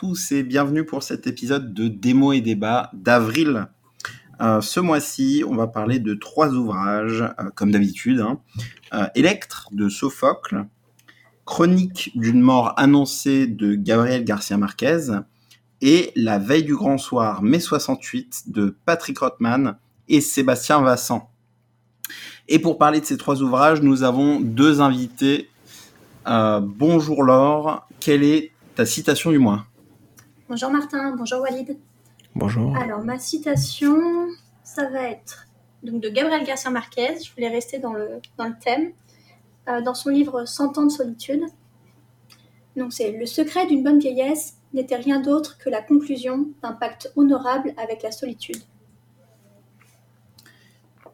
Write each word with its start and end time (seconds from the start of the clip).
tous 0.00 0.32
et 0.32 0.42
bienvenue 0.42 0.86
pour 0.86 1.02
cet 1.02 1.26
épisode 1.26 1.74
de 1.74 1.86
Démo 1.86 2.32
et 2.32 2.40
débat 2.40 2.88
d'avril. 2.94 3.66
Euh, 4.40 4.62
ce 4.62 4.80
mois-ci, 4.80 5.44
on 5.46 5.54
va 5.54 5.66
parler 5.66 5.98
de 5.98 6.14
trois 6.14 6.48
ouvrages, 6.54 7.20
euh, 7.20 7.50
comme 7.54 7.70
d'habitude. 7.70 8.20
Hein. 8.20 8.40
Euh, 8.94 9.06
de 9.72 9.88
Sophocle, 9.90 10.64
Chronique 11.44 12.12
d'une 12.14 12.40
mort 12.40 12.72
annoncée 12.78 13.46
de 13.46 13.74
Gabriel 13.74 14.24
Garcia 14.24 14.56
Marquez 14.56 15.20
et 15.82 16.12
La 16.16 16.38
veille 16.38 16.64
du 16.64 16.76
grand 16.76 16.96
soir, 16.96 17.42
mai 17.42 17.60
68 17.60 18.44
de 18.46 18.74
Patrick 18.86 19.18
Rothman 19.18 19.76
et 20.08 20.22
Sébastien 20.22 20.80
Vassan. 20.80 21.28
Et 22.48 22.58
pour 22.58 22.78
parler 22.78 23.00
de 23.00 23.04
ces 23.04 23.18
trois 23.18 23.42
ouvrages, 23.42 23.82
nous 23.82 24.02
avons 24.02 24.40
deux 24.40 24.80
invités. 24.80 25.50
bonjour 26.24 27.22
Laure, 27.22 27.86
quelle 28.00 28.24
est 28.24 28.52
ta 28.76 28.86
citation 28.86 29.30
du 29.30 29.38
mois? 29.38 29.66
Bonjour 30.50 30.70
Martin, 30.70 31.14
bonjour 31.14 31.42
Walid. 31.42 31.78
Bonjour. 32.34 32.76
Alors 32.76 33.04
ma 33.04 33.20
citation, 33.20 33.96
ça 34.64 34.90
va 34.90 35.04
être 35.04 35.46
donc 35.84 36.02
de 36.02 36.08
Gabriel 36.08 36.44
Garcia 36.44 36.70
Marquez. 36.70 37.20
Je 37.24 37.32
voulais 37.32 37.50
rester 37.50 37.78
dans 37.78 37.92
le, 37.92 38.20
dans 38.36 38.48
le 38.48 38.54
thème. 38.60 38.90
Euh, 39.68 39.80
dans 39.80 39.94
son 39.94 40.08
livre 40.08 40.46
Cent 40.46 40.76
ans 40.76 40.86
de 40.86 40.90
solitude. 40.90 41.44
Donc 42.76 42.92
c'est 42.92 43.12
le 43.12 43.26
secret 43.26 43.68
d'une 43.68 43.84
bonne 43.84 44.00
vieillesse 44.00 44.56
n'était 44.74 44.96
rien 44.96 45.20
d'autre 45.20 45.56
que 45.56 45.70
la 45.70 45.82
conclusion 45.82 46.48
d'un 46.64 46.72
pacte 46.72 47.12
honorable 47.14 47.72
avec 47.76 48.02
la 48.02 48.10
solitude. 48.10 48.58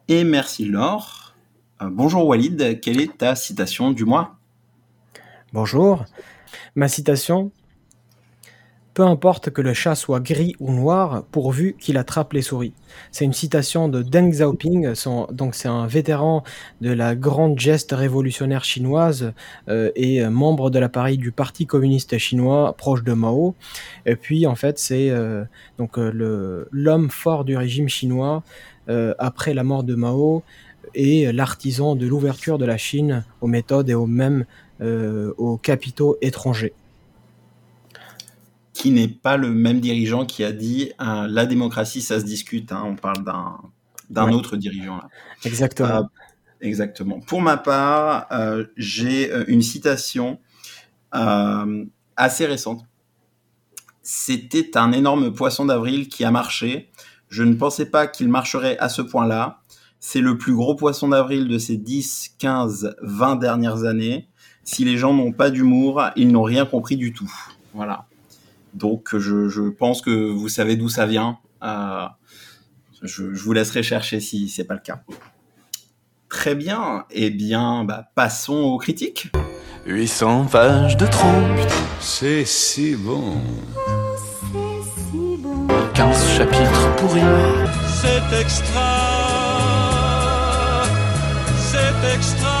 Et 0.07 0.23
merci 0.23 0.65
Laure. 0.65 1.35
Euh, 1.83 1.89
bonjour 1.91 2.25
Walid, 2.25 2.81
quelle 2.81 2.99
est 2.99 3.19
ta 3.19 3.35
citation 3.35 3.91
du 3.91 4.03
mois 4.03 4.35
Bonjour. 5.53 6.05
Ma 6.73 6.87
citation 6.87 7.51
peu 8.97 9.03
importe 9.03 9.51
que 9.51 9.61
le 9.61 9.75
chat 9.75 9.93
soit 9.93 10.19
gris 10.19 10.55
ou 10.59 10.73
noir, 10.73 11.23
pourvu 11.31 11.75
qu'il 11.79 11.99
attrape 11.99 12.33
les 12.33 12.41
souris. 12.41 12.73
C'est 13.11 13.25
une 13.25 13.33
citation 13.33 13.89
de 13.89 14.01
Deng 14.01 14.31
Xiaoping, 14.31 14.91
donc 15.31 15.53
c'est 15.53 15.67
un 15.67 15.85
vétéran 15.85 16.43
de 16.81 16.91
la 16.91 17.13
grande 17.15 17.59
geste 17.59 17.91
révolutionnaire 17.91 18.63
chinoise 18.63 19.33
euh, 19.69 19.91
et 19.95 20.25
membre 20.25 20.71
de 20.71 20.79
l'appareil 20.79 21.19
du 21.19 21.31
Parti 21.31 21.67
communiste 21.67 22.17
chinois 22.17 22.73
proche 22.75 23.03
de 23.03 23.13
Mao. 23.13 23.53
Et 24.07 24.15
puis 24.15 24.47
en 24.47 24.55
fait 24.55 24.79
c'est 24.79 25.11
euh, 25.11 25.43
donc 25.77 25.99
euh, 25.99 26.65
l'homme 26.71 27.11
fort 27.11 27.45
du 27.45 27.55
régime 27.55 27.89
chinois 27.89 28.41
après 29.19 29.53
la 29.53 29.63
mort 29.63 29.83
de 29.83 29.93
Mao 29.93 30.41
et 30.95 31.31
l'artisan 31.31 31.95
de 31.95 32.07
l'ouverture 32.07 32.57
de 32.57 32.65
la 32.65 32.77
Chine 32.77 33.25
aux 33.41 33.47
méthodes 33.47 33.91
et 33.91 33.93
aux 33.93 34.07
mêmes 34.07 34.45
aux 34.79 35.57
capitaux 35.57 36.17
étrangers 36.21 36.73
qui 38.77 38.91
n'est 38.91 39.07
pas 39.07 39.37
le 39.37 39.49
même 39.49 39.79
dirigeant 39.79 40.27
qui 40.27 40.43
a 40.43 40.51
dit 40.51 40.91
euh, 41.01 41.27
la 41.27 41.47
démocratie, 41.47 41.99
ça 41.99 42.19
se 42.19 42.25
discute. 42.25 42.71
Hein, 42.71 42.83
on 42.85 42.95
parle 42.95 43.23
d'un 43.23 43.57
d'un 44.11 44.31
autre 44.31 44.55
dirigeant 44.55 44.97
là. 44.97 45.09
Exactement. 45.43 45.89
Euh, 45.89 46.03
exactement. 46.61 47.19
Pour 47.19 47.41
ma 47.41 47.57
part, 47.57 48.27
euh, 48.31 48.65
j'ai 48.77 49.33
une 49.47 49.63
citation 49.63 50.39
assez 51.11 52.45
récente. 52.45 52.85
C'était 54.03 54.77
un 54.77 54.91
énorme 54.91 55.33
poisson 55.33 55.65
d'avril 55.65 56.07
qui 56.07 56.23
a 56.23 56.29
marché. 56.29 56.91
Je 57.29 57.41
ne 57.41 57.55
pensais 57.55 57.89
pas 57.89 58.05
qu'il 58.05 58.29
marcherait 58.29 58.77
à 58.77 58.89
ce 58.89 59.01
point-là. 59.01 59.61
C'est 59.99 60.21
le 60.21 60.37
plus 60.37 60.53
gros 60.53 60.75
poisson 60.75 61.07
d'avril 61.07 61.47
de 61.47 61.57
ces 61.57 61.77
10, 61.77 62.35
15, 62.37 62.95
20 63.01 63.37
dernières 63.37 63.85
années. 63.85 64.29
Si 64.63 64.85
les 64.85 64.97
gens 64.97 65.13
n'ont 65.15 65.31
pas 65.31 65.49
d'humour, 65.49 66.03
ils 66.15 66.31
n'ont 66.31 66.43
rien 66.43 66.65
compris 66.65 66.95
du 66.95 67.11
tout. 67.11 67.31
Voilà. 67.73 68.06
Donc 68.77 69.17
je, 69.17 69.69
pense 69.69 70.01
que 70.01 70.11
vous 70.11 70.49
savez 70.49 70.75
d'où 70.75 70.89
ça 70.89 71.05
vient. 71.07 71.39
Euh, 71.63 72.05
je, 73.01 73.23
vous 73.23 73.53
laisserai 73.53 73.81
chercher 73.81 74.19
si 74.19 74.49
c'est 74.49 74.65
pas 74.65 74.75
le 74.75 74.81
cas. 74.81 75.01
Très 76.29 76.53
bien. 76.55 77.05
Eh 77.09 77.31
bien, 77.31 77.83
bah, 77.83 78.11
passons 78.13 78.55
aux 78.55 78.77
critiques. 78.77 79.31
800 79.87 80.45
pages 80.51 80.97
de 80.97 81.07
trop. 81.07 81.27
C'est 81.99 82.45
si 82.45 82.95
bon. 82.95 83.41
c'est 84.53 84.83
si 84.83 85.37
bon. 85.41 85.67
15 85.93 86.29
chapitres 86.37 86.95
pourris. 86.97 87.21
C'est 87.87 88.41
extra. 88.41 89.07
C'est 91.57 92.15
extra. 92.15 92.56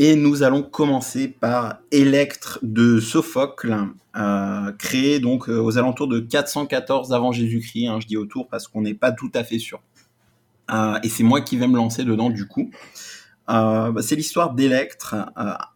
Et 0.00 0.14
nous 0.14 0.44
allons 0.44 0.62
commencer 0.62 1.26
par 1.26 1.80
Électre 1.90 2.60
de 2.62 3.00
Sophocle, 3.00 3.76
euh, 4.16 4.70
créé 4.78 5.18
donc 5.18 5.48
euh, 5.48 5.58
aux 5.60 5.76
alentours 5.76 6.06
de 6.06 6.20
414 6.20 7.12
avant 7.12 7.32
Jésus-Christ. 7.32 7.88
Hein, 7.88 7.98
je 8.00 8.06
dis 8.06 8.16
autour 8.16 8.46
parce 8.46 8.68
qu'on 8.68 8.82
n'est 8.82 8.94
pas 8.94 9.10
tout 9.10 9.32
à 9.34 9.42
fait 9.42 9.58
sûr. 9.58 9.82
Euh, 10.70 11.00
et 11.02 11.08
c'est 11.08 11.24
moi 11.24 11.40
qui 11.40 11.56
vais 11.56 11.66
me 11.66 11.74
lancer 11.74 12.04
dedans 12.04 12.30
du 12.30 12.46
coup. 12.46 12.70
C'est 13.48 14.14
l'histoire 14.14 14.54
d'Électre, 14.54 15.16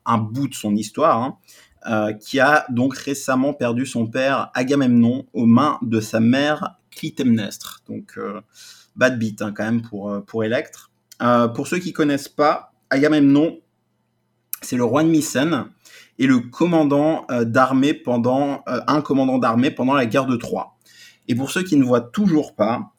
un 0.07 0.19
bout 0.19 0.47
de 0.47 0.55
son 0.55 0.77
histoire, 0.77 1.37
hein, 1.85 2.13
qui 2.21 2.39
a 2.39 2.65
donc 2.69 2.97
récemment 2.97 3.55
perdu 3.55 3.87
son 3.87 4.07
père 4.07 4.53
Agamemnon 4.55 5.27
aux 5.33 5.47
mains 5.47 5.81
de 5.83 5.99
sa 5.99 6.21
mère 6.21 6.77
Clytemnestre. 6.93 7.83
Donc 7.89 8.21
bad 8.95 9.19
beat 9.19 9.43
hein, 9.43 9.53
quand 9.57 9.65
même 9.65 9.83
pour, 9.83 10.23
pour 10.27 10.45
Électre. 10.45 10.93
pour 11.57 11.67
ceux 11.67 11.81
qui 11.81 11.93
connaissent 11.93 12.29
pas, 12.29 12.73
Agamemnon 12.91 13.59
c'est 14.63 14.77
le 14.77 14.85
roi 14.85 15.05
de 15.05 15.09
Mycène 15.09 15.67
et 16.19 16.27
le 16.27 16.41
commandant 16.41 17.27
euh, 17.31 17.45
d'armée 17.45 17.95
pendant 17.95 18.63
euh, 18.69 18.81
un 18.87 19.01
commandant 19.01 19.39
d'armée 19.39 19.71
pendant 19.71 19.95
la 19.95 20.07
guerre 20.07 20.27
de 20.27 20.37
Troie. 20.37 20.77
Et 21.29 21.35
pour 21.35 21.51
ceux 21.51 21.63
qui 21.63 21.77
ne 21.77 21.85
voient 21.85 22.01
toujours 22.01 22.55
pas, 22.55 22.93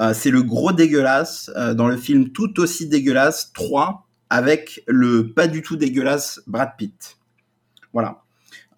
euh, 0.00 0.14
c'est 0.14 0.30
le 0.30 0.42
gros 0.42 0.72
dégueulasse 0.72 1.50
dans 1.74 1.88
le 1.88 1.96
film 1.96 2.30
tout 2.30 2.58
aussi 2.60 2.88
dégueulasse 2.88 3.52
3 3.52 4.06
avec 4.30 4.82
le 4.86 5.32
pas 5.32 5.46
du 5.46 5.62
tout 5.62 5.76
dégueulasse 5.76 6.40
Brad 6.46 6.70
Pitt. 6.78 7.18
Voilà. 7.92 8.22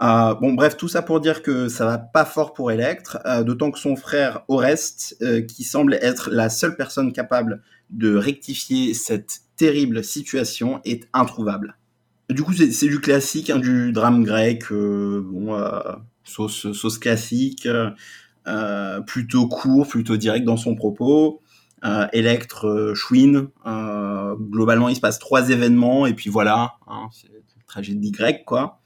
bon, 0.00 0.54
bref, 0.54 0.76
tout 0.76 0.88
ça 0.88 1.03
pour 1.03 1.20
dire 1.20 1.42
que 1.42 1.69
ça 1.69 1.84
va 1.84 1.98
pas 1.98 2.24
fort 2.24 2.54
pour 2.54 2.72
Electre, 2.72 3.19
d'autant 3.44 3.70
que 3.70 3.78
son 3.78 3.94
frère 3.94 4.42
Oreste, 4.48 5.19
qui 5.47 5.64
semble 5.64 5.94
être 6.00 6.30
la 6.30 6.48
seule 6.48 6.76
personne 6.76 7.12
capable 7.12 7.62
de 7.91 8.16
rectifier 8.16 8.94
cette 8.94 9.41
terrible 9.56 10.03
situation, 10.03 10.80
est 10.84 11.06
introuvable. 11.12 11.76
Du 12.32 12.43
coup, 12.43 12.53
c'est 12.53 12.87
du 12.88 13.00
classique, 13.00 13.50
hein, 13.50 13.59
du 13.59 13.93
drame 13.93 14.25
grec, 14.25 14.65
euh, 14.70 15.22
bon, 15.25 15.54
euh, 15.54 15.81
sauce, 16.25 16.98
classique, 16.98 17.69
euh, 18.47 19.01
plutôt 19.03 19.48
court, 19.48 19.89
plutôt 19.89 20.16
direct 20.16 20.45
dans 20.45 20.57
son 20.57 20.74
propos. 20.74 21.41
Electre 22.12 22.92
chouine. 22.95 23.48
globalement, 23.65 24.89
il 24.89 24.95
se 24.95 25.01
passe 25.01 25.18
trois 25.18 25.51
événements 25.51 26.07
et 26.07 26.15
puis 26.15 26.30
voilà, 26.30 26.74
hein, 26.86 27.09
c'est 27.10 27.27
une 27.27 27.62
tragédie 27.66 28.12
grecque, 28.12 28.45
quoi. 28.45 28.80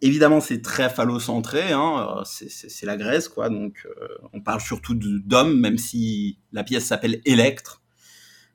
évidemment, 0.00 0.40
c'est 0.40 0.62
très 0.62 0.88
phallocentré, 0.88 1.72
hein, 1.72 2.22
c'est 2.24 2.86
la 2.86 2.96
Grèce, 2.96 3.28
quoi. 3.28 3.50
Donc, 3.50 3.86
on 4.32 4.40
parle 4.40 4.62
surtout 4.62 4.94
d'hommes, 4.94 5.60
même 5.60 5.76
si 5.76 6.38
la 6.50 6.64
pièce 6.64 6.86
s'appelle 6.86 7.20
Electre. 7.26 7.82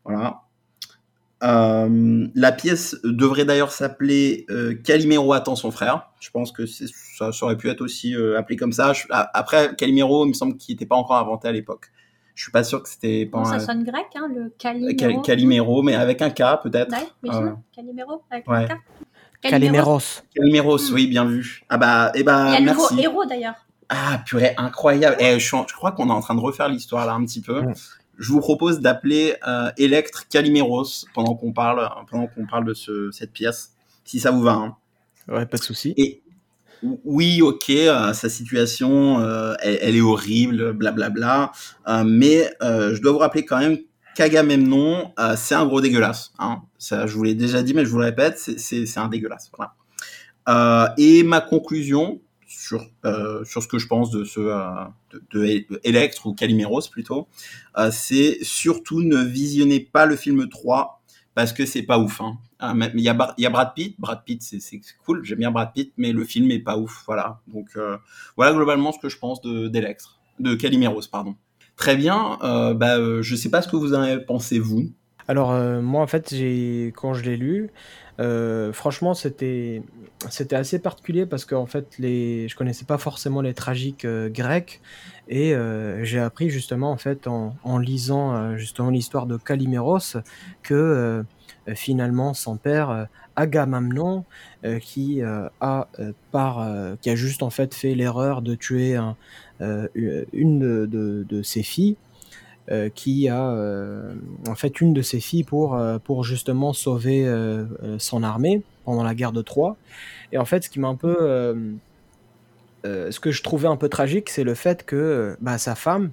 Voilà. 0.03 0.46
Euh, 1.43 2.27
la 2.33 2.51
pièce 2.51 2.97
devrait 3.03 3.45
d'ailleurs 3.45 3.71
s'appeler 3.71 4.45
euh, 4.49 4.73
Calimero 4.73 5.33
attend 5.33 5.55
son 5.55 5.69
frère. 5.69 6.09
Je 6.19 6.31
pense 6.31 6.51
que 6.51 6.65
ça, 6.65 7.29
aurait 7.41 7.57
pu 7.57 7.69
être 7.69 7.81
aussi 7.81 8.15
euh, 8.15 8.39
appelé 8.39 8.55
comme 8.55 8.71
ça. 8.71 8.93
après, 9.09 9.75
Calimero, 9.75 10.25
il 10.25 10.29
me 10.29 10.33
semble 10.33 10.57
qu'il 10.57 10.73
n'était 10.73 10.87
pas 10.87 10.95
encore 10.95 11.17
inventé 11.17 11.47
à 11.47 11.51
l'époque. 11.51 11.91
Je 12.33 12.43
suis 12.43 12.51
pas 12.51 12.63
sûr 12.63 12.83
que 12.83 12.89
c'était 12.89 13.25
pas. 13.25 13.45
ça 13.45 13.59
sonne 13.59 13.83
grec, 13.83 14.07
hein, 14.15 14.29
le 14.33 14.49
Calimero. 14.57 15.21
Calimero, 15.21 15.81
mais 15.83 15.95
avec 15.95 16.21
un 16.21 16.29
K 16.29 16.61
peut-être. 16.63 16.91
Ouais, 16.91 17.53
Calimero 17.75 18.23
avec 18.29 18.45
un 18.47 18.65
K. 18.65 18.71
Calimeros. 19.39 20.23
Calimeros, 20.35 20.91
oui, 20.91 21.07
bien 21.07 21.25
vu. 21.25 21.63
Ah 21.69 21.77
bah, 21.77 22.11
et 22.15 22.21
eh 22.21 22.23
bah, 22.23 22.47
il 22.47 22.53
y 22.53 22.55
a 22.55 22.59
le 22.59 22.65
nouveau 22.65 22.97
héros 22.97 23.25
d'ailleurs. 23.25 23.53
Ah 23.89 24.21
purée, 24.25 24.53
incroyable. 24.57 25.15
Et 25.19 25.35
eh, 25.35 25.39
je, 25.39 25.47
je, 25.47 25.73
crois 25.73 25.91
qu'on 25.91 26.09
est 26.09 26.13
en 26.13 26.19
train 26.19 26.35
de 26.35 26.41
refaire 26.41 26.67
l'histoire 26.67 27.05
là 27.05 27.13
un 27.13 27.23
petit 27.23 27.41
peu 27.41 27.61
je 28.17 28.31
vous 28.31 28.39
propose 28.39 28.79
d'appeler 28.79 29.35
euh, 29.47 29.69
Electre 29.77 30.27
Calimeros 30.27 31.05
pendant 31.13 31.35
qu'on 31.35 31.53
parle, 31.53 31.89
pendant 32.09 32.27
qu'on 32.27 32.45
parle 32.45 32.65
de 32.65 32.73
ce, 32.73 33.11
cette 33.11 33.31
pièce, 33.31 33.73
si 34.05 34.19
ça 34.19 34.31
vous 34.31 34.41
va. 34.41 34.53
Hein. 34.53 34.75
Ouais, 35.27 35.45
pas 35.45 35.57
de 35.57 35.63
souci. 35.63 35.93
Et, 35.97 36.21
oui, 37.03 37.41
ok, 37.41 37.69
euh, 37.69 38.13
sa 38.13 38.29
situation, 38.29 39.19
euh, 39.19 39.55
elle, 39.61 39.79
elle 39.81 39.95
est 39.95 40.01
horrible, 40.01 40.73
blablabla. 40.73 41.51
Euh, 41.87 42.03
mais 42.05 42.53
je 42.61 43.01
dois 43.01 43.11
vous 43.11 43.17
rappeler 43.17 43.45
quand 43.45 43.59
même 43.59 43.77
qu'Agamemnon, 44.15 45.13
c'est 45.35 45.55
un 45.55 45.65
gros 45.65 45.81
dégueulasse. 45.81 46.33
Hein. 46.39 46.61
Ça, 46.79 47.05
je 47.05 47.13
vous 47.13 47.23
l'ai 47.23 47.35
déjà 47.35 47.61
dit, 47.61 47.73
mais 47.73 47.85
je 47.85 47.89
vous 47.89 47.99
le 47.99 48.05
répète, 48.05 48.39
c'est- 48.39 48.97
un 48.97 49.07
dégueulasse. 49.09 49.51
Voilà. 49.55 50.95
Et 50.97 51.23
ma 51.23 51.41
conclusion 51.41 52.19
sur, 52.67 52.85
euh, 53.05 53.43
sur 53.45 53.63
ce 53.63 53.67
que 53.67 53.79
je 53.79 53.87
pense 53.87 54.11
de 54.11 54.23
ce 54.23 54.39
euh, 54.39 54.59
de, 55.11 55.23
de, 55.31 55.65
de 55.69 55.79
Electre 55.83 56.27
ou 56.27 56.33
Caliméros 56.33 56.81
plutôt, 56.91 57.27
euh, 57.77 57.89
c'est 57.91 58.39
surtout 58.41 59.01
ne 59.01 59.23
visionnez 59.23 59.79
pas 59.79 60.05
le 60.05 60.15
film 60.15 60.49
3 60.49 61.01
parce 61.33 61.53
que 61.53 61.65
c'est 61.65 61.83
pas 61.83 61.99
ouf. 61.99 62.19
Hein. 62.19 62.37
Ah, 62.59 62.73
Il 62.93 62.99
y, 62.99 63.09
a, 63.09 63.35
il 63.37 63.43
y 63.43 63.45
a 63.45 63.49
Brad 63.49 63.73
Pitt, 63.75 63.95
Brad 63.99 64.23
Pitt 64.25 64.41
c'est 64.41 64.81
cool, 65.05 65.23
j'aime 65.23 65.39
bien 65.39 65.51
Brad 65.51 65.71
Pitt, 65.73 65.93
mais 65.97 66.11
le 66.11 66.25
film 66.25 66.51
est 66.51 66.59
pas 66.59 66.77
ouf. 66.77 67.03
Voilà. 67.05 67.41
Donc 67.47 67.77
voilà 68.35 68.53
globalement 68.53 68.91
ce 68.91 68.99
que 68.99 69.09
je 69.09 69.19
pense 69.19 69.41
de 69.41 69.67
d'Electre, 69.67 70.19
de 70.39 70.55
Caliméros, 70.55 71.07
pardon. 71.11 71.35
Très 71.75 71.95
bien, 71.95 72.39
bah, 72.41 73.21
je 73.21 73.35
sais 73.35 73.51
pas 73.51 73.61
ce 73.61 73.67
que 73.67 73.75
vous 73.75 73.93
en 73.93 74.01
avez 74.01 74.19
pensé 74.19 74.57
vous. 74.57 74.91
Alors 75.27 75.51
moi 75.83 76.01
en 76.01 76.07
fait 76.07 76.33
j'ai 76.33 76.91
quand 76.95 77.13
je 77.13 77.23
l'ai 77.23 77.37
lu, 77.37 77.69
euh, 78.19 78.73
franchement 78.73 79.13
c'était 79.13 79.83
c'était 80.29 80.55
assez 80.55 80.79
particulier 80.79 81.27
parce 81.27 81.45
que 81.45 81.53
en 81.53 81.67
fait 81.67 81.99
les 81.99 82.47
je 82.47 82.55
connaissais 82.55 82.85
pas 82.85 82.97
forcément 82.97 83.41
les 83.41 83.53
tragiques 83.53 84.05
euh, 84.05 84.29
grecs. 84.29 84.81
Et 85.29 85.53
euh, 85.53 86.03
j'ai 86.03 86.19
appris 86.19 86.49
justement 86.49 86.89
en 86.91 86.97
fait 86.97 87.27
en, 87.27 87.77
lisant 87.77 88.55
justement 88.55 88.89
l'histoire 88.89 89.25
de 89.27 89.37
Caliméros 89.37 90.17
que 90.63 91.25
finalement 91.75 92.33
son 92.33 92.55
père 92.55 93.07
Agamemnon 93.35 94.23
qui 94.79 95.21
a 95.21 95.87
par 96.31 96.97
qui 97.01 97.09
a 97.09 97.15
juste 97.15 97.43
en 97.43 97.49
fait 97.49 97.75
fait 97.75 97.93
l'erreur 97.93 98.41
de 98.41 98.55
tuer 98.55 98.95
un, 98.95 99.17
une 99.59 100.85
de 100.87 101.41
ses 101.43 101.61
filles 101.61 101.97
euh, 102.71 102.89
qui 102.89 103.29
a 103.29 103.49
euh, 103.51 104.13
en 104.47 104.55
fait 104.55 104.81
une 104.81 104.93
de 104.93 105.01
ses 105.01 105.19
filles 105.19 105.43
pour, 105.43 105.75
euh, 105.75 105.99
pour 105.99 106.23
justement 106.23 106.73
sauver 106.73 107.25
son 107.97 108.23
armée 108.23 108.61
pendant 108.85 109.03
la 109.03 109.15
guerre 109.15 109.31
de 109.33 109.41
Troie. 109.41 109.77
Et 110.31 110.37
en 110.37 110.45
fait, 110.45 110.63
ce 110.63 110.69
qui 110.69 110.79
m'a 110.79 110.87
un 110.87 110.95
peu. 110.95 111.15
euh, 111.21 111.55
euh, 112.85 113.11
ce 113.11 113.19
que 113.19 113.31
je 113.31 113.43
trouvais 113.43 113.67
un 113.67 113.75
peu 113.75 113.89
tragique, 113.89 114.29
c'est 114.29 114.43
le 114.43 114.53
fait 114.53 114.85
que 114.85 115.35
bah, 115.41 115.57
sa 115.57 115.75
femme, 115.75 116.11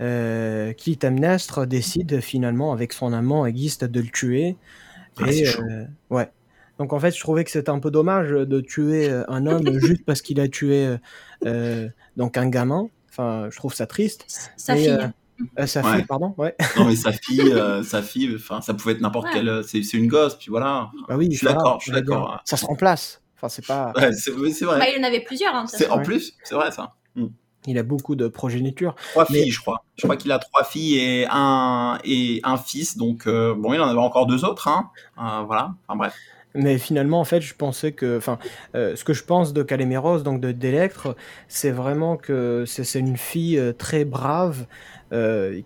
euh, 0.00 0.72
Clytemnestre, 0.72 1.66
décide 1.66 2.20
finalement, 2.20 2.72
avec 2.72 2.92
son 2.92 3.12
amant 3.12 3.46
Aegisth, 3.46 3.84
de 3.84 4.00
le 4.00 4.08
tuer. 4.08 4.56
Ah, 5.18 5.24
euh, 5.28 5.84
ouais. 6.10 6.28
Donc 6.78 6.92
en 6.92 6.98
fait, 6.98 7.14
je 7.14 7.20
trouvais 7.20 7.44
que 7.44 7.50
c'était 7.50 7.70
un 7.70 7.78
peu 7.78 7.90
dommage 7.90 8.30
de 8.30 8.60
tuer 8.60 9.08
un 9.28 9.46
homme 9.46 9.78
juste 9.78 10.04
parce 10.04 10.22
qu'il 10.22 10.40
a 10.40 10.48
tué 10.48 10.96
euh, 11.46 11.88
donc 12.16 12.36
un 12.36 12.48
gamin. 12.48 12.88
Enfin, 13.10 13.48
je 13.50 13.56
trouve 13.56 13.74
ça 13.74 13.86
triste. 13.86 14.24
Sa 14.56 14.74
Mais, 14.74 14.80
fille. 14.80 14.90
euh, 14.90 15.06
euh, 15.58 15.66
sa 15.66 15.82
Ouais. 15.82 15.96
fille, 15.96 16.04
pardon, 16.04 16.34
ouais. 16.38 16.54
Non 16.76 16.84
mais 16.86 16.96
sa 16.96 17.12
fille, 17.12 17.40
euh, 17.52 17.82
sa 17.82 18.02
fille, 18.02 18.32
enfin 18.36 18.60
ça 18.60 18.74
pouvait 18.74 18.92
être 18.94 19.00
n'importe 19.00 19.26
Ouais. 19.26 19.32
quelle, 19.34 19.48
euh, 19.48 19.62
c'est 19.62 19.82
c'est 19.82 19.96
une 19.96 20.08
gosse, 20.08 20.34
puis 20.36 20.48
voilà. 20.50 20.90
Bah 21.08 21.16
oui, 21.16 21.28
Je 21.30 21.38
suis 21.38 21.46
d'accord, 21.46 21.78
je 21.80 21.84
suis 21.84 21.92
d'accord. 21.92 22.40
Ça 22.44 22.56
se 22.56 22.64
remplace. 22.66 23.20
Enfin, 23.36 23.48
c'est 23.48 23.66
pas. 23.66 23.92
Ouais, 23.96 24.12
c'est 24.12 24.30
c'est 24.52 24.64
Bah, 24.66 24.76
vrai. 24.76 24.92
il 24.96 25.00
en 25.04 25.06
avait 25.06 25.20
plusieurs. 25.20 25.54
Hein, 25.54 25.64
de 25.64 25.68
toute 25.68 25.78
C'est 25.78 25.84
façon. 25.84 25.96
en 25.96 25.98
Ouais. 25.98 26.04
plus, 26.04 26.34
c'est 26.44 26.54
vrai 26.54 26.70
ça. 26.70 26.94
Il 27.66 27.78
a 27.78 27.82
beaucoup 27.82 28.14
de 28.14 28.28
progéniture. 28.28 28.94
Trois 29.12 29.26
Mais- 29.30 29.42
filles, 29.44 29.50
je 29.50 29.60
crois. 29.60 29.84
Je 29.96 30.02
crois 30.02 30.16
qu'il 30.18 30.30
a 30.32 30.38
trois 30.38 30.64
filles 30.64 30.98
et 30.98 31.26
un 31.30 31.98
et 32.04 32.40
un 32.44 32.58
fils, 32.58 32.98
donc 32.98 33.26
euh, 33.26 33.54
bon, 33.54 33.72
il 33.72 33.80
en 33.80 33.88
avait 33.88 33.98
encore 33.98 34.26
deux 34.26 34.44
autres, 34.44 34.68
hein. 34.68 34.90
Euh, 35.18 35.44
voilà. 35.46 35.74
Enfin 35.88 35.96
bref. 35.96 36.14
Mais 36.56 36.78
finalement, 36.78 37.18
en 37.20 37.24
fait, 37.24 37.40
je 37.40 37.54
pensais 37.54 37.90
que, 37.92 38.16
enfin, 38.18 38.38
euh, 38.76 38.94
ce 38.94 39.02
que 39.02 39.12
je 39.14 39.24
pense 39.24 39.52
de 39.54 39.62
Caléméros, 39.64 40.18
donc 40.20 40.40
de 40.40 40.52
d'Electre, 40.52 41.16
c'est 41.48 41.70
vraiment 41.72 42.16
que 42.18 42.64
c'est 42.66 42.84
c'est 42.84 43.00
une 43.00 43.16
fille 43.16 43.60
très 43.78 44.04
brave 44.04 44.66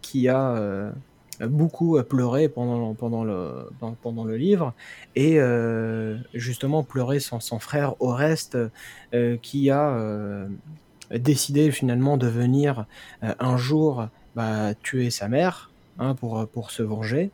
qui 0.02 0.28
a 0.28 0.50
euh, 0.56 0.92
beaucoup 1.40 2.00
pleuré 2.02 2.48
pendant 2.48 2.94
pendant 2.94 3.24
le 3.24 3.70
pendant- 4.02 4.24
le 4.24 4.36
livre 4.36 4.74
et 5.14 5.40
euh, 5.40 6.18
justement 6.34 6.82
pleuré 6.82 7.20
son 7.20 7.40
son 7.40 7.58
frère 7.58 7.94
Oreste 8.00 8.58
euh, 9.14 9.36
qui 9.40 9.70
a 9.70 9.90
euh, 9.90 10.48
décidé 11.12 11.70
finalement 11.70 12.16
de 12.16 12.26
venir 12.26 12.86
euh, 13.22 13.34
un 13.38 13.56
jour 13.56 14.08
bah, 14.34 14.74
tuer 14.82 15.10
sa 15.10 15.28
mère 15.28 15.70
hein, 15.98 16.14
pour 16.14 16.46
pour 16.48 16.70
se 16.70 16.82
venger. 16.82 17.30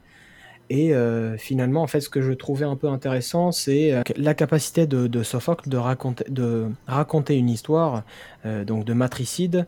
Et 0.71 0.95
euh, 0.95 1.37
finalement, 1.37 1.83
en 1.83 1.87
fait, 1.87 2.01
ce 2.01 2.09
que 2.09 2.23
je 2.23 2.33
trouvais 2.33 2.65
un 2.65 2.77
peu 2.77 2.89
intéressant, 2.89 3.53
c'est 3.53 3.93
euh, 3.93 4.03
la 4.17 4.33
capacité 4.33 4.87
de, 4.87 5.07
de 5.07 5.23
Sophocle 5.23 5.69
de 5.69 5.77
raconter, 5.77 7.37
une 7.37 7.51
histoire, 7.51 8.03
euh, 8.47 8.65
donc 8.65 8.85
de 8.85 8.95
matricide, 8.95 9.67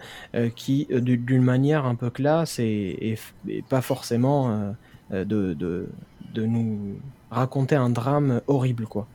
qui, 0.55 0.87
d'une 0.91 1.43
manière 1.43 1.85
un 1.85 1.95
peu 1.95 2.11
classe 2.11 2.59
et, 2.59 3.19
pas 3.69 3.83
forcément 3.83 4.75
de, 5.11 5.87
nous 6.37 6.99
raconter 7.31 7.77
un 7.77 7.91
drame 7.91 8.41
horrible, 8.47 8.87
quoi. 8.87 9.07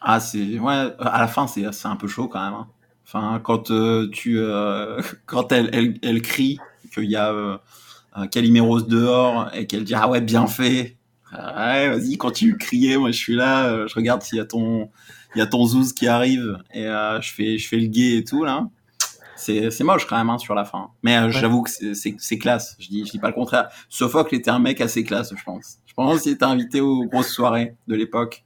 Ah, 0.00 0.18
c'est 0.18 0.58
ouais. 0.58 0.94
À 0.98 1.20
la 1.20 1.26
fin, 1.26 1.46
c'est 1.46 1.66
un 1.84 1.96
peu 1.96 2.08
chaud 2.08 2.26
quand 2.28 2.42
même. 2.42 2.54
hein. 2.54 2.68
Enfin, 3.06 3.40
quand 3.42 3.70
tu 4.12 4.40
quand 5.26 5.52
elle, 5.52 5.98
elle 6.02 6.22
crie 6.22 6.58
qu'il 6.94 7.10
y 7.10 7.16
a 7.16 7.60
euh, 8.18 8.26
Caliméros 8.26 8.80
dehors 8.82 9.50
et 9.54 9.66
qu'elle 9.66 9.84
dit 9.84 9.94
ah 9.94 10.08
ouais 10.08 10.20
bien 10.20 10.46
fait. 10.46 10.96
Ah 11.32 11.72
Ouais, 11.74 11.88
vas-y, 11.90 12.16
continue 12.16 12.52
de 12.52 12.58
crier. 12.58 12.96
Moi, 12.96 13.10
je 13.12 13.16
suis 13.18 13.34
là. 13.36 13.66
euh, 13.68 13.86
je 13.88 13.94
regarde 13.94 14.22
s'il 14.22 14.38
y 14.38 14.40
a 14.40 14.44
ton 14.44 14.90
il 15.34 15.38
y 15.38 15.42
a 15.42 15.46
ton 15.46 15.64
zouz 15.64 15.92
qui 15.92 16.08
arrive 16.08 16.58
et 16.74 16.86
euh, 16.86 17.20
je 17.20 17.32
fais 17.32 17.56
je 17.58 17.68
fais 17.68 17.76
le 17.76 17.86
gay 17.86 18.16
et 18.16 18.24
tout 18.24 18.44
là. 18.44 18.66
C'est 19.36 19.70
c'est 19.70 19.84
moche 19.84 20.06
quand 20.06 20.18
même 20.18 20.28
hein, 20.28 20.38
sur 20.38 20.54
la 20.54 20.64
fin. 20.64 20.88
Mais 21.02 21.16
euh, 21.16 21.30
j'avoue 21.30 21.62
que 21.62 21.70
c'est- 21.70 22.38
classe. 22.38 22.76
Je 22.80 22.88
dis 22.88 23.06
je 23.06 23.10
dis 23.12 23.18
pas 23.18 23.28
le 23.28 23.34
contraire. 23.34 23.68
Sophocle 23.88 24.34
était 24.34 24.50
un 24.50 24.58
mec 24.58 24.80
assez 24.80 25.02
classe, 25.04 25.32
je 25.36 25.42
pense. 25.44 25.78
Je 25.86 25.94
pense 25.94 26.22
qu'il 26.22 26.32
était 26.32 26.44
invité 26.44 26.80
aux 26.80 27.04
grosses 27.04 27.30
soirées 27.32 27.74
de 27.88 27.94
l'époque. 27.94 28.42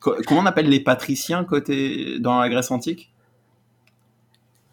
Co- 0.00 0.14
Comment 0.26 0.42
on 0.42 0.46
appelle 0.46 0.68
les 0.68 0.80
patriciens 0.80 1.42
côté 1.44 2.18
dans 2.20 2.38
la 2.38 2.48
Grèce 2.48 2.70
antique? 2.70 3.12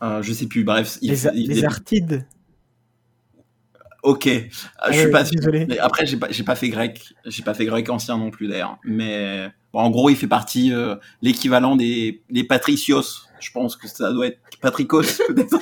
Euh, 0.03 0.21
Je 0.21 0.31
sais 0.33 0.45
plus. 0.47 0.63
Bref, 0.63 0.97
il- 1.01 1.09
Les, 1.11 1.27
il- 1.33 1.47
les 1.49 1.65
Artides. 1.65 2.25
Ok, 4.05 4.27
Euh, 4.27 4.39
je 4.89 4.93
suis 4.93 5.05
ouais, 5.05 5.11
pas 5.11 5.23
désolé. 5.23 5.65
Mais 5.67 5.79
après, 5.79 6.05
j'ai 6.05 6.17
pas, 6.17 6.27
pas 6.45 6.55
fait 6.55 6.69
grec. 6.69 7.13
J'ai 7.25 7.43
pas 7.43 7.53
fait 7.53 7.65
grec 7.65 7.89
ancien 7.89 8.17
non 8.17 8.29
plus 8.29 8.47
d'ailleurs. 8.47 8.77
Mais 8.83 9.49
bon, 9.73 9.79
en 9.79 9.89
gros, 9.89 10.09
il 10.09 10.15
fait 10.15 10.27
partie 10.27 10.71
euh, 10.71 10.95
l'équivalent 11.21 11.75
des, 11.75 12.21
des 12.29 12.43
patricios. 12.43 13.01
Je 13.39 13.51
pense 13.51 13.75
que 13.75 13.87
ça 13.87 14.13
doit 14.13 14.27
être 14.27 14.39
patricos 14.61 15.01
peut-être. 15.27 15.57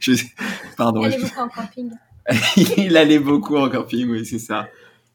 Je 0.00 0.12
Pardon. 0.76 1.02
Elle 1.04 1.14
est 1.14 1.18
beaucoup 1.22 1.40
en 1.40 1.48
camping. 1.48 1.90
il 2.76 2.96
allait 2.96 3.18
beaucoup 3.18 3.56
en 3.56 3.68
camping, 3.70 4.08
oui, 4.10 4.26
c'est 4.26 4.38
ça. 4.38 4.68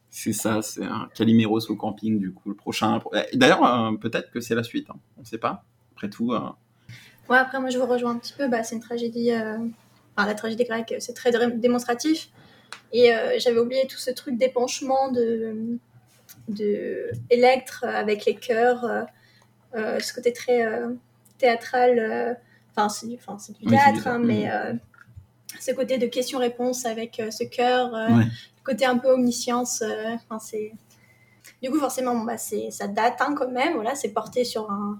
C'est 0.10 0.34
ça, 0.34 0.62
c'est 0.62 0.84
un 0.86 1.08
Caliméros 1.14 1.70
au 1.70 1.76
camping, 1.76 2.20
du 2.20 2.32
coup, 2.32 2.50
le 2.50 2.56
prochain. 2.56 3.00
D'ailleurs, 3.34 3.64
euh, 3.64 3.96
peut-être 3.98 4.32
que 4.32 4.40
c'est 4.40 4.56
la 4.56 4.64
suite, 4.64 4.88
hein. 4.90 4.96
on 5.20 5.24
sait 5.26 5.38
pas. 5.38 5.64
Après 5.96 6.10
tout, 6.10 6.34
euh, 6.34 6.40
Ouais, 7.30 7.38
après, 7.38 7.60
moi, 7.60 7.70
je 7.70 7.78
vous 7.78 7.86
rejoins 7.86 8.12
un 8.12 8.18
petit 8.18 8.34
peu. 8.34 8.48
Bah, 8.48 8.64
c'est 8.64 8.76
une 8.76 8.82
tragédie. 8.82 9.32
euh, 9.32 9.58
Enfin, 10.18 10.28
la 10.28 10.34
tragédie 10.36 10.64
grecque, 10.64 10.96
c'est 11.00 11.14
très 11.14 11.32
dé- 11.32 11.58
démonstratif. 11.58 12.30
Et 12.94 13.14
euh, 13.14 13.36
j'avais 13.40 13.60
oublié 13.60 13.88
tout 13.88 13.98
ce 13.98 14.12
truc 14.12 14.38
d'épanchement 14.38 15.12
de, 15.12 15.78
de 16.48 17.10
Electre 17.30 17.84
avec 17.86 18.26
les 18.26 18.36
chœurs, 18.36 18.86
euh, 18.86 19.04
euh, 19.76 20.00
ce 20.00 20.14
côté 20.14 20.32
très 20.34 20.66
théâtral. 21.38 22.38
Enfin, 22.72 22.90
c'est 22.90 23.08
du, 23.08 23.16
enfin, 23.16 23.38
Oui, 23.64 23.70
théâtre, 23.72 24.02
du 24.04 24.08
hein, 24.08 24.20
mais 24.20 24.50
ce 25.60 25.72
côté 25.72 25.98
de 25.98 26.08
questions-réponses 26.08 26.86
avec 26.86 27.22
ce 27.32 27.44
Ouais. 27.44 28.24
le 28.26 28.64
côté 28.64 28.86
un 28.86 28.98
peu 28.98 29.10
omniscience. 29.10 29.84
Enfin, 30.14 30.40
c'est. 30.40 30.72
Du 31.62 31.70
coup, 31.70 31.80
forcément, 31.80 32.16
bah, 32.24 32.38
c'est, 32.38 32.70
ça 32.72 32.88
date 32.88 33.16
hein, 33.22 33.34
quand 33.38 33.50
même. 33.50 33.76
Voilà, 33.76 33.96
c'est 33.96 34.10
porté 34.10 34.44
sur 34.44 34.70
un, 34.72 35.00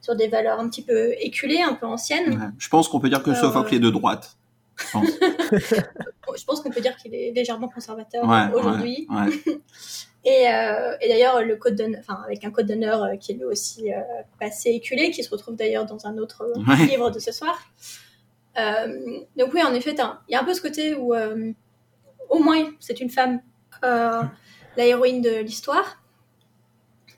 sur 0.00 0.16
des 0.16 0.28
valeurs 0.28 0.58
un 0.58 0.68
petit 0.68 0.82
peu 0.82 1.12
éculées, 1.20 1.60
un 1.62 1.74
peu 1.74 1.86
anciennes. 1.86 2.30
ouais. 2.38 2.46
je 2.58 2.68
pense 2.68 2.88
qu'on 2.88 2.98
peut 3.00 3.08
dire 3.08 3.22
que 3.22 3.30
Euh, 3.30 3.34
Sophocle 3.34 3.74
est 3.74 3.78
de 3.80 3.90
droite. 3.90 4.36
Je 4.76 4.90
pense. 4.90 5.08
Je 6.36 6.44
pense 6.44 6.60
qu'on 6.60 6.70
peut 6.70 6.80
dire 6.80 6.96
qu'il 6.96 7.14
est 7.14 7.32
légèrement 7.32 7.68
conservateur 7.68 8.24
Ouais, 8.28 8.52
aujourd'hui. 8.58 9.06
ouais, 9.10 9.20
ouais. 9.26 9.60
Et, 10.24 10.46
euh, 10.48 10.96
et 11.00 11.08
d'ailleurs, 11.08 11.42
le 11.42 11.56
code 11.56 11.74
d'honneur, 11.74 11.98
enfin, 12.00 12.22
avec 12.24 12.44
un 12.44 12.52
code 12.52 12.66
d'honneur 12.66 13.02
euh, 13.02 13.16
qui 13.16 13.32
est 13.32 13.34
lui 13.34 13.44
aussi 13.44 13.92
euh, 13.92 13.98
assez 14.40 14.70
éculé, 14.70 15.10
qui 15.10 15.24
se 15.24 15.30
retrouve 15.30 15.56
d'ailleurs 15.56 15.84
dans 15.84 16.06
un 16.06 16.16
autre 16.16 16.44
euh, 16.44 16.74
livre 16.86 17.10
de 17.10 17.18
ce 17.18 17.32
soir. 17.32 17.58
Donc 18.56 19.52
oui, 19.52 19.62
en 19.64 19.74
effet, 19.74 19.96
il 20.28 20.32
y 20.32 20.36
a 20.36 20.40
un 20.40 20.44
peu 20.44 20.54
ce 20.54 20.60
côté 20.60 20.94
où, 20.94 21.12
au 22.28 22.38
moins, 22.38 22.70
c'est 22.78 23.00
une 23.00 23.10
femme, 23.10 23.40
la 23.82 24.30
héroïne 24.76 25.22
de 25.22 25.40
l'histoire. 25.40 26.00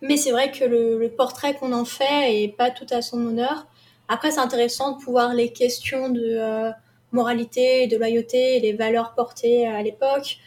Mais 0.01 0.17
c'est 0.17 0.31
vrai 0.33 0.51
que 0.51 0.65
le, 0.65 0.99
le 0.99 1.09
portrait 1.11 1.55
qu'on 1.55 1.73
en 1.73 1.85
fait 1.85 2.43
est 2.45 2.57
pas 2.57 2.71
tout 2.71 2.87
à 2.91 3.03
son 3.03 3.19
honneur. 3.27 3.67
Après, 4.09 4.31
c'est 4.31 4.41
intéressant 4.41 4.93
de 4.97 5.03
pouvoir 5.03 5.35
les 5.35 5.53
questions 5.53 6.09
de 6.09 6.73
moralité, 7.15 7.87
de 7.87 7.97
loyauté, 7.97 8.61
les 8.61 8.75
valeurs 8.75 9.15
portées 9.15 9.67
à 9.67 9.81
l'époque. 9.83 10.39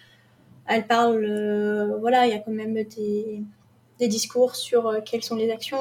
Elle 0.67 0.85
parle, 0.85 1.23
euh, 1.23 1.97
voilà, 1.99 2.27
il 2.27 2.33
y 2.33 2.35
a 2.35 2.39
quand 2.39 2.51
même 2.51 2.73
des, 2.73 4.07
discours 4.07 4.55
sur 4.55 4.87
euh, 4.87 4.99
quelles 5.03 5.23
sont 5.23 5.35
les 5.35 5.49
actions, 5.49 5.77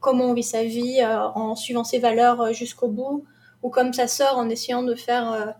comment 0.00 0.26
on 0.26 0.34
vit 0.34 0.44
sa 0.44 0.62
vie 0.62 1.00
euh, 1.00 1.28
en 1.34 1.56
suivant 1.56 1.84
ses 1.84 1.98
valeurs 1.98 2.52
jusqu'au 2.52 2.88
bout, 2.88 3.24
ou 3.62 3.68
comme 3.68 3.92
sa 3.92 4.06
sœur 4.06 4.38
en 4.38 4.48
essayant 4.48 4.82
de 4.82 4.94
faire 4.94 5.54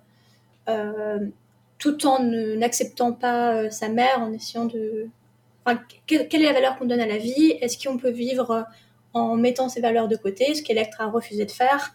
tout 1.79 2.07
en 2.07 2.23
n'acceptant 2.23 3.13
pas 3.13 3.71
sa 3.71 3.89
mère, 3.89 4.21
en 4.21 4.33
essayant 4.33 4.65
de... 4.67 5.09
Quelle 6.07 6.29
est 6.31 6.39
la 6.39 6.53
valeur 6.53 6.79
qu'on 6.79 6.85
donne 6.85 7.01
à 7.01 7.07
la 7.07 7.19
vie? 7.19 7.57
Est-ce 7.61 7.83
qu'on 7.83 7.97
peut 7.97 8.11
vivre 8.11 8.67
en 9.13 9.37
mettant 9.37 9.69
ses 9.69 9.81
valeurs 9.81 10.09
de 10.09 10.17
côté, 10.17 10.55
ce 10.55 10.63
qu'Electre 10.63 11.01
a 11.01 11.07
refusé 11.07 11.45
de 11.47 11.51
faire? 11.51 11.95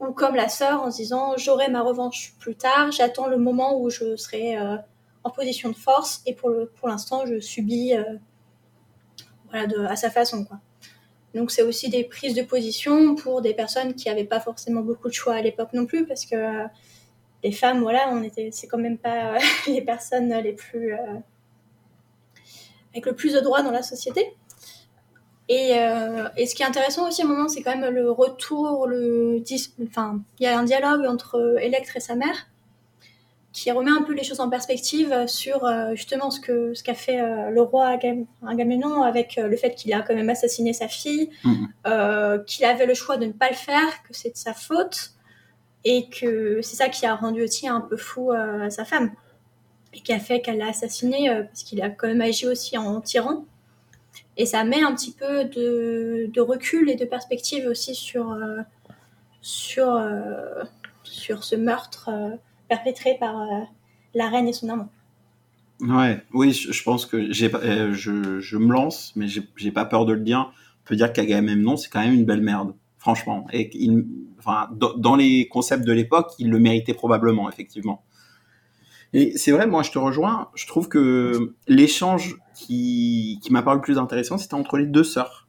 Ou 0.00 0.12
comme 0.12 0.36
la 0.36 0.48
sœur 0.48 0.82
en 0.82 0.90
se 0.90 0.98
disant 0.98 1.36
j'aurai 1.36 1.68
ma 1.68 1.82
revanche 1.82 2.34
plus 2.38 2.54
tard, 2.54 2.92
j'attends 2.92 3.26
le 3.26 3.36
moment 3.36 3.80
où 3.80 3.90
je 3.90 4.16
serai 4.16 4.56
euh, 4.56 4.76
en 5.24 5.30
position 5.30 5.70
de 5.70 5.76
force 5.76 6.22
et 6.26 6.34
pour 6.34 6.50
le- 6.50 6.70
pour 6.78 6.88
l'instant 6.88 7.26
je 7.26 7.40
subis 7.40 7.94
euh, 7.96 8.04
voilà, 9.50 9.90
à 9.90 9.96
sa 9.96 10.10
façon. 10.10 10.44
Quoi. 10.44 10.58
Donc 11.34 11.50
c'est 11.50 11.62
aussi 11.62 11.88
des 11.90 12.04
prises 12.04 12.34
de 12.34 12.42
position 12.42 13.14
pour 13.16 13.42
des 13.42 13.54
personnes 13.54 13.94
qui 13.94 14.08
n'avaient 14.08 14.24
pas 14.24 14.40
forcément 14.40 14.82
beaucoup 14.82 15.08
de 15.08 15.14
choix 15.14 15.34
à 15.34 15.42
l'époque 15.42 15.72
non 15.72 15.84
plus, 15.86 16.06
parce 16.06 16.26
que 16.26 16.36
euh, 16.36 16.66
les 17.44 17.52
femmes, 17.52 17.80
voilà, 17.82 18.08
on 18.10 18.22
était, 18.22 18.50
c'est 18.52 18.66
quand 18.68 18.78
même 18.78 18.98
pas 18.98 19.38
les 19.66 19.82
personnes 19.82 20.32
les 20.42 20.52
plus 20.52 20.94
avec 22.92 23.06
le 23.06 23.14
plus 23.14 23.34
de 23.34 23.40
droits 23.40 23.62
dans 23.62 23.70
la 23.70 23.82
société. 23.82 24.34
Et, 25.48 25.78
euh, 25.78 26.28
et 26.36 26.44
ce 26.46 26.54
qui 26.54 26.62
est 26.62 26.66
intéressant 26.66 27.08
aussi 27.08 27.22
à 27.22 27.24
un 27.24 27.28
moment, 27.28 27.48
c'est 27.48 27.62
quand 27.62 27.74
même 27.76 27.92
le 27.94 28.10
retour, 28.10 28.86
le 28.86 29.40
dis- 29.40 29.72
enfin, 29.88 30.20
il 30.38 30.44
y 30.44 30.46
a 30.46 30.58
un 30.58 30.64
dialogue 30.64 31.06
entre 31.06 31.56
Electre 31.60 31.96
et 31.96 32.00
sa 32.00 32.14
mère 32.16 32.48
qui 33.54 33.70
remet 33.72 33.90
un 33.90 34.02
peu 34.02 34.12
les 34.12 34.24
choses 34.24 34.40
en 34.40 34.50
perspective 34.50 35.26
sur 35.26 35.64
euh, 35.64 35.94
justement 35.94 36.30
ce 36.30 36.38
que 36.38 36.74
ce 36.74 36.82
qu'a 36.84 36.94
fait 36.94 37.18
euh, 37.20 37.48
le 37.50 37.62
roi 37.62 37.88
Agam- 37.88 38.26
Agamemnon 38.46 39.02
avec 39.02 39.36
le 39.42 39.56
fait 39.56 39.74
qu'il 39.74 39.92
a 39.94 40.02
quand 40.02 40.14
même 40.14 40.28
assassiné 40.28 40.72
sa 40.74 40.86
fille, 40.86 41.30
euh, 41.86 42.38
qu'il 42.44 42.66
avait 42.66 42.84
le 42.86 42.94
choix 42.94 43.16
de 43.16 43.24
ne 43.24 43.32
pas 43.32 43.48
le 43.48 43.56
faire, 43.56 44.02
que 44.06 44.12
c'est 44.12 44.30
de 44.30 44.36
sa 44.36 44.52
faute 44.52 45.12
et 45.84 46.08
que 46.10 46.60
c'est 46.62 46.76
ça 46.76 46.88
qui 46.90 47.06
a 47.06 47.14
rendu 47.14 47.42
aussi 47.42 47.66
un 47.66 47.80
peu 47.80 47.96
fou 47.96 48.32
sa 48.68 48.84
femme 48.84 49.12
et 49.94 50.00
qui 50.02 50.12
a 50.12 50.18
fait 50.20 50.40
qu'elle 50.42 50.58
l'a 50.58 50.68
assassiné 50.68 51.30
parce 51.46 51.62
qu'il 51.62 51.80
a 51.80 51.88
quand 51.88 52.06
même 52.06 52.20
agi 52.20 52.46
aussi 52.46 52.76
en 52.76 53.00
tyran. 53.00 53.44
Et 54.38 54.46
ça 54.46 54.62
met 54.62 54.80
un 54.80 54.94
petit 54.94 55.12
peu 55.12 55.44
de, 55.44 56.40
recul 56.40 56.88
et 56.88 56.94
de 56.94 57.04
perspective 57.04 57.66
aussi 57.66 57.96
sur, 57.96 58.30
euh, 58.30 58.60
sur, 59.42 59.96
euh, 59.96 60.62
sur 61.02 61.42
ce 61.42 61.56
meurtre 61.56 62.08
euh, 62.12 62.36
perpétré 62.68 63.16
par 63.18 63.48
la 64.14 64.28
reine 64.28 64.46
et 64.46 64.52
son 64.52 64.68
amant. 64.68 64.90
Ouais, 65.80 66.22
oui, 66.32 66.52
je, 66.52 66.82
pense 66.82 67.04
que 67.04 67.32
j'ai 67.32 67.50
je, 67.92 68.40
je 68.40 68.56
me 68.56 68.72
lance, 68.72 69.12
mais 69.16 69.26
j'ai 69.26 69.72
pas 69.72 69.84
peur 69.84 70.06
de 70.06 70.12
le 70.12 70.20
dire. 70.20 70.52
On 70.84 70.88
peut 70.88 70.96
dire 70.96 71.12
qu'Agamemnon, 71.12 71.76
c'est 71.76 71.90
quand 71.90 72.00
même 72.00 72.14
une 72.14 72.24
belle 72.24 72.40
merde, 72.40 72.74
franchement. 72.98 73.46
Et 73.52 73.68
qu'il, 73.68 74.04
enfin, 74.38 74.68
dans 74.72 75.16
les 75.16 75.48
concepts 75.48 75.84
de 75.84 75.92
l'époque, 75.92 76.32
il 76.38 76.50
le 76.50 76.60
méritait 76.60 76.94
probablement, 76.94 77.48
effectivement. 77.50 78.04
Et 79.12 79.36
c'est 79.36 79.52
vrai, 79.52 79.66
moi, 79.66 79.82
je 79.82 79.90
te 79.90 79.98
rejoins. 79.98 80.50
Je 80.54 80.66
trouve 80.66 80.88
que 80.88 81.54
l'échange 81.66 82.36
qui, 82.58 83.38
qui 83.42 83.52
m'a 83.52 83.62
paru 83.62 83.76
le 83.76 83.82
plus 83.82 83.98
intéressant, 83.98 84.36
c'était 84.36 84.54
entre 84.54 84.76
les 84.78 84.86
deux 84.86 85.04
sœurs. 85.04 85.46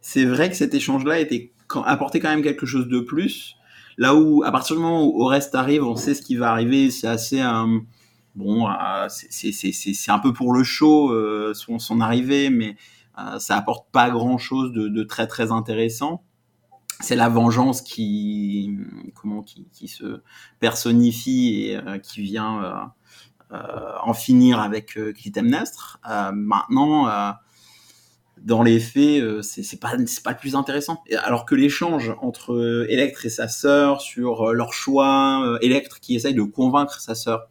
C'est 0.00 0.24
vrai 0.24 0.50
que 0.50 0.56
cet 0.56 0.74
échange-là 0.74 1.20
était 1.20 1.52
apportait 1.84 2.18
quand 2.18 2.30
même 2.30 2.42
quelque 2.42 2.66
chose 2.66 2.88
de 2.88 2.98
plus. 3.00 3.54
Là 3.96 4.16
où, 4.16 4.42
à 4.44 4.50
partir 4.50 4.74
du 4.76 4.82
moment 4.82 5.04
où 5.06 5.22
Oreste 5.22 5.54
arrive, 5.54 5.84
on 5.84 5.94
sait 5.94 6.14
ce 6.14 6.22
qui 6.22 6.34
va 6.34 6.50
arriver. 6.50 6.90
C'est 6.90 7.06
assez, 7.06 7.40
euh, 7.40 7.78
bon, 8.34 8.68
euh, 8.68 9.06
c'est- 9.08 10.10
un 10.10 10.18
peu 10.18 10.32
pour 10.32 10.52
le 10.52 10.64
show 10.64 11.12
euh, 11.12 11.54
son, 11.54 11.78
son 11.78 12.00
arrivée, 12.00 12.50
mais 12.50 12.76
euh, 13.18 13.38
ça 13.38 13.56
apporte 13.56 13.86
pas 13.92 14.10
grand-chose 14.10 14.72
de, 14.72 14.88
de 14.88 15.02
très 15.04 15.26
très 15.28 15.52
intéressant. 15.52 16.24
C'est 16.98 17.16
la 17.16 17.28
vengeance 17.28 17.80
qui, 17.82 18.76
comment, 19.14 19.42
qui, 19.42 19.68
qui 19.72 19.86
se 19.88 20.22
personnifie 20.58 21.66
et 21.66 21.76
euh, 21.76 21.98
qui 21.98 22.22
vient 22.22 22.90
en 23.52 24.14
finir 24.14 24.60
avec 24.60 24.96
euh, 24.96 25.12
Clytemnestre. 25.12 26.00
Euh, 26.08 26.30
maintenant, 26.32 27.08
euh, 27.08 27.30
dans 28.42 28.62
les 28.62 28.80
faits, 28.80 29.22
euh, 29.22 29.42
c'est 29.42 29.78
pas 29.80 29.96
pas 30.24 30.30
le 30.30 30.36
plus 30.36 30.54
intéressant. 30.54 31.02
Alors 31.22 31.44
que 31.44 31.54
l'échange 31.54 32.14
entre 32.22 32.54
euh, 32.54 32.86
Electre 32.88 33.26
et 33.26 33.30
sa 33.30 33.48
sœur 33.48 34.00
sur 34.00 34.48
euh, 34.48 34.52
leur 34.52 34.72
choix, 34.72 35.42
euh, 35.44 35.58
Electre 35.60 36.00
qui 36.00 36.14
essaye 36.14 36.34
de 36.34 36.42
convaincre 36.42 37.00
sa 37.00 37.14
sœur 37.14 37.48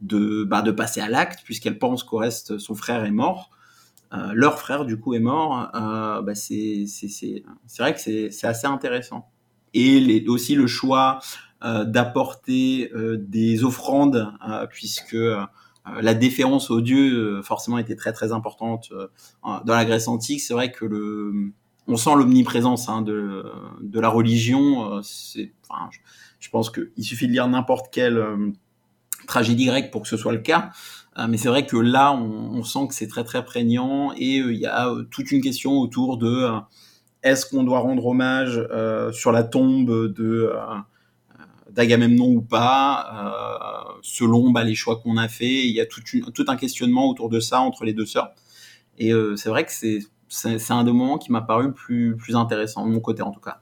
de 0.00 0.44
bah, 0.44 0.62
de 0.62 0.70
passer 0.70 1.00
à 1.00 1.08
l'acte 1.08 1.40
puisqu'elle 1.44 1.78
pense 1.78 2.04
qu'au 2.04 2.18
reste 2.18 2.58
son 2.58 2.74
frère 2.74 3.04
est 3.04 3.10
mort, 3.10 3.50
euh, 4.12 4.30
leur 4.32 4.58
frère 4.58 4.84
du 4.84 4.98
coup 4.98 5.14
est 5.14 5.20
mort. 5.20 5.70
Euh, 5.74 6.22
bah, 6.22 6.34
c'est 6.34 6.84
vrai 7.78 7.94
que 7.94 8.00
c'est 8.00 8.30
c'est 8.30 8.46
assez 8.46 8.66
intéressant. 8.66 9.30
Et 9.74 10.24
aussi 10.28 10.54
le 10.54 10.66
choix 10.66 11.18
euh, 11.20 11.47
d'apporter 11.62 12.90
euh, 12.94 13.16
des 13.18 13.64
offrandes 13.64 14.32
euh, 14.48 14.66
puisque 14.66 15.14
euh, 15.14 15.44
la 16.00 16.14
déférence 16.14 16.70
aux 16.70 16.80
dieux 16.80 17.38
euh, 17.38 17.42
forcément 17.42 17.78
était 17.78 17.96
très 17.96 18.12
très 18.12 18.32
importante 18.32 18.90
euh, 18.92 19.08
dans 19.42 19.74
la 19.74 19.84
Grèce 19.84 20.08
antique. 20.08 20.40
C'est 20.40 20.54
vrai 20.54 20.70
que 20.70 20.84
le 20.84 21.52
on 21.90 21.96
sent 21.96 22.10
l'omniprésence 22.16 22.88
hein, 22.90 23.00
de, 23.00 23.44
de 23.80 23.98
la 23.98 24.10
religion. 24.10 24.98
euh, 24.98 25.00
je, 25.02 25.42
je 26.38 26.50
pense 26.50 26.70
qu'il 26.70 27.04
suffit 27.04 27.26
de 27.26 27.32
lire 27.32 27.48
n'importe 27.48 27.86
quelle 27.90 28.18
euh, 28.18 28.50
tragédie 29.26 29.66
grecque 29.66 29.90
pour 29.90 30.02
que 30.02 30.08
ce 30.08 30.16
soit 30.16 30.32
le 30.32 30.38
cas. 30.38 30.70
Euh, 31.18 31.26
mais 31.28 31.36
c'est 31.36 31.48
vrai 31.48 31.66
que 31.66 31.76
là, 31.76 32.12
on, 32.12 32.62
sent 32.62 32.88
que 32.88 32.94
c'est 32.94 33.08
très 33.08 33.24
très 33.24 33.44
prégnant 33.44 34.12
et 34.16 34.40
euh, 34.40 34.52
il 34.52 34.60
y 34.60 34.66
a 34.66 34.88
euh, 34.88 35.04
toute 35.10 35.32
une 35.32 35.40
question 35.40 35.78
autour 35.78 36.18
de 36.18 36.28
euh, 36.28 36.58
est-ce 37.22 37.46
qu'on 37.46 37.64
doit 37.64 37.80
rendre 37.80 38.06
hommage 38.06 38.58
euh, 38.70 39.10
sur 39.12 39.32
la 39.32 39.42
tombe 39.42 40.12
de 40.12 40.52
euh, 40.52 40.56
d'Agamemnon 41.70 42.28
ou 42.28 42.40
pas, 42.40 43.10
euh, 43.14 43.98
selon 44.02 44.50
bah, 44.50 44.64
les 44.64 44.74
choix 44.74 44.96
qu'on 44.96 45.16
a 45.16 45.28
fait. 45.28 45.66
Il 45.66 45.74
y 45.74 45.80
a 45.80 45.86
tout, 45.86 46.02
un 46.48 46.56
questionnement 46.56 47.08
autour 47.08 47.28
de 47.28 47.40
ça 47.40 47.60
entre 47.60 47.84
les 47.84 47.92
deux 47.92 48.06
sœurs. 48.06 48.32
Et 48.98 49.12
euh, 49.12 49.36
c'est 49.36 49.48
vrai 49.48 49.64
que 49.64 49.72
c'est, 49.72 50.70
un 50.70 50.84
des 50.84 50.92
moments 50.92 51.18
qui 51.18 51.30
m'a 51.30 51.42
paru 51.42 51.72
plus, 51.72 52.16
plus 52.16 52.36
intéressant, 52.36 52.86
de 52.86 52.90
mon 52.90 53.00
côté 53.00 53.22
en 53.22 53.30
tout 53.30 53.40
cas. 53.40 53.60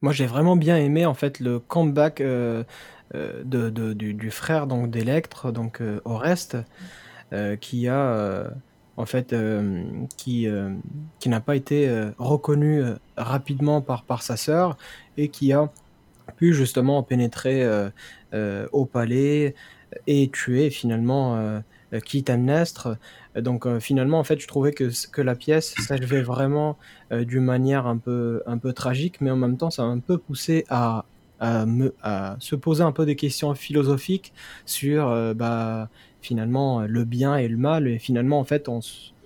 Moi, 0.00 0.12
j'ai 0.12 0.26
vraiment 0.26 0.56
bien 0.56 0.76
aimé 0.76 1.06
en 1.06 1.14
fait 1.14 1.40
le 1.40 1.58
comeback 1.58 2.20
euh, 2.20 2.64
de, 3.12 3.92
du, 3.92 4.30
frère 4.30 4.66
donc 4.66 4.90
d'Electre, 4.90 5.52
donc 5.52 5.82
Oreste, 6.04 6.56
qui 7.60 7.88
a 7.88 8.50
en 8.96 9.06
fait 9.06 9.34
qui 10.16 10.48
qui 11.18 11.28
n'a 11.28 11.40
pas 11.40 11.56
été 11.56 12.10
reconnu 12.18 12.82
rapidement 13.16 13.80
par 13.80 14.04
par 14.04 14.22
sa 14.22 14.36
sœur 14.36 14.76
et 15.16 15.28
qui 15.28 15.52
a 15.52 15.70
pu 16.32 16.52
justement 16.54 17.02
pénétrer 17.02 17.62
euh, 17.62 17.88
euh, 18.34 18.66
au 18.72 18.84
palais 18.84 19.54
et 20.06 20.28
tuer 20.30 20.70
finalement 20.70 21.36
euh, 21.36 21.60
euh, 21.92 22.00
Clytemnestre. 22.00 22.96
Donc 23.36 23.68
finalement, 23.78 24.18
en 24.18 24.24
fait, 24.24 24.40
je 24.40 24.48
trouvais 24.48 24.72
que, 24.72 24.90
que 25.10 25.22
la 25.22 25.34
pièce 25.34 25.74
s'achevait 25.86 26.22
vraiment 26.22 26.78
d'une 27.10 27.44
manière 27.44 27.86
un 27.86 27.98
peu, 27.98 28.42
un 28.46 28.56
peu 28.56 28.72
tragique, 28.72 29.20
mais 29.20 29.30
en 29.30 29.36
même 29.36 29.58
temps, 29.58 29.70
ça 29.70 29.84
m'a 29.84 29.90
un 29.90 29.98
peu 29.98 30.16
poussé 30.16 30.64
à, 30.70 31.04
à, 31.38 31.66
me, 31.66 31.94
à 32.02 32.36
se 32.40 32.56
poser 32.56 32.82
un 32.82 32.92
peu 32.92 33.04
des 33.04 33.14
questions 33.14 33.54
philosophiques 33.54 34.32
sur 34.64 35.34
bah, 35.34 35.90
finalement 36.22 36.80
le 36.80 37.04
bien 37.04 37.36
et 37.36 37.46
le 37.46 37.58
mal. 37.58 37.88
Et 37.88 37.98
finalement, 37.98 38.40
en 38.40 38.44
fait, 38.44 38.70
on, 38.70 38.80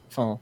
enfin, 0.09 0.41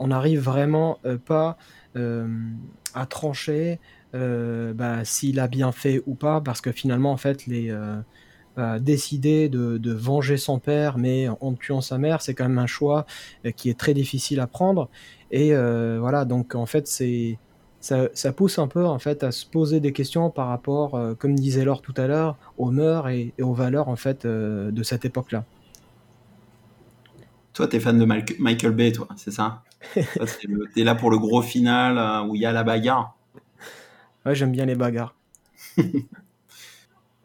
n'arrive 0.00 0.40
vraiment 0.40 1.00
pas 1.26 1.58
à 1.96 3.06
trancher 3.06 3.80
euh, 4.14 4.72
bah, 4.74 5.04
s'il 5.04 5.40
a 5.40 5.48
bien 5.48 5.72
fait 5.72 6.02
ou 6.06 6.14
pas, 6.14 6.40
parce 6.40 6.60
que 6.60 6.72
finalement, 6.72 7.12
en 7.12 7.16
fait, 7.16 7.46
les, 7.46 7.70
euh, 7.70 7.96
bah, 8.56 8.78
décider 8.78 9.48
de, 9.48 9.78
de 9.78 9.92
venger 9.92 10.36
son 10.36 10.58
père, 10.58 10.98
mais 10.98 11.28
en 11.28 11.54
tuant 11.54 11.80
sa 11.80 11.98
mère, 11.98 12.20
c'est 12.22 12.34
quand 12.34 12.48
même 12.48 12.58
un 12.58 12.66
choix 12.66 13.06
euh, 13.46 13.50
qui 13.50 13.70
est 13.70 13.78
très 13.78 13.94
difficile 13.94 14.40
à 14.40 14.46
prendre. 14.46 14.88
Et 15.30 15.54
euh, 15.54 15.98
voilà, 16.00 16.24
donc 16.24 16.54
en 16.54 16.66
fait, 16.66 16.86
c'est 16.86 17.38
ça, 17.80 18.08
ça 18.14 18.32
pousse 18.32 18.58
un 18.58 18.68
peu 18.68 18.86
en 18.86 18.98
fait 18.98 19.24
à 19.24 19.32
se 19.32 19.44
poser 19.46 19.80
des 19.80 19.92
questions 19.92 20.30
par 20.30 20.48
rapport, 20.48 21.00
comme 21.18 21.34
disait 21.34 21.64
Laure 21.64 21.82
tout 21.82 21.94
à 21.96 22.06
l'heure, 22.06 22.36
aux 22.56 22.70
mœurs 22.70 23.08
et, 23.08 23.32
et 23.38 23.42
aux 23.42 23.54
valeurs 23.54 23.88
en 23.88 23.96
fait 23.96 24.24
de 24.24 24.82
cette 24.84 25.04
époque-là. 25.04 25.44
Toi, 27.54 27.66
t'es 27.66 27.80
fan 27.80 27.98
de 27.98 28.04
Michael 28.04 28.72
Bay, 28.72 28.92
toi, 28.92 29.08
c'est 29.16 29.32
ça? 29.32 29.62
T'es 30.74 30.84
là 30.84 30.94
pour 30.94 31.10
le 31.10 31.18
gros 31.18 31.42
final 31.42 32.24
où 32.28 32.36
il 32.36 32.40
y 32.40 32.46
a 32.46 32.52
la 32.52 32.62
bagarre. 32.62 33.16
Ouais, 34.26 34.34
j'aime 34.34 34.50
bien 34.52 34.66
les 34.66 34.74
bagarres. 34.74 35.14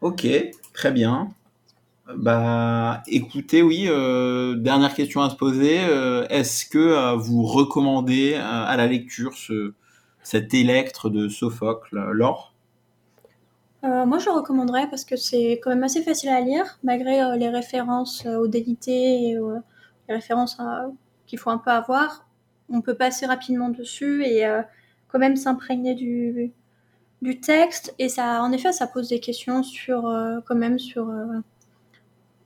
Ok, 0.00 0.26
très 0.72 0.92
bien. 0.92 1.34
Bah, 2.16 3.02
écoutez, 3.08 3.62
oui, 3.62 3.86
euh, 3.88 4.56
dernière 4.56 4.94
question 4.94 5.22
à 5.22 5.30
se 5.30 5.36
poser. 5.36 5.80
euh, 5.80 6.26
Est-ce 6.30 6.66
que 6.66 6.78
euh, 6.78 7.16
vous 7.16 7.44
recommandez 7.44 8.34
euh, 8.34 8.40
à 8.42 8.76
la 8.76 8.86
lecture 8.86 9.34
ce, 9.36 9.74
cet 10.22 10.54
électre 10.54 11.10
de 11.10 11.28
Sophocle, 11.28 11.98
Laure? 12.12 12.54
Euh, 13.84 14.06
moi, 14.06 14.18
je 14.18 14.26
le 14.26 14.32
recommanderais 14.32 14.88
parce 14.90 15.04
que 15.04 15.16
c'est 15.16 15.60
quand 15.62 15.70
même 15.70 15.84
assez 15.84 16.02
facile 16.02 16.30
à 16.30 16.40
lire, 16.40 16.78
malgré 16.82 17.22
euh, 17.22 17.36
les 17.36 17.48
références 17.48 18.26
aux 18.26 18.48
délités 18.48 19.28
et 19.30 19.36
euh, 19.36 19.58
les 20.08 20.16
références 20.16 20.58
qu'il 21.26 21.38
faut 21.38 21.50
un 21.50 21.58
peu 21.58 21.70
avoir. 21.70 22.26
on 22.70 22.80
peut 22.82 22.94
passer 22.94 23.26
rapidement 23.26 23.68
dessus 23.70 24.24
et 24.24 24.46
euh, 24.46 24.62
quand 25.08 25.18
même 25.20 25.36
s'imprégner 25.36 25.94
du, 25.94 26.52
du 27.22 27.40
texte. 27.40 27.94
Et 27.98 28.08
ça, 28.08 28.42
en 28.42 28.52
effet, 28.52 28.72
ça 28.72 28.86
pose 28.86 29.08
des 29.08 29.20
questions 29.20 29.62
sur, 29.62 30.06
euh, 30.06 30.40
quand 30.46 30.54
même 30.54 30.78
sur 30.78 31.08
euh, 31.08 31.24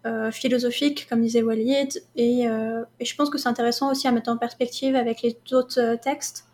euh, 0.06 0.30
philosophiques, 0.30 1.06
comme 1.08 1.22
disait 1.22 1.42
Walid. 1.42 2.02
Et, 2.16 2.44
je 2.44 3.14
pense 3.14 3.30
que 3.30 3.38
c'est 3.38 3.48
intéressant 3.48 3.90
aussi 3.90 4.08
à 4.08 4.12
mettre 4.12 4.30
en 4.30 4.36
perspective 4.36 4.96
avec 4.96 5.22
les 5.22 5.36
autres 5.52 5.96
textes 5.96 6.46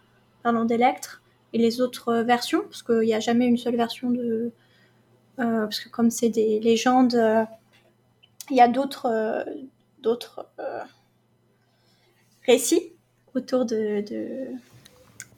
parlant 0.42 0.64
d'Electre 0.64 1.22
et 1.52 1.58
les 1.58 1.80
autres 1.80 2.14
versions, 2.16 2.62
parce 2.62 2.82
qu'il 2.82 3.00
n'y 3.00 3.14
a 3.14 3.20
jamais 3.20 3.46
une 3.46 3.56
seule 3.56 3.76
version 3.76 4.10
de. 4.10 4.52
parce 5.36 5.80
que 5.80 5.88
comme 5.88 6.10
c'est 6.10 6.28
des 6.28 6.60
légendes, 6.60 7.16
il 8.50 8.56
y 8.56 8.60
a 8.60 8.68
d'autres 8.68 9.44
d'autres 10.02 10.46
récits 12.46 12.92
autour 13.34 13.64
de, 13.64 14.04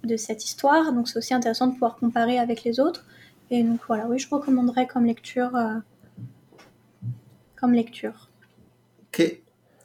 de 0.05 0.17
cette 0.17 0.45
histoire. 0.45 0.93
Donc 0.93 1.09
c'est 1.09 1.19
aussi 1.19 1.35
intéressant 1.35 1.67
de 1.67 1.73
pouvoir 1.73 1.97
comparer 1.97 2.39
avec 2.39 2.65
les 2.65 2.81
autres. 2.81 3.05
Et 3.51 3.63
donc 3.63 3.81
voilà, 3.87 4.07
oui, 4.07 4.19
je 4.19 4.29
recommanderais 4.29 4.87
comme 4.87 5.05
lecture. 5.05 5.55
euh, 5.57 5.75
comme 7.61 7.75
lecture. 7.75 8.31
Ok. 9.09 9.41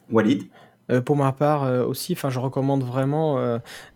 Walid? 0.09 0.43
Euh, 0.91 1.01
pour 1.01 1.15
ma 1.15 1.31
part 1.31 1.63
euh, 1.63 1.83
aussi, 1.83 2.13
enfin, 2.13 2.29
je 2.29 2.39
recommande 2.39 2.83
vraiment 2.83 3.37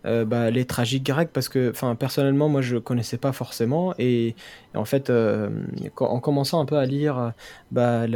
euh, 0.04 0.24
bah, 0.24 0.50
les 0.50 0.64
tragiques 0.64 1.04
grecs 1.04 1.30
parce 1.32 1.48
que, 1.48 1.70
enfin, 1.70 1.94
personnellement, 1.94 2.48
moi, 2.48 2.62
je 2.62 2.78
connaissais 2.78 3.18
pas 3.18 3.32
forcément 3.32 3.94
et, 3.98 4.34
en 4.74 4.84
fait, 4.84 5.12
en 5.98 6.20
commençant 6.20 6.60
un 6.60 6.64
peu 6.64 6.76
à 6.76 6.86
lire 6.86 7.32
bah, 7.70 8.06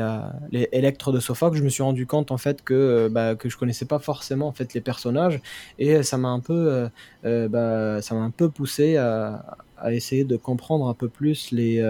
les 0.50 0.68
Électres 0.72 1.12
de 1.12 1.20
Sophocle, 1.20 1.56
je 1.56 1.62
me 1.62 1.68
suis 1.68 1.82
rendu 1.82 2.06
compte 2.06 2.30
en 2.30 2.38
fait 2.38 2.62
que 2.62 3.08
bah, 3.10 3.34
que 3.34 3.48
je 3.48 3.56
connaissais 3.56 3.86
pas 3.86 3.98
forcément 3.98 4.48
en 4.48 4.52
fait 4.52 4.74
les 4.74 4.80
personnages 4.80 5.40
et 5.78 6.02
ça 6.02 6.16
m'a 6.16 6.28
un 6.28 6.40
peu, 6.40 6.88
bah, 7.24 8.02
ça 8.02 8.14
m'a 8.14 8.22
un 8.22 8.30
peu 8.30 8.50
poussé 8.50 8.96
à, 8.96 9.44
essayer 9.90 10.24
de 10.24 10.36
comprendre 10.36 10.88
un 10.88 10.94
peu 10.94 11.08
plus 11.08 11.50
les 11.50 11.82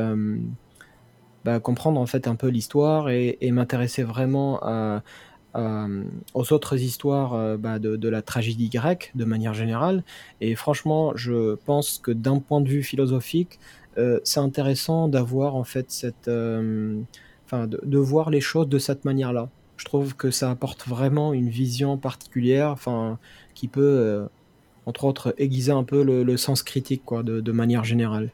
comprendre 1.62 2.00
en 2.00 2.06
fait 2.06 2.26
un 2.26 2.36
peu 2.36 2.48
l'histoire 2.48 3.10
et, 3.10 3.38
m'intéresser 3.52 4.02
vraiment 4.02 4.58
à- 4.62 5.02
aux 5.54 6.52
autres 6.52 6.80
histoires 6.80 7.34
euh, 7.34 7.56
bah, 7.56 7.78
de, 7.78 8.08
la 8.08 8.22
tragédie 8.22 8.68
grecque 8.68 9.12
de 9.14 9.24
manière 9.24 9.54
générale. 9.54 10.02
Et 10.40 10.54
franchement, 10.54 11.12
je 11.14 11.54
pense 11.64 11.98
que 12.02 12.10
d'un 12.10 12.38
point 12.38 12.60
de 12.60 12.68
vue 12.68 12.82
philosophique, 12.82 13.58
euh, 13.98 14.20
c'est 14.24 14.40
intéressant 14.40 15.08
d'avoir 15.08 15.54
en 15.54 15.64
fait 15.64 15.90
cette, 15.90 16.28
euh, 16.28 17.00
enfin, 17.44 17.66
de, 17.66 17.98
voir 17.98 18.30
les 18.30 18.40
choses 18.40 18.68
de 18.68 18.78
cette 18.78 19.04
manière-là. 19.04 19.48
Je 19.76 19.84
trouve 19.84 20.16
que 20.16 20.30
ça 20.30 20.50
apporte 20.50 20.86
vraiment 20.86 21.32
une 21.32 21.48
vision 21.48 21.96
particulière, 21.96 22.70
enfin, 22.70 23.18
qui 23.54 23.68
peut, 23.68 23.80
euh, 23.82 24.26
entre 24.86 25.04
autres, 25.04 25.34
aiguiser 25.38 25.72
un 25.72 25.84
peu 25.84 26.02
le, 26.02 26.36
sens 26.36 26.62
critique, 26.62 27.02
quoi, 27.04 27.22
de 27.22 27.52
manière 27.52 27.84
générale. 27.84 28.30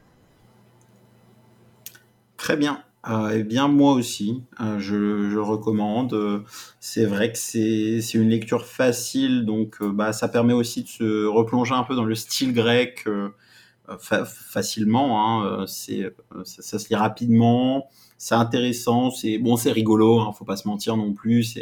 Très 2.37 2.57
bien. 2.57 2.83
Euh, 3.09 3.31
eh 3.39 3.43
bien, 3.43 3.67
moi 3.67 3.93
aussi, 3.93 4.43
euh, 4.59 4.77
je, 4.79 5.29
je 5.31 5.37
recommande. 5.39 6.13
Euh, 6.13 6.41
c'est 6.79 7.05
vrai 7.05 7.31
que 7.31 7.37
c'est 7.37 7.99
une 8.13 8.29
lecture 8.29 8.65
facile, 8.65 9.43
donc 9.45 9.81
bah, 9.83 10.13
ça 10.13 10.27
permet 10.27 10.53
aussi 10.53 10.83
de 10.83 10.87
se 10.87 11.25
replonger 11.25 11.73
un 11.73 11.83
peu 11.83 11.95
dans 11.95 12.03
le 12.05 12.13
style 12.15 12.53
grec 12.53 13.05
fa- 13.99 14.25
facilement. 14.25 15.41
Hein, 15.41 15.65
c'est 15.67 16.13
ça, 16.45 16.79
se 16.79 16.89
lit 16.89 16.95
rapidement, 16.95 17.89
c'est 18.17 18.35
intéressant, 18.35 19.11
c'est 19.11 19.37
bon, 19.39 19.57
c'est 19.57 19.71
rigolo. 19.71 20.19
Hein, 20.21 20.33
faut 20.37 20.45
pas 20.45 20.57
se 20.57 20.67
mentir 20.67 20.97
non 20.97 21.13
plus. 21.13 21.57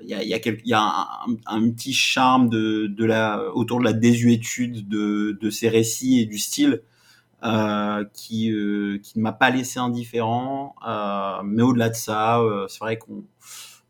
Il 0.00 0.08
y 0.08 0.14
a, 0.14 0.22
y 0.24 0.34
a, 0.34 0.38
quel- 0.38 0.60
il 0.64 0.70
y 0.70 0.74
a 0.74 0.80
un, 0.82 1.36
un 1.46 1.70
petit 1.70 1.92
charme 1.92 2.48
de, 2.48 2.86
de 2.86 3.04
la, 3.04 3.42
autour 3.54 3.78
de 3.78 3.84
la 3.84 3.92
désuétude 3.92 4.88
de, 4.88 5.38
de 5.40 5.50
ces 5.50 5.68
récits 5.68 6.20
et 6.20 6.26
du 6.26 6.38
style 6.38 6.82
qui, 8.12 8.52
euh, 8.52 8.98
qui 9.02 9.18
ne 9.18 9.22
m'a 9.22 9.32
pas 9.32 9.50
laissé 9.50 9.78
indifférent. 9.78 10.74
Euh, 10.86 11.42
mais 11.44 11.62
au-delà 11.62 11.88
de 11.88 11.94
ça, 11.94 12.40
euh, 12.40 12.66
c'est 12.68 12.80
vrai 12.80 12.98
qu'on 12.98 13.24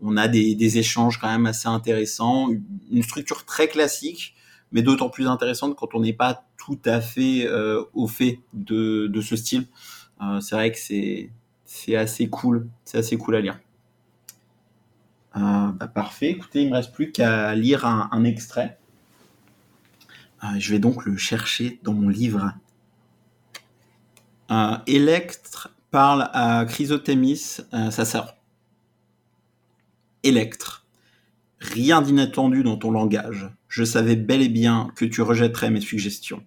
on 0.01 0.17
a 0.17 0.29
des, 0.29 0.79
échanges 0.79 1.19
quand 1.19 1.31
même 1.31 1.47
assez 1.47 1.69
intéressants, 1.69 2.49
une 2.91 3.03
structure 3.03 3.45
très 3.45 3.69
classique, 3.69 4.35
mais 4.73 4.83
d'autant 4.83 5.09
plus 5.09 5.29
intéressante 5.29 5.77
quand 5.77 5.95
on 5.95 6.01
n'est 6.01 6.13
pas 6.13 6.45
tout 6.57 6.81
à 6.85 7.01
fait 7.01 7.47
euh, 7.47 7.85
au 7.95 8.09
fait 8.09 8.41
de, 8.53 9.07
de 9.07 9.21
ce 9.21 9.37
style. 9.37 9.67
Euh, 10.23 10.41
c'est 10.41 10.55
vrai 10.55 10.73
que 10.73 10.79
c'est 10.79 11.31
c'est 11.65 11.97
assez 11.97 12.29
cool, 12.29 12.69
c'est 12.85 12.99
assez 12.99 13.17
cool 13.17 13.37
à 13.37 13.41
lire. 13.41 13.59
Euh, 15.37 15.73
bah, 15.73 15.89
parfait. 15.89 16.31
Écoutez, 16.31 16.63
il 16.63 16.71
me 16.71 16.75
reste 16.75 16.93
plus 16.93 17.11
qu'à 17.13 17.55
lire 17.55 17.87
un, 17.87 18.25
extrait. 18.25 18.79
Euh, 20.45 20.49
je 20.59 20.73
vais 20.73 20.79
donc 20.79 21.07
le 21.07 21.17
chercher 21.17 21.81
dans 21.83 21.95
mon 21.95 22.09
livre. 22.09 22.53
Electre 24.87 25.71
parle 25.91 26.29
à 26.33 26.65
Chrysothémis, 26.65 27.59
euh, 27.75 27.91
sa 27.91 28.05
sœur. 28.05 28.37
Electre, 30.23 30.87
rien 31.59 32.03
d'inattendu 32.03 32.63
dans 32.63 32.77
ton 32.77 32.91
langage. 32.91 33.51
Je 33.69 33.85
savais 33.85 34.17
bel 34.17 34.43
et 34.43 34.49
bien 34.49 34.91
que 34.97 35.05
tu 35.05 35.23
rejetterais 35.23 35.71
mes 35.71 35.81
suggestions. 35.81 36.45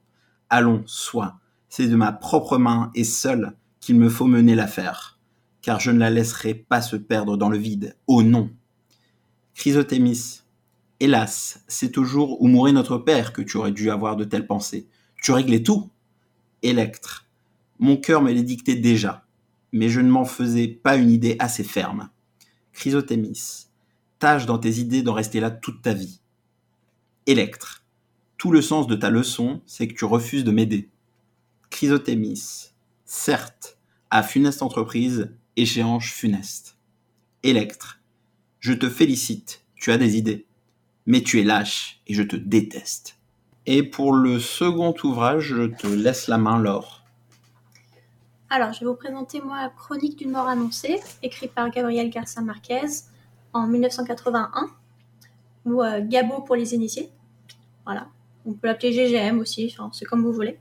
Allons, 0.50 0.84
sois. 0.86 1.40
C'est 1.70 1.88
de 1.88 1.96
ma 1.96 2.12
propre 2.12 2.58
main 2.58 2.92
et 2.96 3.04
seule 3.04 3.54
qu'il 3.80 3.98
me 3.98 4.10
faut 4.10 4.28
mener 4.28 4.56
l'affaire, 4.56 5.20
car 5.62 5.80
je 5.80 5.92
ne 5.92 6.00
la 6.00 6.10
laisserai 6.10 6.54
pas 6.54 6.82
se 6.82 6.96
perdre 6.96 7.38
dans 7.38 7.50
le 7.50 7.58
vide. 7.58 7.96
Oh 8.08 8.24
non. 8.24 8.50
Chrysothémis, 9.54 10.42
hélas, 11.00 11.64
c'est 11.68 11.98
au 11.98 12.04
jour 12.04 12.42
où 12.42 12.48
mourait 12.48 12.72
notre 12.72 12.98
père 12.98 13.34
que 13.34 13.42
tu 13.42 13.58
aurais 13.58 13.72
dû 13.72 13.92
avoir 13.92 14.16
de 14.16 14.24
telles 14.24 14.48
pensées. 14.48 14.88
Tu 15.22 15.32
réglais 15.32 15.64
tout. 15.64 15.90
Électre, 16.62 17.25
mon 17.80 17.98
cœur 17.98 18.22
me 18.22 18.32
les 18.32 18.44
dictait 18.44 18.76
déjà, 18.76 19.26
mais 19.72 19.90
je 19.90 20.00
ne 20.00 20.10
m'en 20.10 20.26
faisais 20.26 20.68
pas 20.68 20.96
une 20.96 21.12
idée 21.12 21.36
assez 21.40 21.64
ferme. 21.64 22.10
Chrysothémis, 22.74 23.68
tâche 24.20 24.46
dans 24.46 24.58
tes 24.58 24.80
idées 24.80 25.04
d'en 25.04 25.14
rester 25.14 25.40
là 25.40 25.52
toute 25.52 25.82
ta 25.82 25.94
vie. 25.94 26.22
Électre, 27.26 27.84
tout 28.38 28.52
le 28.52 28.62
sens 28.62 28.88
de 28.88 28.96
ta 28.96 29.10
leçon, 29.10 29.62
c'est 29.66 29.88
que 29.88 29.94
tu 29.94 30.06
refuses 30.06 30.44
de 30.44 30.52
m'aider. 30.52 30.90
Chrysothémis, 31.70 32.72
certes, 33.06 33.78
à 34.10 34.24
funeste 34.24 34.62
entreprise, 34.62 35.32
échéance 35.56 36.06
funeste. 36.06 36.78
Électre, 37.44 38.02
je 38.60 38.74
te 38.74 38.90
félicite, 38.90 39.64
tu 39.76 39.92
as 39.92 39.98
des 39.98 40.18
idées, 40.18 40.46
mais 41.06 41.22
tu 41.22 41.40
es 41.40 41.44
lâche 41.44 42.02
et 42.08 42.14
je 42.14 42.24
te 42.24 42.36
déteste. 42.36 43.20
Et 43.66 43.84
pour 43.84 44.14
le 44.14 44.40
second 44.40 44.94
ouvrage, 45.04 45.54
je 45.56 45.64
te 45.64 45.88
laisse 45.88 46.28
la 46.28 46.38
main, 46.38 46.60
Laure. 46.60 47.05
Alors, 48.56 48.72
je 48.72 48.80
vais 48.80 48.86
vous 48.86 48.96
présenter, 48.96 49.42
moi, 49.42 49.70
Chronique 49.76 50.18
d'une 50.18 50.32
mort 50.32 50.48
annoncée, 50.48 51.02
écrit 51.22 51.50
par 51.50 51.70
Gabriel 51.72 52.10
Garcia 52.10 52.42
Marquez 52.42 52.88
en 53.52 53.68
1981, 53.68 54.70
ou 55.66 55.84
euh, 55.84 56.00
Gabo 56.02 56.40
pour 56.40 56.56
les 56.56 56.74
initiés. 56.74 57.10
Voilà. 57.84 58.08
On 58.46 58.54
peut 58.54 58.68
l'appeler 58.68 58.94
GGM 58.94 59.40
aussi, 59.40 59.76
c'est 59.92 60.06
comme 60.06 60.24
vous 60.24 60.32
voulez. 60.32 60.58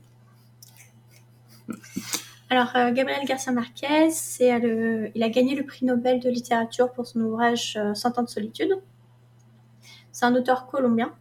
Alors, 2.49 2.75
euh, 2.75 2.91
Gabriel 2.91 3.25
Garcia 3.25 3.53
Marquez, 3.53 4.09
euh, 4.41 5.09
il 5.15 5.23
a 5.23 5.29
gagné 5.29 5.55
le 5.55 5.65
prix 5.65 5.85
Nobel 5.85 6.19
de 6.19 6.29
littérature 6.29 6.91
pour 6.91 7.07
son 7.07 7.21
ouvrage 7.21 7.77
euh, 7.77 7.93
Cent 7.93 8.19
ans 8.19 8.23
de 8.23 8.29
solitude. 8.29 8.77
C'est 10.11 10.25
un 10.25 10.35
auteur 10.35 10.67
colombien. 10.67 11.13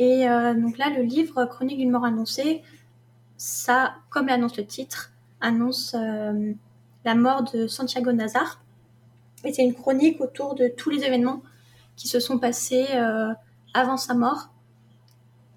Et 0.00 0.24
donc 0.26 0.78
là, 0.78 0.90
le 0.90 1.02
livre 1.02 1.44
Chronique 1.44 1.78
d'une 1.78 1.92
mort 1.92 2.04
annoncée, 2.04 2.62
ça, 3.36 3.94
comme 4.10 4.26
l'annonce 4.26 4.56
le 4.56 4.66
titre, 4.66 5.11
annonce 5.42 5.94
euh, 5.94 6.52
la 7.04 7.14
mort 7.14 7.42
de 7.42 7.66
Santiago 7.66 8.12
Nazar. 8.12 8.62
Et 9.44 9.52
c'est 9.52 9.62
une 9.62 9.74
chronique 9.74 10.20
autour 10.20 10.54
de 10.54 10.68
tous 10.68 10.88
les 10.88 11.04
événements 11.04 11.42
qui 11.96 12.08
se 12.08 12.20
sont 12.20 12.38
passés 12.38 12.86
euh, 12.94 13.32
avant 13.74 13.96
sa 13.98 14.14
mort 14.14 14.48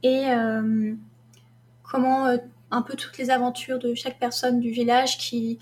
et 0.04 0.28
euh, 0.28 0.94
comment 1.84 2.28
un 2.72 2.82
peu 2.82 2.96
toutes 2.96 3.18
les 3.18 3.30
aventures 3.30 3.80
de 3.80 3.94
chaque 3.94 4.20
personne 4.20 4.60
du 4.60 4.72
village 4.72 5.18
qui, 5.18 5.60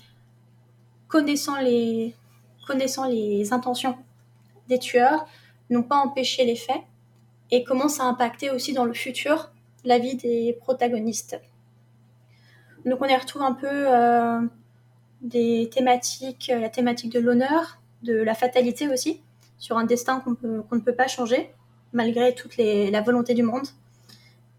connaissant 1.06 1.60
les, 1.60 2.14
connaissant 2.66 3.06
les 3.06 3.52
intentions 3.52 3.96
des 4.68 4.78
tueurs, 4.78 5.26
n'ont 5.70 5.82
pas 5.82 5.96
empêché 5.96 6.44
les 6.44 6.56
faits 6.56 6.82
et 7.50 7.62
comment 7.62 7.88
ça 7.88 8.04
a 8.04 8.06
impacté 8.06 8.50
aussi 8.50 8.72
dans 8.72 8.84
le 8.84 8.94
futur 8.94 9.50
la 9.84 9.98
vie 9.98 10.16
des 10.16 10.56
protagonistes. 10.60 11.38
Donc 12.84 13.00
on 13.00 13.06
y 13.06 13.16
retrouve 13.16 13.42
un 13.42 13.54
peu 13.54 13.68
euh, 13.70 14.40
des 15.22 15.70
thématiques, 15.72 16.50
euh, 16.52 16.60
la 16.60 16.68
thématique 16.68 17.12
de 17.12 17.18
l'honneur, 17.18 17.80
de 18.02 18.14
la 18.14 18.34
fatalité 18.34 18.88
aussi, 18.88 19.22
sur 19.58 19.78
un 19.78 19.84
destin 19.84 20.20
qu'on 20.20 20.76
ne 20.76 20.80
peut 20.80 20.94
pas 20.94 21.06
changer, 21.06 21.50
malgré 21.92 22.34
toute 22.34 22.56
la 22.58 23.00
volonté 23.00 23.32
du 23.32 23.42
monde. 23.42 23.66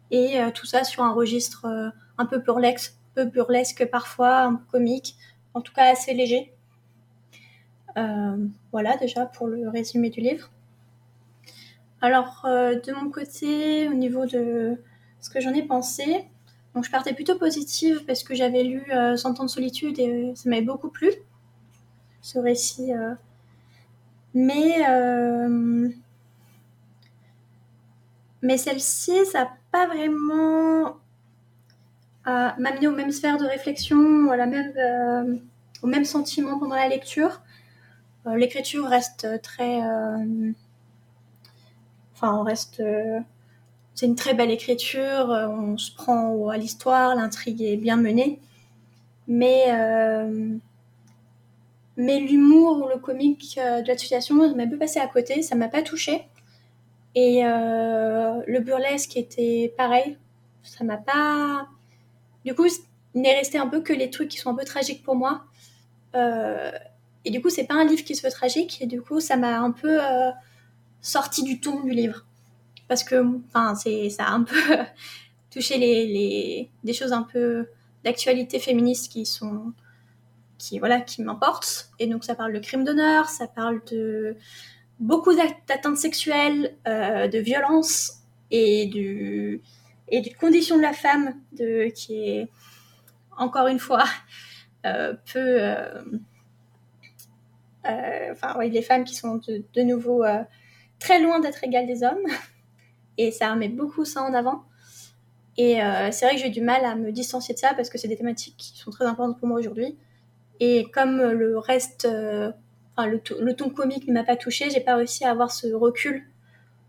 Et 0.09 0.41
euh, 0.41 0.49
tout 0.51 0.65
ça 0.65 0.83
sur 0.83 1.03
un 1.03 1.13
registre 1.13 1.67
un 2.17 2.25
peu 2.25 2.39
burlesque, 2.39 2.95
peu 3.13 3.25
burlesque 3.25 3.85
parfois, 3.85 4.39
un 4.39 4.55
peu 4.55 4.63
comique, 4.71 5.15
en 5.53 5.61
tout 5.61 5.73
cas 5.73 5.91
assez 5.91 6.13
léger. 6.13 6.51
Voilà 8.71 8.97
déjà 8.97 9.25
pour 9.25 9.47
le 9.47 9.69
résumé 9.69 10.09
du 10.09 10.19
livre. 10.19 10.49
Alors, 12.01 12.41
de 12.43 12.93
mon 12.93 13.09
côté, 13.09 13.88
au 13.88 13.93
niveau 13.93 14.25
de 14.25 14.77
ce 15.21 15.29
que 15.29 15.39
j'en 15.39 15.53
ai 15.53 15.63
pensé, 15.63 16.27
donc 16.75 16.83
je 16.85 16.91
partais 16.91 17.13
plutôt 17.13 17.38
positive 17.39 18.05
parce 18.05 18.23
que 18.23 18.35
j'avais 18.35 18.63
lu 18.63 18.83
euh, 18.93 19.15
Cent 19.17 19.39
ans 19.39 19.45
de 19.45 19.49
solitude 19.49 19.97
et 19.99 20.33
ça 20.35 20.49
m'avait 20.49 20.61
beaucoup 20.61 20.89
plu, 20.89 21.11
ce 22.21 22.39
récit. 22.39 22.93
euh. 22.93 23.15
Mais, 24.35 24.83
euh, 24.88 25.89
mais 28.41 28.57
celle-ci, 28.57 29.25
ça 29.25 29.43
n'a 29.43 29.57
pas 29.71 29.88
vraiment 29.88 30.97
euh, 32.27 32.49
m'amené 32.57 32.88
aux 32.88 32.95
mêmes 32.95 33.11
sphères 33.11 33.38
de 33.38 33.45
réflexion, 33.45 34.31
à 34.31 34.38
la 34.38 34.45
même, 34.47 34.73
euh, 34.77 35.35
au 35.83 35.88
même 35.88 36.05
sentiment 36.05 36.57
pendant 36.59 36.75
la 36.75 36.88
lecture. 36.88 37.41
Euh, 38.27 38.35
L'écriture 38.38 38.88
reste 38.88 39.27
très. 39.43 39.81
euh, 39.83 40.51
Enfin, 42.13 42.33
on 42.39 42.43
reste. 42.43 42.81
C'est 43.95 44.05
une 44.05 44.15
très 44.15 44.34
belle 44.34 44.51
écriture, 44.51 45.31
euh, 45.31 45.47
on 45.47 45.77
se 45.77 45.91
prend 45.91 46.49
à 46.49 46.58
l'histoire, 46.58 47.15
l'intrigue 47.15 47.62
est 47.62 47.77
bien 47.77 47.95
menée. 47.95 48.41
Mais, 49.27 49.65
euh, 49.69 50.58
mais 51.95 52.19
l'humour 52.19 52.86
ou 52.86 52.89
le 52.89 52.99
comique 52.99 53.58
euh, 53.58 53.81
de 53.81 53.88
la 53.88 53.97
situation, 53.97 54.49
ça 54.49 54.53
m'a 54.53 54.63
un 54.63 54.69
peu 54.69 54.77
passé 54.77 54.99
à 54.99 55.08
côté, 55.08 55.41
ça 55.41 55.55
m'a 55.55 55.69
pas 55.69 55.81
touché. 55.81 56.27
Et 57.15 57.43
le 57.43 58.60
burlesque 58.60 59.15
était 59.15 59.73
pareil, 59.77 60.17
ça 60.63 60.84
m'a 60.84 60.97
pas. 60.97 61.65
Du 62.43 62.53
coup, 62.53 62.65
il 62.65 63.21
n'est 63.21 63.38
resté 63.38 63.58
un 63.58 63.67
peu 63.67 63.79
que 63.79 63.93
les 63.93 64.10
trucs 64.10 64.27
qui 64.27 64.38
sont 64.38 64.49
un 64.49 64.55
peu 64.55 64.65
tragiques 64.65 65.01
pour 65.01 65.15
moi. 65.15 65.45
Et 66.13 67.31
du 67.31 67.41
coup, 67.41 67.49
c'est 67.49 67.63
pas 67.63 67.75
un 67.75 67.86
livre 67.86 68.03
qui 68.03 68.15
se 68.15 68.21
veut 68.21 68.34
tragique, 68.34 68.81
et 68.81 68.86
du 68.86 69.01
coup, 69.01 69.21
ça 69.21 69.38
m'a 69.38 69.60
un 69.60 69.71
peu 69.71 69.97
sorti 70.99 71.43
du 71.43 71.62
ton 71.62 71.79
du 71.84 71.91
livre. 71.91 72.25
Parce 72.87 73.03
que, 73.03 73.23
enfin, 73.47 73.75
c'est, 73.75 74.09
ça 74.09 74.25
a 74.25 74.31
un 74.31 74.43
peu 74.43 74.59
touché 75.51 75.77
les, 75.77 76.05
les, 76.05 76.69
des 76.83 76.93
choses 76.93 77.13
un 77.13 77.23
peu 77.23 77.67
d'actualité 78.03 78.59
féministe 78.59 79.11
qui 79.11 79.25
sont, 79.25 79.73
qui, 80.57 80.79
voilà, 80.79 81.01
qui 81.01 81.21
m'importent. 81.23 81.89
Et 81.99 82.07
donc, 82.07 82.23
ça 82.23 82.35
parle 82.35 82.53
de 82.53 82.59
crime 82.59 82.83
d'honneur, 82.83 83.27
ça 83.27 83.47
parle 83.47 83.81
de 83.91 84.37
beaucoup 84.99 85.33
d'atteintes 85.33 85.97
sexuelles, 85.97 86.75
euh, 86.87 87.27
de 87.27 87.39
violence 87.39 88.21
et 88.51 88.85
du, 88.85 89.61
et 90.07 90.21
de 90.21 90.81
la 90.81 90.93
femme 90.93 91.35
de, 91.53 91.89
qui 91.89 92.29
est, 92.29 92.47
encore 93.37 93.67
une 93.67 93.79
fois, 93.79 94.05
euh, 94.85 95.13
peu. 95.33 95.39
euh, 95.61 96.03
enfin, 98.31 98.55
oui, 98.57 98.69
les 98.69 98.81
femmes 98.81 99.03
qui 99.03 99.15
sont 99.15 99.35
de, 99.35 99.63
de 99.73 99.81
nouveau 99.81 100.23
très 100.99 101.19
loin 101.19 101.39
d'être 101.39 101.63
égales 101.63 101.87
des 101.87 102.03
hommes. 102.03 102.25
Et 103.17 103.32
ça 103.32 103.51
remet 103.51 103.69
beaucoup 103.69 104.06
ça 104.06 104.21
en 104.23 104.34
avant. 104.34 104.63
Et 105.58 105.82
euh, 105.82 106.12
c'est 106.12 106.25
vrai 106.25 106.36
que 106.36 106.41
j'ai 106.41 106.49
du 106.49 106.62
mal 106.62 106.84
à 106.84 106.95
me 106.95 107.12
distancier 107.12 107.54
de 107.54 107.60
ça 107.60 107.73
parce 107.73 107.89
que 107.89 107.97
c'est 107.97 108.10
des 108.10 108.17
thématiques 108.17 108.56
qui 108.58 108.78
sont 108.78 108.91
très 108.91 109.06
importantes 109.06 109.39
pour 109.39 109.47
moi 109.47 109.58
aujourd'hui. 109.60 109.97
Et 110.60 110.86
comme 110.93 111.21
le 111.21 111.58
reste, 111.58 112.06
euh, 112.06 112.51
enfin, 112.95 113.08
le, 113.08 113.19
to- 113.19 113.41
le 113.41 113.56
ton 113.56 113.69
comique 113.69 114.08
ne 114.08 114.13
m'a 114.13 114.23
pas 114.23 114.36
touché, 114.36 114.69
j'ai 114.69 114.82
pas 114.82 114.95
réussi 114.95 115.23
à 115.23 115.32
avoir 115.32 115.51
ce 115.51 115.67
recul 115.73 116.25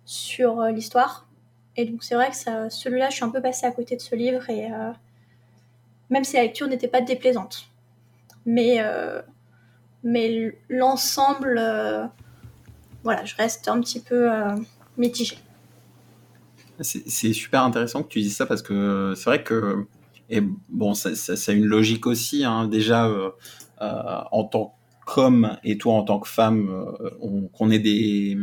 sur 0.04 0.60
euh, 0.60 0.70
l'histoire. 0.70 1.28
Et 1.76 1.84
donc 1.84 2.02
c'est 2.02 2.14
vrai 2.16 2.30
que 2.30 2.68
celui-là, 2.70 3.10
je 3.10 3.16
suis 3.16 3.24
un 3.24 3.28
peu 3.30 3.40
passée 3.40 3.66
à 3.66 3.70
côté 3.70 3.94
de 3.96 4.00
ce 4.00 4.14
livre 4.16 4.48
et 4.48 4.68
même 6.08 6.24
si 6.24 6.36
la 6.36 6.42
lecture 6.42 6.68
n'était 6.68 6.88
pas 6.88 7.02
déplaisante. 7.02 7.68
Mais, 8.46 8.78
mais 10.02 10.56
l'ensemble, 10.70 11.60
voilà, 13.04 13.24
je 13.26 13.36
reste 13.36 13.68
un 13.68 13.78
petit 13.80 14.00
peu 14.00 14.30
mitigée. 14.96 15.36
C'est 16.80 17.32
super 17.32 17.62
intéressant 17.62 18.02
que 18.02 18.08
tu 18.08 18.20
dises 18.20 18.36
ça 18.36 18.46
parce 18.46 18.62
que 18.62 19.14
c'est 19.16 19.24
vrai 19.24 19.42
que 19.42 19.86
et 20.28 20.42
bon 20.68 20.92
ça, 20.94 21.10
a 21.10 21.52
une 21.54 21.64
logique 21.64 22.06
aussi 22.06 22.44
hein, 22.44 22.66
déjà 22.66 23.06
euh, 23.06 23.30
euh, 23.80 24.20
en 24.32 24.44
tant 24.44 24.74
qu'homme 25.06 25.56
et 25.62 25.78
toi 25.78 25.94
en 25.94 26.02
tant 26.02 26.18
que 26.18 26.28
femme 26.28 26.68
euh, 26.68 27.10
on- 27.20 27.48
qu'on 27.48 27.70
ait 27.70 27.78
des 27.78 28.36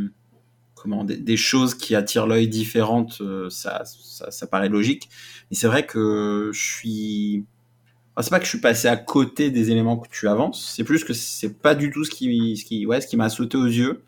comment 0.75 1.03
des, 1.03 1.37
choses 1.37 1.75
qui 1.75 1.95
attirent 1.95 2.27
l'œil 2.27 2.47
différentes 2.47 3.19
euh, 3.21 3.49
ça, 3.49 3.83
ça 3.85 4.47
paraît 4.47 4.69
logique. 4.69 5.09
Mais 5.51 5.57
c'est 5.57 5.67
vrai 5.67 5.85
que 5.85 6.51
je 6.53 6.61
suis 6.61 7.45
c'est 8.19 8.29
pas 8.29 8.39
que 8.39 8.45
je 8.45 8.49
suis 8.49 8.61
passé 8.61 8.87
à 8.87 8.95
côté 8.97 9.49
des 9.51 9.71
éléments 9.71 9.97
que 9.97 10.07
tu 10.09 10.27
avances 10.27 10.73
c'est 10.75 10.83
plus 10.83 11.03
que 11.03 11.13
c'est 11.13 11.59
pas 11.61 11.75
du 11.75 11.91
tout 11.91 12.03
ce 12.05 12.11
qui 12.11 12.57
ce 12.57 12.65
qui 12.65 12.85
ouais 12.85 13.01
ce 13.01 13.07
qui 13.07 13.17
m'a 13.17 13.29
sauté 13.29 13.57
aux 13.57 13.65
yeux 13.65 14.03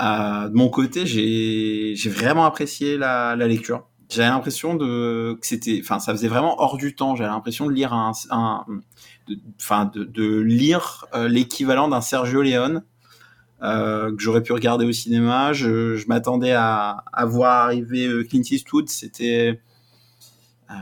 euh, 0.00 0.48
de 0.48 0.54
mon 0.54 0.68
côté, 0.68 1.06
j'ai 1.06 2.10
vraiment 2.10 2.44
apprécié 2.44 2.96
la, 2.96 3.36
lecture. 3.36 3.86
J'avais 4.08 4.28
l'impression 4.28 4.76
que 4.76 5.38
c'était, 5.42 5.80
enfin, 5.82 5.98
ça 5.98 6.12
faisait 6.12 6.28
vraiment 6.28 6.60
hors 6.60 6.76
du 6.76 6.94
temps. 6.94 7.16
J'avais 7.16 7.30
l'impression 7.30 7.66
de 7.66 7.72
lire 7.72 7.92
un, 7.92 8.12
enfin, 9.60 9.90
de, 9.94 10.40
lire 10.40 11.06
euh, 11.14 11.28
l'équivalent 11.28 11.88
d'un 11.88 12.00
Sergio 12.00 12.42
Leone 12.42 12.84
euh, 13.62 14.14
que 14.14 14.20
j'aurais 14.22 14.42
pu 14.42 14.52
regarder 14.52 14.84
au 14.84 14.92
cinéma. 14.92 15.52
Je, 15.52 16.06
m'attendais 16.08 16.52
à, 16.52 17.04
à 17.12 17.24
voir 17.24 17.64
arriver 17.64 18.08
Clint 18.28 18.42
Eastwood. 18.50 18.88
C'était, 18.88 19.60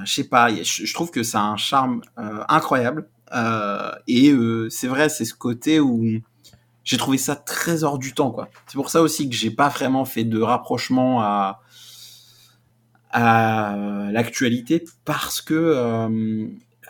je 0.04 0.12
sais 0.12 0.24
pas, 0.24 0.52
je, 0.52 0.86
je 0.86 0.94
trouve 0.94 1.10
que 1.10 1.22
ça 1.22 1.40
a 1.40 1.44
un 1.44 1.56
charme 1.56 2.00
incroyable. 2.48 3.08
Et 4.08 4.34
c'est 4.70 4.88
vrai, 4.88 5.08
c'est 5.08 5.24
ce 5.24 5.34
côté 5.34 5.78
où 5.78 6.20
j'ai 6.84 6.96
trouvé 6.96 7.18
ça 7.18 7.36
très 7.36 7.84
hors 7.84 7.98
du 7.98 8.12
temps 8.14 8.30
quoi. 8.30 8.48
C'est 8.66 8.76
pour 8.76 8.90
ça 8.90 9.02
aussi 9.02 9.28
que 9.28 9.36
j'ai 9.36 9.50
pas 9.50 9.68
vraiment 9.68 10.04
fait 10.04 10.24
de 10.24 10.40
rapprochement 10.40 11.22
à 11.22 11.60
à 13.12 13.76
l'actualité 14.12 14.84
parce 15.04 15.40
que 15.40 15.54
euh, 15.54 16.46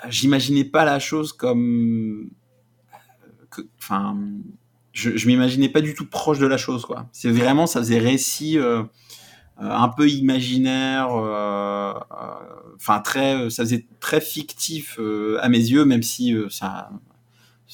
j'imaginais 0.09 0.65
pas 0.65 0.85
la 0.85 0.99
chose 0.99 1.33
comme 1.33 2.31
enfin 3.79 4.17
je, 4.93 5.17
je 5.17 5.27
m'imaginais 5.27 5.69
pas 5.69 5.81
du 5.81 5.95
tout 5.95 6.07
proche 6.07 6.39
de 6.39 6.47
la 6.47 6.57
chose 6.59 6.85
quoi. 6.85 7.09
C'est 7.13 7.31
vraiment 7.31 7.67
ça 7.67 7.81
faisait 7.81 7.99
récit 7.99 8.59
euh, 8.59 8.83
un 9.61 9.89
peu 9.89 10.09
imaginaire 10.09 11.09
euh, 11.13 11.93
enfin 12.77 13.01
très 13.01 13.51
ça 13.51 13.65
faisait 13.65 13.87
très 14.01 14.21
fictif 14.21 14.97
euh, 14.99 15.39
à 15.43 15.49
mes 15.49 15.59
yeux 15.59 15.85
même 15.85 16.03
si 16.03 16.35
euh, 16.35 16.49
ça 16.49 16.91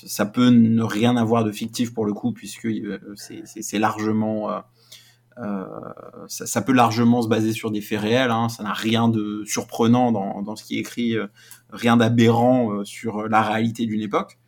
ça 0.05 0.27
peut 0.27 0.51
ne 0.51 0.83
rien 0.83 1.17
avoir 1.17 1.43
de 1.45 1.53
fictif 1.53 1.95
pour 1.95 2.05
le 2.05 2.13
coup, 2.13 2.33
puisque 2.33 2.67
euh, 2.67 2.99
c'est 3.15 3.79
largement. 3.79 4.51
Euh, 4.51 4.59
euh, 5.39 5.65
ça, 6.29 6.63
peut 6.63 6.73
largement 6.73 7.21
se 7.21 7.29
baser 7.29 7.53
sur 7.53 7.71
des 7.71 7.81
faits 7.83 8.01
réels, 8.01 8.31
hein, 8.31 8.49
ça 8.49 8.63
n'a 8.63 8.73
rien 8.73 9.09
de 9.09 9.43
surprenant 9.45 10.11
dans, 10.11 10.57
ce 10.57 10.65
qui 10.65 10.77
est 10.77 10.81
écrit, 10.81 11.15
rien 11.69 11.99
d'aberrant 11.99 12.85
sur 12.85 13.29
la 13.29 13.43
réalité 13.43 13.85
d'une 13.85 14.01
époque. 14.01 14.39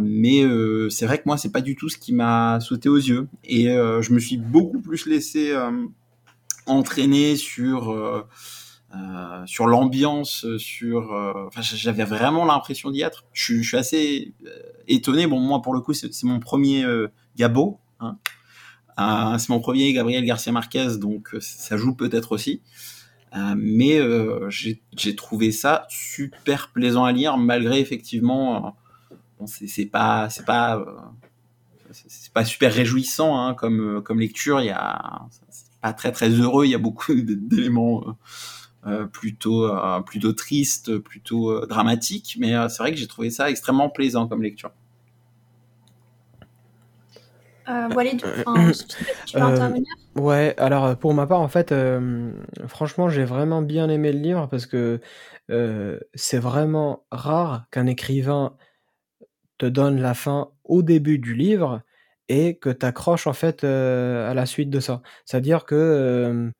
Mais 0.00 0.44
c'est 0.90 1.06
vrai 1.06 1.18
que 1.18 1.24
moi, 1.26 1.36
c'est 1.38 1.50
pas 1.50 1.60
du 1.60 1.74
tout 1.74 1.88
ce 1.88 1.98
qui 1.98 2.12
m'a 2.12 2.60
sauté 2.60 2.88
aux 2.88 2.98
yeux. 2.98 3.26
Et 3.42 3.64
je 3.64 4.12
me 4.12 4.20
suis 4.20 4.36
beaucoup 4.36 4.80
plus 4.80 5.06
laissé 5.06 5.52
entraîner 6.66 7.34
sur. 7.34 8.28
Euh, 8.92 9.46
sur 9.46 9.68
l'ambiance, 9.68 10.44
sur, 10.58 11.12
euh, 11.12 11.46
enfin, 11.46 11.60
j'avais 11.62 12.02
vraiment 12.02 12.44
l'impression 12.44 12.90
d'y 12.90 13.02
être. 13.02 13.24
Je, 13.32 13.62
suis 13.62 13.76
assez 13.76 14.34
euh, 14.44 14.50
étonné. 14.88 15.28
Bon, 15.28 15.38
moi, 15.38 15.62
pour 15.62 15.74
le 15.74 15.80
coup, 15.80 15.92
c'est 15.92 16.24
mon 16.24 16.40
premier 16.40 16.84
euh, 16.84 17.06
Gabo. 17.36 17.78
Hein. 18.00 18.18
Euh, 18.98 19.38
c'est 19.38 19.48
mon 19.50 19.60
premier 19.60 19.92
Gabriel 19.92 20.24
Garcia 20.24 20.50
Marquez, 20.50 20.98
donc 20.98 21.34
euh, 21.34 21.40
ça 21.40 21.76
joue 21.76 21.94
peut-être 21.94 22.32
aussi. 22.32 22.62
Euh, 23.36 23.54
mais 23.56 24.00
j'ai 24.50 25.14
trouvé 25.14 25.52
ça 25.52 25.86
super 25.88 26.70
plaisant 26.72 27.04
à 27.04 27.12
lire, 27.12 27.38
malgré 27.38 27.78
effectivement, 27.78 28.76
bon, 29.38 29.46
c'est 29.46 29.86
pas, 29.86 30.28
c'est 30.30 30.44
pas, 30.44 30.78
euh, 30.78 30.84
c'est 31.92 32.32
pas 32.32 32.44
super 32.44 32.74
réjouissant 32.74 33.38
hein, 33.38 33.54
comme 33.54 34.02
comme 34.02 34.18
lecture. 34.18 34.60
Il 34.60 34.66
y 34.66 34.70
a, 34.70 35.22
c'est 35.48 35.80
pas 35.80 35.92
très 35.92 36.10
très 36.10 36.28
heureux. 36.30 36.64
Il 36.66 36.70
y 36.70 36.74
a 36.74 36.78
beaucoup 36.78 37.14
d'éléments. 37.14 38.16
Euh, 38.86 39.04
plutôt 39.04 39.66
euh, 39.66 40.00
plutôt 40.00 40.32
triste, 40.32 40.96
plutôt 41.00 41.50
euh, 41.50 41.66
dramatique, 41.66 42.38
mais 42.40 42.54
c'est 42.70 42.82
vrai 42.82 42.92
que 42.92 42.96
j'ai 42.96 43.06
trouvé 43.06 43.28
ça 43.28 43.50
extrêmement 43.50 43.90
plaisant 43.90 44.26
comme 44.26 44.42
lecture. 44.42 44.70
Walid, 47.94 48.24
enfin, 48.24 48.72
tu 49.26 49.36
peux 49.36 49.42
intervenir? 49.42 49.86
Ouais, 50.16 50.54
alors 50.56 50.96
pour 50.96 51.12
ma 51.14 51.26
part, 51.26 51.40
en 51.40 51.48
fait, 51.48 51.74
franchement, 52.66 53.08
j'ai 53.08 53.24
vraiment 53.24 53.62
bien 53.62 53.88
aimé 53.90 54.12
le 54.12 54.18
livre 54.18 54.48
parce 54.48 54.64
que 54.66 55.00
c'est 56.14 56.38
vraiment 56.38 57.04
rare 57.12 57.66
qu'un 57.70 57.86
écrivain 57.86 58.56
te 59.58 59.66
donne 59.66 60.00
la 60.00 60.14
fin 60.14 60.48
au 60.64 60.82
début 60.82 61.18
du 61.18 61.34
livre 61.34 61.82
et 62.28 62.56
que 62.56 62.70
tu 62.70 62.86
accroches 62.86 63.26
en 63.26 63.34
fait 63.34 63.62
à 63.62 64.32
la 64.34 64.46
suite 64.46 64.70
de 64.70 64.80
ça. 64.80 65.02
C'est-à-dire 65.26 65.64
que 65.64 66.50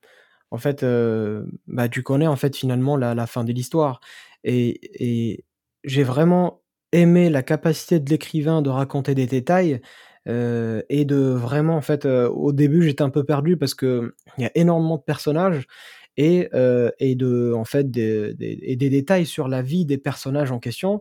en 0.50 0.58
fait, 0.58 0.82
euh, 0.82 1.44
bah, 1.66 1.88
tu 1.88 2.02
connais 2.02 2.26
en 2.26 2.36
fait 2.36 2.56
finalement 2.56 2.96
la, 2.96 3.26
fin 3.26 3.44
de 3.44 3.52
l'histoire. 3.52 4.00
Et, 4.44 4.80
et 5.04 5.44
j'ai 5.84 6.02
vraiment 6.02 6.62
aimé 6.92 7.30
la 7.30 7.42
capacité 7.42 8.00
de 8.00 8.10
l'écrivain 8.10 8.62
de 8.62 8.70
raconter 8.70 9.14
des 9.14 9.26
détails, 9.26 9.80
euh, 10.28 10.82
et 10.90 11.04
de 11.06 11.16
vraiment 11.16 11.76
en 11.76 11.80
fait 11.80 12.04
euh, 12.04 12.28
au 12.28 12.52
début 12.52 12.82
j'étais 12.82 13.02
un 13.02 13.08
peu 13.10 13.24
perdu 13.24 13.56
parce 13.56 13.72
que 13.74 14.14
il 14.36 14.42
y 14.42 14.46
a 14.46 14.50
énormément 14.54 14.98
de 14.98 15.02
personnages 15.02 15.66
et, 16.18 16.50
et 16.98 17.14
de 17.14 17.54
en 17.56 17.64
fait 17.64 17.90
des, 17.90 18.34
des, 18.34 18.76
des 18.76 18.90
détails 18.90 19.24
sur 19.24 19.48
la 19.48 19.62
vie 19.62 19.86
des 19.86 19.96
personnages 19.96 20.52
en 20.52 20.58
question 20.58 21.00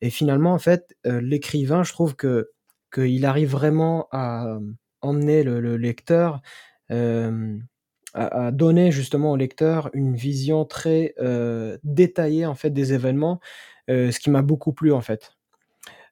et 0.00 0.08
finalement 0.08 0.54
en 0.54 0.58
fait 0.58 0.96
l'écrivain 1.04 1.82
je 1.82 1.92
trouve 1.92 2.16
que 2.16 2.50
qu'il 2.94 3.26
arrive 3.26 3.50
vraiment 3.50 4.08
à 4.12 4.58
emmener 5.02 5.42
le, 5.42 5.60
le 5.60 5.76
lecteur 5.76 6.40
à, 8.14 8.50
donner 8.50 8.90
justement 8.90 9.32
au 9.32 9.36
lecteur 9.36 9.90
une 9.94 10.14
vision 10.14 10.64
très 10.64 11.14
euh, 11.20 11.78
détaillée 11.84 12.46
en 12.46 12.54
fait 12.54 12.70
des 12.70 12.92
événements 12.92 13.40
euh, 13.88 14.10
ce 14.10 14.20
qui 14.20 14.30
m'a 14.30 14.42
beaucoup 14.42 14.72
plu 14.72 14.92
en 14.92 15.00
fait 15.00 15.32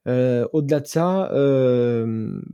euh, 0.06 0.46
au-delà 0.52 0.80
de 0.80 0.86
ça, 0.86 1.28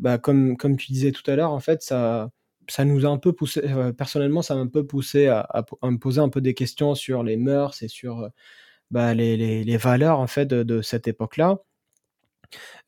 bah, 0.01 0.19
comme, 0.19 0.57
comme 0.57 0.77
tu 0.77 0.91
disais 0.91 1.13
tout 1.13 1.29
à 1.31 1.37
l'heure, 1.37 1.53
en 1.53 1.61
fait, 1.61 1.83
ça, 1.83 2.31
ça 2.69 2.85
nous 2.85 3.07
a 3.07 3.09
un 3.09 3.19
peu 3.19 3.33
poussé, 3.33 3.63
personnellement, 3.97 4.43
ça 4.43 4.57
m'a 4.57 4.63
un 4.63 4.67
peu 4.67 4.85
poussé 4.85 5.29
à, 5.29 5.47
me 5.85 5.99
poser 5.99 6.21
un 6.21 6.31
peu 6.31 6.41
des 6.41 6.55
questions 6.55 6.97
sur 6.97 7.23
les 7.23 7.37
mœurs 7.37 7.81
et 7.83 7.89
sur 7.89 8.29
bah, 8.91 9.15
les, 9.15 9.37
les, 9.37 9.77
valeurs 9.77 10.19
en 10.19 10.27
fait 10.27 10.49
de 10.49 10.83
cette 10.83 11.07
époque-là. 11.07 11.59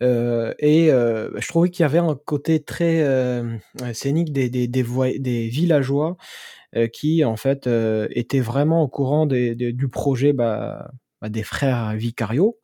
Et 0.01 0.91
euh, 0.93 1.31
je 1.41 1.49
trouvais 1.49 1.71
qu'il 1.71 1.83
y 1.83 1.87
avait 1.87 1.99
un 1.99 2.19
côté 2.25 2.63
très 2.63 3.05
scénique 3.93 4.33
des, 4.33 4.51
des, 4.51 4.69
des, 4.69 4.85
des 5.19 5.49
villageois 5.49 6.17
qui 6.93 7.25
en 7.25 7.37
fait 7.37 7.69
étaient 8.11 8.41
vraiment 8.41 8.83
au 8.83 8.89
courant 8.89 9.27
du 9.27 9.89
projet 9.89 10.33
bah, 10.33 10.91
bah, 11.21 11.29
des 11.29 11.43
frères 11.43 11.95
Vicario. 11.95 12.59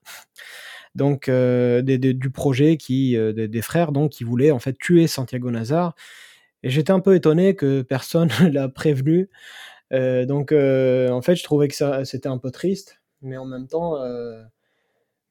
Donc 0.95 1.31
du 1.31 2.31
projet 2.31 2.77
qui 2.77 3.17
des, 3.17 3.63
frères 3.63 3.93
donc 3.93 4.13
qui 4.13 4.25
voulaient 4.25 4.51
en 4.51 4.59
fait 4.59 4.77
tuer 4.79 5.07
Santiago 5.07 5.51
Nazar. 5.51 5.95
Et 6.65 6.71
j'étais 6.71 6.93
un 6.93 7.01
peu 7.01 7.15
étonné 7.15 7.57
que 7.57 7.83
personne 7.83 8.29
l'a 8.53 8.69
prévenu. 8.69 9.31
Donc 9.91 10.53
en 10.53 11.23
fait 11.23 11.37
je 11.37 11.45
trouvais 11.45 11.69
que 11.69 12.05
c'était 12.05 12.29
un 12.29 12.39
peu 12.39 12.51
triste 12.51 13.03
mais 13.23 13.37
en 13.37 13.47
même 13.47 13.67
temps 13.69 13.97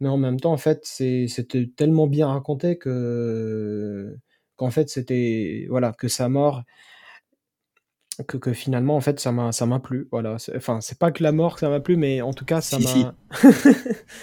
mais 0.02 0.10
en 0.10 0.18
même 0.18 0.40
temps 0.40 0.52
en 0.52 0.58
fait 0.58 0.82
c'était 0.84 1.72
tellement 1.78 2.08
bien 2.08 2.28
raconté 2.28 2.78
que 2.78 4.18
qu'en 4.58 4.72
fait 4.72 4.90
c'était 4.90 5.68
voilà 5.70 5.94
que 5.94 6.08
sa 6.08 6.28
mort 6.28 6.64
que, 8.28 8.38
que, 8.38 8.52
finalement 8.54 8.98
en 8.98 9.02
fait 9.02 9.20
ça 9.20 9.32
m'a 9.32 9.52
ça 9.52 9.66
m'a 9.66 9.80
plu 9.80 10.08
voilà 10.12 10.36
enfin 10.56 10.82
c'est 10.82 11.00
pas 11.00 11.12
que 11.12 11.24
la 11.24 11.32
mort 11.32 11.54
que 11.54 11.62
ça 11.62 11.70
m'a 11.70 11.80
plu 11.80 11.96
mais 11.96 12.22
en 12.22 12.34
tout 12.34 12.46
cas 12.46 12.62
ça 12.62 12.80
si, 12.80 13.04
m'a 13.06 13.16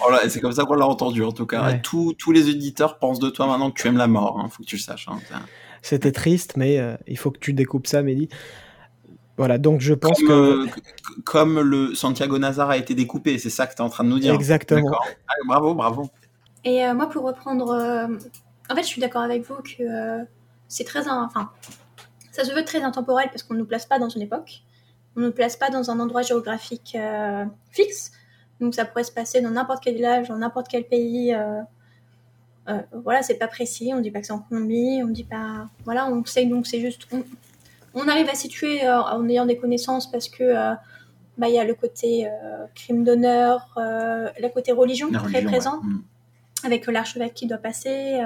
voilà, 0.00 0.28
c'est 0.28 0.40
comme 0.40 0.52
ça 0.52 0.64
qu'on 0.64 0.74
l'a 0.74 0.86
entendu 0.86 1.24
en 1.24 1.32
tout 1.32 1.46
cas 1.46 1.66
ouais. 1.66 1.80
tous, 1.80 2.12
tous 2.14 2.32
les 2.32 2.50
éditeurs 2.50 2.98
pensent 2.98 3.18
de 3.18 3.30
toi 3.30 3.46
maintenant 3.46 3.70
que 3.70 3.80
tu 3.80 3.88
aimes 3.88 3.96
la 3.96 4.06
mort 4.06 4.38
hein, 4.38 4.48
faut 4.48 4.62
que 4.62 4.68
tu 4.68 4.76
le 4.76 4.82
saches 4.82 5.08
hein. 5.08 5.18
c'était 5.80 6.12
triste 6.12 6.56
mais 6.56 6.78
euh, 6.78 6.96
il 7.06 7.16
faut 7.18 7.30
que 7.30 7.38
tu 7.38 7.52
découpes 7.52 7.86
ça 7.86 8.02
Mehdi 8.02 8.28
voilà 9.38 9.56
donc 9.56 9.80
je 9.80 9.94
pense 9.94 10.20
comme, 10.20 10.28
que 10.28 10.32
euh, 10.32 10.66
comme 11.24 11.60
le 11.60 11.94
Santiago 11.94 12.38
Nazar 12.38 12.68
a 12.68 12.76
été 12.76 12.94
découpé 12.94 13.38
c'est 13.38 13.50
ça 13.50 13.66
que 13.66 13.74
tu 13.74 13.78
es 13.78 13.84
en 13.84 13.88
train 13.88 14.04
de 14.04 14.10
nous 14.10 14.18
dire 14.18 14.34
exactement 14.34 14.90
ah, 15.26 15.32
bravo 15.46 15.74
bravo 15.74 16.10
et 16.64 16.84
euh, 16.84 16.92
moi 16.92 17.08
pour 17.08 17.24
reprendre 17.24 17.70
euh, 17.70 18.06
en 18.70 18.74
fait 18.74 18.82
je 18.82 18.88
suis 18.88 19.00
d'accord 19.00 19.22
avec 19.22 19.46
vous 19.48 19.56
que 19.62 19.82
euh, 19.82 20.24
c'est 20.68 20.84
très 20.84 21.08
enfin 21.08 21.50
ça 22.38 22.44
se 22.44 22.52
veut 22.52 22.64
très 22.64 22.82
intemporel 22.82 23.28
parce 23.30 23.42
qu'on 23.42 23.54
ne 23.54 23.58
nous 23.58 23.66
place 23.66 23.84
pas 23.84 23.98
dans 23.98 24.08
une 24.08 24.22
époque, 24.22 24.62
on 25.16 25.20
ne 25.20 25.26
nous 25.26 25.32
place 25.32 25.56
pas 25.56 25.70
dans 25.70 25.90
un 25.90 25.98
endroit 25.98 26.22
géographique 26.22 26.96
euh, 26.98 27.44
fixe, 27.72 28.12
donc 28.60 28.76
ça 28.76 28.84
pourrait 28.84 29.02
se 29.02 29.10
passer 29.10 29.40
dans 29.40 29.50
n'importe 29.50 29.82
quel 29.82 29.96
village, 29.96 30.28
dans 30.28 30.38
n'importe 30.38 30.68
quel 30.68 30.84
pays. 30.84 31.34
Euh, 31.34 31.60
euh, 32.68 32.80
voilà, 32.92 33.24
c'est 33.24 33.38
pas 33.38 33.48
précis, 33.48 33.90
on 33.92 34.00
dit 34.00 34.12
pas 34.12 34.20
que 34.20 34.26
c'est 34.26 34.32
en 34.32 34.38
Colombie, 34.38 35.00
on 35.02 35.08
dit 35.08 35.24
pas. 35.24 35.68
Voilà, 35.84 36.06
on 36.06 36.24
sait 36.24 36.44
donc 36.46 36.68
c'est 36.68 36.80
juste. 36.80 37.08
On, 37.10 37.24
on, 37.94 38.08
arrive 38.08 38.28
à 38.28 38.34
situer 38.34 38.84
euh, 38.84 39.00
en 39.00 39.28
ayant 39.28 39.46
des 39.46 39.56
connaissances 39.56 40.10
parce 40.10 40.28
que 40.28 40.42
euh, 40.42 40.74
bah, 41.36 41.48
il 41.48 41.54
y 41.54 41.58
a 41.58 41.64
le 41.64 41.74
côté 41.74 42.26
euh, 42.26 42.66
crime 42.74 43.04
d'honneur, 43.04 43.74
le 43.76 44.48
côté 44.48 44.72
religion, 44.72 45.10
La 45.10 45.20
très 45.20 45.26
religion, 45.28 45.50
présent, 45.50 45.78
ouais. 45.78 45.88
Mm. 45.88 46.02
avec 46.64 46.86
l'archevêque 46.86 47.34
qui 47.34 47.46
doit 47.46 47.58
passer. 47.58 48.20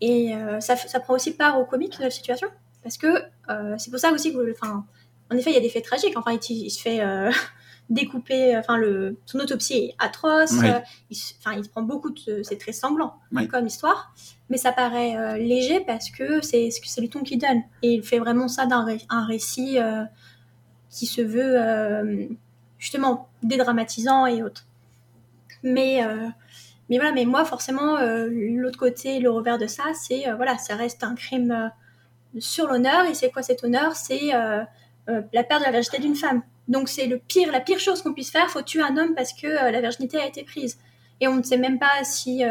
Et 0.00 0.34
ça, 0.60 0.76
ça 0.76 1.00
prend 1.00 1.14
aussi 1.14 1.32
part 1.32 1.60
au 1.60 1.64
comique 1.64 1.98
de 1.98 2.04
la 2.04 2.10
situation 2.10 2.48
parce 2.82 2.96
que 2.96 3.22
c'est 3.78 3.90
pour 3.90 4.00
ça 4.00 4.10
aussi 4.12 4.32
que, 4.32 4.52
enfin, 4.52 4.84
en 5.30 5.36
effet, 5.36 5.50
il 5.50 5.54
y 5.54 5.58
a 5.58 5.60
des 5.60 5.68
faits 5.68 5.84
tragiques. 5.84 6.16
Enfin, 6.16 6.32
il, 6.32 6.56
il 6.56 6.70
se 6.70 6.80
fait 6.80 7.00
euh, 7.92 7.94
découper. 7.94 8.56
Enfin, 8.56 8.76
le 8.76 9.16
son 9.26 9.38
autopsie 9.38 9.74
est 9.74 9.94
atroce. 9.98 10.52
Oui. 10.52 10.68
Euh, 10.68 10.80
il, 11.10 11.16
enfin, 11.38 11.56
il 11.56 11.68
prend 11.68 11.82
beaucoup 11.82 12.10
de, 12.10 12.42
c'est 12.42 12.58
très 12.58 12.72
sanglant 12.72 13.14
Oui. 13.32 13.48
comme 13.48 13.66
histoire, 13.66 14.14
mais 14.50 14.56
ça 14.56 14.72
paraît 14.72 15.16
euh, 15.16 15.36
léger 15.36 15.80
parce 15.80 16.10
que 16.10 16.40
c'est 16.40 16.70
c'est 16.70 17.00
le 17.00 17.08
ton 17.08 17.22
qu'il 17.22 17.38
donne 17.38 17.62
et 17.82 17.94
il 17.94 18.02
fait 18.02 18.18
vraiment 18.18 18.48
ça 18.48 18.66
d'un 18.66 18.84
ré, 18.84 19.00
un 19.08 19.24
récit 19.26 19.78
euh, 19.78 20.04
qui 20.90 21.06
se 21.06 21.22
veut 21.22 21.60
euh, 21.60 22.26
justement 22.78 23.28
dédramatisant 23.42 24.26
et 24.26 24.42
autres. 24.42 24.66
Mais 25.62 26.04
mais 26.90 26.98
voilà, 26.98 27.12
mais 27.12 27.24
moi 27.24 27.44
forcément, 27.44 27.96
l'autre 28.28 28.78
côté, 28.78 29.20
le 29.20 29.30
revers 29.30 29.58
de 29.58 29.68
ça, 29.68 29.84
c'est 29.94 30.24
voilà, 30.32 30.58
ça 30.58 30.74
reste 30.74 31.04
un 31.04 31.14
crime 31.14 31.70
sur 32.38 32.66
l'honneur. 32.66 33.06
Et 33.06 33.14
c'est 33.14 33.30
quoi 33.30 33.42
cet 33.42 33.64
honneur? 33.64 33.94
C'est 33.94 34.34
euh, 34.34 34.62
euh, 35.08 35.22
la 35.32 35.44
perte 35.44 35.60
de 35.60 35.66
la 35.66 35.72
virginité 35.72 36.02
d'une 36.02 36.16
femme. 36.16 36.42
Donc 36.68 36.88
c'est 36.88 37.06
le 37.06 37.18
pire, 37.18 37.50
la 37.50 37.60
pire 37.60 37.78
chose 37.78 38.02
qu'on 38.02 38.12
puisse 38.12 38.30
faire. 38.30 38.48
Faut 38.50 38.62
tuer 38.62 38.82
un 38.82 38.96
homme 38.96 39.14
parce 39.14 39.32
que 39.32 39.46
euh, 39.46 39.70
la 39.70 39.80
virginité 39.80 40.18
a 40.18 40.26
été 40.26 40.44
prise. 40.44 40.78
Et 41.20 41.28
on 41.28 41.36
ne 41.36 41.42
sait 41.42 41.58
même 41.58 41.78
pas 41.78 42.04
si. 42.04 42.42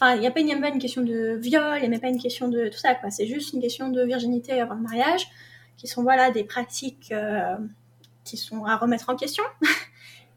Enfin, 0.00 0.14
il 0.14 0.20
n'y 0.20 0.26
a 0.26 0.30
pas 0.30 0.40
une 0.40 0.78
question 0.78 1.02
de 1.02 1.36
viol, 1.36 1.76
il 1.76 1.80
n'y 1.80 1.86
a 1.86 1.88
même 1.90 2.00
pas 2.00 2.08
une 2.08 2.20
question 2.20 2.48
de 2.48 2.68
tout 2.68 2.78
ça. 2.78 2.94
quoi. 2.94 3.10
C'est 3.10 3.26
juste 3.26 3.52
une 3.52 3.60
question 3.60 3.90
de 3.90 4.02
virginité 4.02 4.60
avant 4.60 4.74
le 4.74 4.80
mariage, 4.80 5.28
qui 5.76 5.86
sont 5.86 6.02
voilà 6.02 6.30
des 6.30 6.42
pratiques 6.42 7.12
qui 8.24 8.36
sont 8.36 8.64
à 8.64 8.76
remettre 8.76 9.10
en 9.10 9.16
question. 9.16 9.44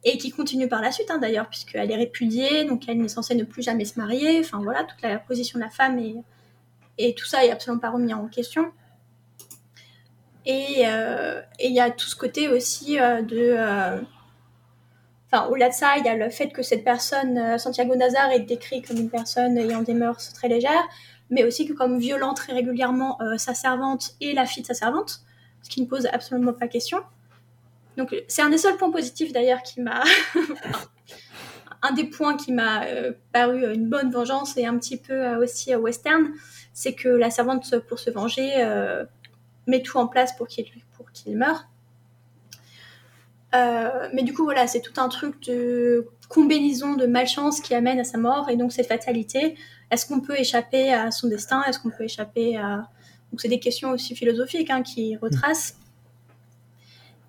et 0.04 0.18
qui 0.18 0.32
continuent 0.32 0.68
par 0.68 0.82
la 0.82 0.92
suite 0.92 1.10
hein, 1.12 1.18
d'ailleurs, 1.18 1.48
puisqu'elle 1.50 1.90
est 1.90 1.96
répudiée, 1.96 2.66
donc 2.66 2.88
elle 2.88 3.02
est 3.02 3.08
censée 3.08 3.36
ne 3.36 3.44
plus 3.44 3.62
jamais 3.62 3.86
se 3.86 3.98
marier. 4.00 4.40
Enfin 4.40 4.60
voilà, 4.62 4.84
toute 4.84 5.02
la 5.02 5.18
position 5.18 5.60
de 5.60 5.64
la 5.64 5.70
femme 5.70 5.98
est, 6.00 6.16
et 6.98 7.16
tout 7.16 7.26
ça 7.26 7.46
est 7.46 7.52
absolument 7.52 7.80
pas 7.80 7.90
remis 7.90 8.14
en 8.14 8.28
question. 8.28 8.72
Et 10.46 10.82
il 10.82 10.86
euh, 10.86 11.42
y 11.60 11.80
a 11.80 11.90
tout 11.90 12.06
ce 12.06 12.16
côté 12.16 12.50
aussi 12.50 13.00
euh, 13.00 13.22
de. 13.22 13.56
Euh, 13.58 14.02
enfin, 15.32 15.48
au-delà 15.48 15.70
de 15.70 15.74
ça, 15.74 15.98
il 15.98 16.06
y 16.06 16.10
a 16.10 16.16
le 16.16 16.30
fait 16.30 16.50
que 16.50 16.62
cette 16.62 16.84
personne, 16.84 17.38
euh, 17.38 17.58
Santiago 17.58 17.96
Nazar, 17.96 18.32
est 18.32 18.42
décrit 18.42 18.82
comme 18.82 18.98
une 18.98 19.10
personne 19.10 19.58
ayant 19.58 19.82
des 19.82 19.94
mœurs 19.94 20.34
très 20.34 20.50
légères, 20.50 20.84
mais 21.30 21.46
aussi 21.46 21.66
que 21.66 21.74
comme 21.74 21.98
violant 21.98 22.34
très 22.34 22.54
régulièrement 22.54 23.22
euh, 23.22 23.38
sa 23.38 23.54
servante 23.54 24.16
et 24.20 24.34
la 24.34 24.46
fille 24.46 24.64
de 24.64 24.68
sa 24.68 24.74
servante, 24.74 25.22
ce 25.62 25.70
qui 25.70 25.82
ne 25.82 25.88
pose 25.88 26.08
absolument 26.08 26.54
pas 26.54 26.68
question. 26.68 27.00
Donc, 27.96 28.14
c'est 28.28 28.42
un 28.42 28.50
des 28.50 28.58
seuls 28.58 28.76
points 28.76 28.92
positifs 28.92 29.32
d'ailleurs 29.32 29.62
qui 29.62 29.80
m'a. 29.80 30.04
un 31.84 31.92
des 31.94 32.06
points 32.06 32.36
qui 32.36 32.52
m'a 32.52 32.86
euh, 32.86 33.14
paru 33.32 33.74
une 33.74 33.88
bonne 33.88 34.12
vengeance 34.12 34.58
et 34.58 34.66
un 34.66 34.78
petit 34.78 34.98
peu 34.98 35.36
aussi 35.36 35.74
western, 35.76 36.34
c'est 36.74 36.94
que 36.94 37.08
la 37.08 37.30
servante, 37.30 37.78
pour 37.88 38.00
se 38.00 38.10
venger, 38.10 38.52
euh, 38.58 39.06
met 39.68 39.82
tout 39.82 39.98
en 39.98 40.08
place 40.08 40.36
pour 40.36 40.48
qu'il 40.48 40.66
pour 40.98 41.12
qu'il 41.12 41.38
meure. 41.38 41.68
Euh, 43.56 44.10
mais 44.14 44.24
du 44.24 44.34
coup, 44.34 44.44
voilà, 44.44 44.66
c'est 44.68 44.82
tout 44.82 45.00
un 45.00 45.10
truc 45.10 45.42
de 45.44 46.08
combinaison 46.28 46.94
de 46.94 47.06
malchance 47.06 47.62
qui 47.62 47.76
amène 47.76 48.00
à 48.00 48.04
sa 48.04 48.18
mort 48.18 48.50
et 48.50 48.58
donc 48.58 48.72
cette 48.72 48.88
fatalité. 48.88 49.56
Est-ce 49.92 50.08
qu'on 50.08 50.22
peut 50.22 50.40
échapper 50.40 50.92
à 50.92 51.12
son 51.12 51.28
destin? 51.28 51.64
Est-ce 51.64 51.80
qu'on 51.80 51.92
peut 51.92 52.06
échapper 52.06 52.58
à. 52.58 52.90
Donc, 53.32 53.42
c'est 53.42 53.48
des 53.48 53.60
questions 53.60 53.92
aussi 53.92 54.16
philosophiques 54.16 54.70
hein, 54.70 54.84
qui 54.84 55.18
retracent. 55.18 55.76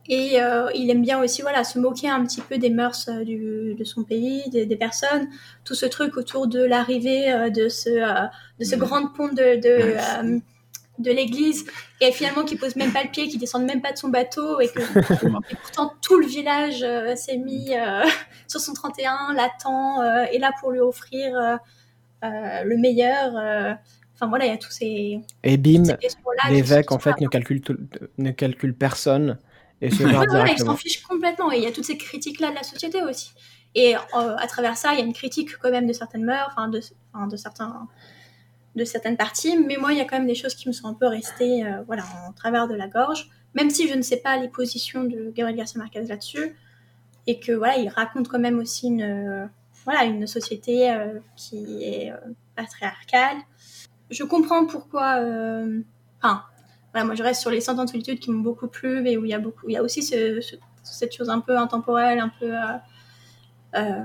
Et 0.06 0.40
euh, 0.40 0.68
il 0.74 0.90
aime 0.90 1.00
bien 1.00 1.22
aussi 1.22 1.40
voilà, 1.40 1.64
se 1.64 1.78
moquer 1.78 2.10
un 2.10 2.24
petit 2.26 2.42
peu 2.42 2.58
des 2.58 2.68
mœurs 2.68 3.08
euh, 3.08 3.24
du, 3.24 3.74
de 3.74 3.84
son 3.84 4.04
pays, 4.04 4.42
des, 4.50 4.66
des, 4.66 4.76
personnes. 4.76 5.28
Tout 5.64 5.74
ce 5.74 5.86
truc 5.86 6.16
autour 6.18 6.46
de 6.46 6.62
l'arrivée 6.62 7.32
euh, 7.32 7.48
de 7.48 7.70
ce, 7.70 7.88
de 7.88 8.64
ce 8.64 8.76
mmh. 8.76 8.78
grand 8.78 9.06
pont 9.08 9.28
de, 9.28 9.60
de, 9.60 9.96
euh, 9.96 10.38
de 10.98 11.10
l'église, 11.10 11.64
et 12.00 12.12
finalement 12.12 12.44
qui 12.44 12.56
pose 12.56 12.76
même 12.76 12.92
pas 12.92 13.02
le 13.02 13.10
pied, 13.10 13.28
qui 13.28 13.38
descend 13.38 13.64
même 13.64 13.82
pas 13.82 13.92
de 13.92 13.98
son 13.98 14.08
bateau, 14.08 14.60
et 14.60 14.68
que 14.68 14.80
et 15.50 15.56
pourtant 15.56 15.92
tout 16.02 16.18
le 16.18 16.26
village 16.26 16.82
euh, 16.82 17.16
s'est 17.16 17.36
mis 17.36 17.70
sur 18.48 18.60
son 18.60 18.74
31, 18.74 19.34
l'attend, 19.34 20.02
est 20.02 20.38
là 20.38 20.52
pour 20.60 20.70
lui 20.70 20.80
offrir 20.80 21.58
le 22.22 22.76
meilleur. 22.76 23.78
Enfin 24.14 24.28
voilà, 24.28 24.46
il 24.46 24.50
y 24.50 24.54
a 24.54 24.58
tous 24.58 24.70
ces. 24.70 25.20
Et 25.42 25.56
bim, 25.56 25.82
l'évêque 26.48 26.92
en 26.92 26.98
fait 26.98 27.20
ne 27.20 27.26
calcule, 27.26 27.60
tout, 27.60 27.76
ne 28.18 28.30
calcule 28.30 28.74
personne 28.74 29.38
et 29.80 29.90
se 29.90 30.02
ouais, 30.04 30.16
ouais, 30.16 30.52
il 30.52 30.58
s'en 30.58 30.76
fiche 30.76 31.02
complètement. 31.02 31.52
Et 31.52 31.58
il 31.58 31.62
y 31.62 31.66
a 31.66 31.72
toutes 31.72 31.84
ces 31.84 31.98
critiques-là 31.98 32.50
de 32.50 32.54
la 32.54 32.62
société 32.62 33.02
aussi. 33.02 33.32
Et 33.74 33.96
euh, 33.96 33.98
à 34.36 34.46
travers 34.46 34.76
ça, 34.76 34.92
il 34.92 34.98
y 34.98 35.02
a 35.02 35.04
une 35.04 35.12
critique 35.12 35.56
quand 35.58 35.70
même 35.70 35.86
de 35.86 35.92
certaines 35.92 36.24
mœurs, 36.24 36.48
enfin 36.52 36.68
de, 36.68 36.80
enfin, 37.12 37.26
de, 37.26 37.36
certains, 37.36 37.88
de 38.76 38.84
certaines 38.84 39.16
parties. 39.16 39.56
Mais 39.58 39.76
moi, 39.76 39.92
il 39.92 39.98
y 39.98 40.00
a 40.00 40.04
quand 40.04 40.16
même 40.18 40.26
des 40.26 40.34
choses 40.34 40.54
qui 40.54 40.68
me 40.68 40.72
sont 40.72 40.86
un 40.88 40.94
peu 40.94 41.06
restées 41.06 41.64
euh, 41.66 41.82
voilà, 41.86 42.04
en 42.28 42.32
travers 42.32 42.66
de 42.68 42.74
la 42.74 42.88
gorge. 42.88 43.28
Même 43.54 43.70
si 43.70 43.88
je 43.88 43.94
ne 43.94 44.02
sais 44.02 44.16
pas 44.18 44.36
les 44.36 44.48
positions 44.48 45.04
de 45.04 45.30
Gabriel 45.34 45.56
Garcia 45.56 45.78
Marquez 45.78 46.02
là-dessus. 46.02 46.56
Et 47.26 47.38
que 47.40 47.52
voilà, 47.52 47.78
il 47.78 47.88
raconte 47.88 48.28
quand 48.28 48.38
même 48.40 48.58
aussi 48.58 48.88
une, 48.88 49.02
euh, 49.02 49.46
voilà, 49.84 50.04
une 50.04 50.26
société 50.26 50.94
qui 51.36 51.82
est 51.84 52.12
patriarcale. 52.56 53.38
je 54.10 54.22
comprends 54.24 54.66
pourquoi. 54.66 55.16
euh, 55.20 55.80
Enfin, 56.22 56.42
voilà, 56.92 57.06
moi 57.06 57.14
je 57.14 57.22
reste 57.22 57.40
sur 57.42 57.50
les 57.50 57.60
100 57.60 57.78
ans 57.78 57.84
de 57.84 57.90
solitude 57.90 58.18
qui 58.18 58.30
m'ont 58.30 58.40
beaucoup 58.40 58.66
plu, 58.68 59.00
mais 59.02 59.16
où 59.16 59.24
il 59.24 59.30
y 59.30 59.34
a 59.34 59.38
beaucoup, 59.38 59.68
il 59.68 59.72
y 59.72 59.76
a 59.76 59.82
aussi 59.82 60.02
ce- 60.02 60.40
ce- 60.40 60.56
cette 60.82 61.14
chose 61.14 61.28
un 61.30 61.40
peu 61.40 61.56
intemporelle, 61.58 62.18
un 62.18 62.30
peu 62.40 62.52
euh, 62.54 62.60
euh, 63.76 64.04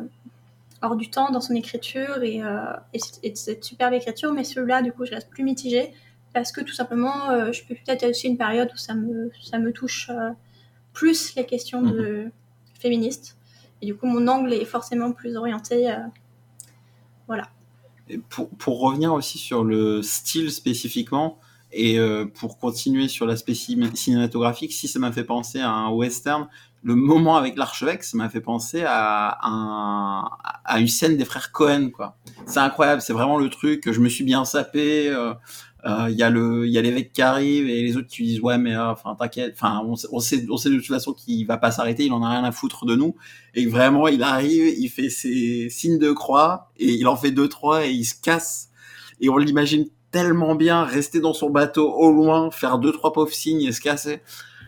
hors 0.82 0.96
du 0.96 1.10
temps 1.10 1.30
dans 1.32 1.42
son 1.42 1.54
écriture 1.56 2.24
et, 2.24 2.42
euh, 2.44 2.74
et, 2.94 3.00
c- 3.00 3.20
et 3.24 3.36
cette 3.36 3.64
superbe 3.64 3.94
écriture. 3.94 4.32
Mais 4.34 4.44
celui-là, 4.44 4.82
du 4.82 4.92
coup, 4.92 5.06
je 5.06 5.12
reste 5.12 5.30
plus 5.30 5.44
mitigée 5.44 5.92
parce 6.34 6.52
que 6.52 6.62
tout 6.62 6.74
simplement, 6.74 7.30
euh, 7.32 7.52
je 7.52 7.64
peux 7.66 7.76
peut-être 7.76 8.06
aussi 8.10 8.28
une 8.28 8.38
période 8.38 8.70
où 8.74 8.78
ça 8.78 8.94
me, 8.96 9.32
ça 9.42 9.60
me 9.60 9.72
touche 9.74 10.10
euh, 10.10 10.30
plus 10.94 11.36
les 11.36 11.46
questions 11.46 11.82
de 11.82 12.32
féministes. 12.80 13.38
Et 13.82 13.86
du 13.86 13.96
coup, 13.96 14.06
mon 14.08 14.28
angle 14.28 14.54
est 14.54 14.66
forcément 14.66 15.12
plus 15.12 15.36
orienté. 15.38 15.94
voilà. 17.28 17.50
Pour, 18.30 18.50
pour 18.50 18.80
revenir 18.80 19.14
aussi 19.14 19.38
sur 19.38 19.64
le 19.64 20.02
style 20.02 20.52
spécifiquement, 20.52 21.38
et 21.72 22.00
euh, 22.00 22.26
pour 22.26 22.58
continuer 22.58 23.08
sur 23.08 23.26
l'aspect 23.26 23.54
cin- 23.54 23.96
cinématographique, 23.96 24.74
si 24.74 24.88
ça 24.88 25.00
m'a 25.00 25.12
fait 25.12 25.24
penser 25.24 25.60
à 25.60 25.70
un 25.72 25.90
western, 25.92 26.48
le 26.82 26.96
moment 26.96 27.36
avec 27.36 27.58
l'archevêque, 27.58 28.04
ça 28.04 28.16
m'a 28.18 28.30
fait 28.30 28.40
penser 28.42 28.84
à, 28.88 29.38
un, 29.44 30.30
à 30.66 30.80
une 30.80 30.88
scène 30.88 31.18
des 31.18 31.26
frères 31.26 31.52
Cohen. 31.52 31.90
C'est 32.46 32.60
incroyable, 32.60 33.02
c'est 33.02 33.14
vraiment 33.14 33.38
le 33.38 33.50
truc 33.50 33.92
je 33.92 34.00
me 34.00 34.08
suis 34.10 34.24
bien 34.24 34.46
sapé. 34.46 35.10
euh, 35.10 35.34
euh, 35.86 36.08
Il 36.10 36.16
y 36.18 36.24
a 36.24 36.30
le, 36.30 36.66
il 36.68 36.72
y 36.74 36.78
a 36.78 36.82
l'évêque 36.82 37.12
qui 37.14 37.22
arrive 37.22 37.70
et 37.70 37.84
les 37.84 37.96
autres 37.98 38.08
qui 38.08 38.24
disent 38.24 38.40
ouais 38.42 38.58
mais 38.58 38.76
euh, 38.76 38.92
enfin 38.92 39.16
t'inquiète, 39.16 39.54
enfin 39.56 39.82
on, 39.86 39.96
on 40.12 40.20
sait, 40.20 40.46
on 40.50 40.58
sait 40.58 40.70
de 40.70 40.78
toute 40.78 40.88
façon 40.88 41.14
qu'il 41.14 41.46
va 41.46 41.58
pas 41.58 41.72
s'arrêter, 41.72 42.06
il 42.06 42.14
en 42.14 42.24
a 42.24 42.30
rien 42.30 42.44
à 42.46 42.52
foutre 42.52 42.86
de 42.86 42.96
nous. 42.96 43.16
Et 43.56 43.66
vraiment 43.66 44.08
il 44.08 44.24
arrive, 44.24 44.66
il 44.80 44.88
fait 44.90 45.10
ses 45.10 45.70
signes 45.70 46.00
de 46.00 46.12
croix 46.14 46.72
et 46.78 46.92
il 46.94 47.08
en 47.08 47.16
fait 47.18 47.32
deux 47.32 47.48
trois 47.50 47.86
et 47.86 47.92
il 47.92 48.06
se 48.06 48.16
casse 48.20 48.70
et 49.22 49.30
on 49.30 49.38
l'imagine 49.38 49.86
tellement 50.12 50.56
bien 50.56 50.84
rester 50.84 51.20
dans 51.20 51.34
son 51.34 51.50
bateau 51.50 51.92
au 51.92 52.12
loin, 52.12 52.52
faire 52.52 52.78
deux 52.80 52.92
trois 52.92 53.14
pauvres 53.14 53.32
signes 53.34 53.62
et 53.62 53.72
se 53.72 53.82
casser. 53.82 54.22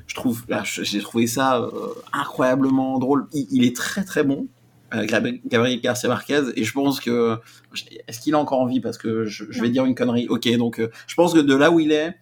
Je 0.08 0.16
trouve, 0.16 0.44
j'ai 0.66 1.00
trouvé 1.00 1.26
ça 1.28 1.60
euh, 1.60 1.70
incroyablement 2.12 3.00
drôle. 3.00 3.28
Il, 3.34 3.48
il 3.52 3.64
est 3.64 3.76
très 3.76 4.04
très 4.04 4.24
bon, 4.24 4.48
euh, 4.94 5.06
Gab- 5.06 5.40
Gabriel 5.48 5.80
Garcia 5.80 6.10
Marquez, 6.10 6.42
et 6.56 6.64
je 6.64 6.74
pense 6.74 7.00
que 7.00 7.38
est-ce 8.08 8.20
qu'il 8.20 8.34
a 8.36 8.38
encore 8.40 8.60
envie 8.60 8.82
parce 8.82 8.98
que 8.98 9.26
je, 9.26 9.46
je 9.50 9.62
vais 9.62 9.70
dire 9.70 9.86
une 9.86 9.96
connerie. 9.96 10.28
Ok, 10.30 10.50
donc 10.58 10.80
euh, 10.80 10.92
je 11.08 11.16
pense 11.16 11.34
que 11.34 11.40
de 11.40 11.56
là 11.56 11.72
où 11.72 11.80
il 11.80 11.92
est, 11.94 12.14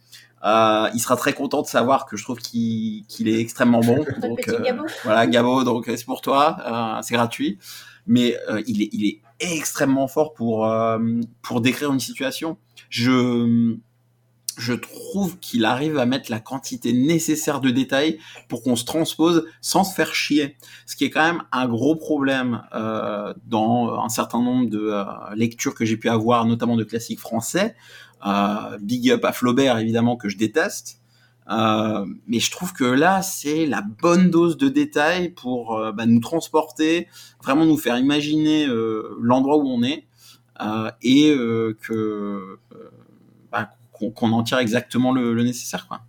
il 0.43 0.99
sera 0.99 1.15
très 1.17 1.33
content 1.33 1.61
de 1.63 1.67
savoir 1.67 2.05
que 2.05 2.15
je 2.15 2.23
trouve 2.23 2.37
qu'il 2.39 3.03
est 3.27 3.39
extrêmement 3.41 3.79
bon. 3.81 4.05
Donc 4.21 4.39
Gabo. 4.63 4.83
voilà, 5.03 5.25
Gabo, 5.27 5.63
donc 5.63 5.85
c'est 5.87 6.05
pour 6.05 6.21
toi, 6.21 6.99
c'est 7.03 7.13
gratuit. 7.15 7.57
Mais 8.07 8.37
il, 8.65 8.81
est, 8.81 8.89
il 8.93 9.05
est 9.05 9.21
extrêmement 9.39 10.07
fort 10.07 10.33
pour, 10.33 10.71
pour 11.41 11.61
décrire 11.61 11.91
une 11.91 11.99
situation. 11.99 12.57
Je, 12.89 13.77
je 14.57 14.73
trouve 14.73 15.39
qu'il 15.39 15.65
arrive 15.65 15.97
à 15.97 16.05
mettre 16.05 16.29
la 16.29 16.39
quantité 16.39 16.91
nécessaire 16.91 17.61
de 17.61 17.69
détails 17.69 18.19
pour 18.49 18.61
qu'on 18.61 18.75
se 18.75 18.85
transpose 18.85 19.45
sans 19.61 19.83
se 19.83 19.95
faire 19.95 20.13
chier. 20.13 20.57
Ce 20.85 20.95
qui 20.95 21.05
est 21.05 21.09
quand 21.09 21.23
même 21.23 21.43
un 21.51 21.67
gros 21.67 21.95
problème 21.95 22.63
euh, 22.75 23.33
dans 23.47 23.99
un 24.03 24.09
certain 24.09 24.41
nombre 24.41 24.69
de 24.69 24.79
euh, 24.79 25.03
lectures 25.35 25.73
que 25.73 25.85
j'ai 25.85 25.97
pu 25.97 26.09
avoir, 26.09 26.45
notamment 26.45 26.75
de 26.75 26.83
classiques 26.83 27.19
français. 27.19 27.75
Euh, 28.25 28.77
big 28.81 29.09
up 29.11 29.23
à 29.23 29.31
Flaubert, 29.31 29.77
évidemment, 29.77 30.17
que 30.17 30.29
je 30.29 30.37
déteste. 30.37 30.99
Euh, 31.49 32.05
mais 32.27 32.39
je 32.39 32.51
trouve 32.51 32.73
que 32.73 32.83
là, 32.83 33.21
c'est 33.21 33.65
la 33.65 33.81
bonne 33.81 34.29
dose 34.29 34.57
de 34.57 34.67
détails 34.67 35.29
pour 35.29 35.77
euh, 35.77 35.91
bah, 35.91 36.05
nous 36.05 36.19
transporter, 36.19 37.07
vraiment 37.41 37.65
nous 37.65 37.77
faire 37.77 37.97
imaginer 37.97 38.67
l'endroit 39.19 39.57
où 39.57 39.67
on 39.67 39.83
est 39.83 40.05
et 41.01 41.31
euh, 41.31 41.77
que 41.81 41.93
euh, 41.93 42.91
bah, 43.51 43.69
qu'on 43.91 44.31
en 44.31 44.43
tire 44.43 44.59
exactement 44.59 45.11
le, 45.11 45.33
nécessaire. 45.43 45.87
Quoi. 45.87 46.01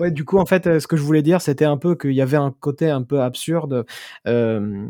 Ouais, 0.00 0.10
du 0.10 0.24
coup, 0.24 0.38
en 0.38 0.46
fait, 0.46 0.66
euh, 0.66 0.80
ce 0.80 0.86
que 0.86 0.96
je 0.96 1.02
voulais 1.02 1.22
dire, 1.22 1.40
c'était 1.40 1.64
un 1.64 1.76
peu 1.76 1.94
qu'il 1.94 2.12
y 2.12 2.20
avait 2.20 2.36
un 2.36 2.50
côté 2.50 2.90
un 2.90 3.02
peu 3.02 3.20
absurde 3.20 3.86
euh, 4.26 4.86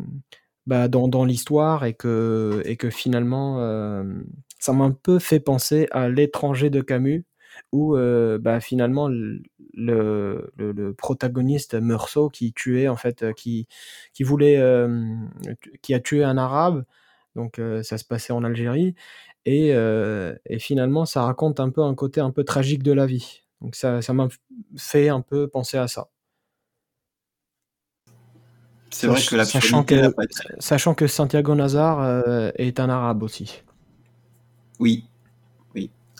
bah, 0.66 0.88
dans, 0.88 1.08
dans 1.08 1.24
l'histoire 1.24 1.84
et 1.84 1.94
que, 1.94 2.62
et 2.64 2.76
que 2.76 2.90
finalement, 2.90 3.60
euh, 3.60 4.04
ça 4.58 4.72
m'a 4.72 4.84
un 4.84 4.92
peu 4.92 5.18
fait 5.18 5.40
penser 5.40 5.88
à 5.90 6.08
L'étranger 6.08 6.70
de 6.70 6.80
Camus, 6.80 7.24
où 7.72 7.96
euh, 7.96 8.38
bah, 8.38 8.60
finalement, 8.60 9.08
le, 9.08 9.42
le, 9.74 10.52
le- 10.56 10.94
protagoniste 10.94 11.74
Meursault 11.74 12.30
qui 12.30 12.52
tuait, 12.52 12.88
en 12.88 12.96
fait, 12.96 13.22
euh, 13.22 13.32
qui, 13.32 13.68
qui 14.12 14.22
voulait, 14.22 14.58
euh, 14.58 15.16
qui 15.82 15.92
a 15.94 16.00
tué 16.00 16.24
un 16.24 16.38
arabe, 16.38 16.84
donc 17.34 17.58
euh, 17.58 17.82
ça 17.82 17.98
se 17.98 18.04
passait 18.04 18.32
en 18.32 18.44
Algérie, 18.44 18.94
et, 19.44 19.74
euh, 19.74 20.34
et 20.46 20.58
finalement, 20.58 21.04
ça 21.06 21.22
raconte 21.22 21.60
un 21.60 21.70
peu 21.70 21.82
un 21.82 21.94
côté 21.94 22.20
un 22.20 22.30
peu 22.30 22.44
tragique 22.44 22.82
de 22.82 22.92
la 22.92 23.06
vie. 23.06 23.42
Donc 23.60 23.76
ça, 23.76 24.02
ça 24.02 24.12
m'a 24.12 24.28
fait 24.76 25.08
un 25.08 25.20
peu 25.20 25.48
penser 25.48 25.78
à 25.78 25.88
ça. 25.88 26.08
C'est 28.90 29.06
vrai 29.08 29.20
que 29.20 29.34
la 29.34 29.44
Sachant 29.44 29.82
que, 29.82 29.94
n'a 29.96 30.12
pas 30.12 30.24
été- 30.24 30.34
sachant 30.60 30.94
que 30.94 31.06
Santiago 31.06 31.54
Nazar 31.54 32.00
euh, 32.00 32.50
est 32.54 32.78
un 32.78 32.88
arabe 32.88 33.22
aussi. 33.22 33.62
Oui, 34.78 35.04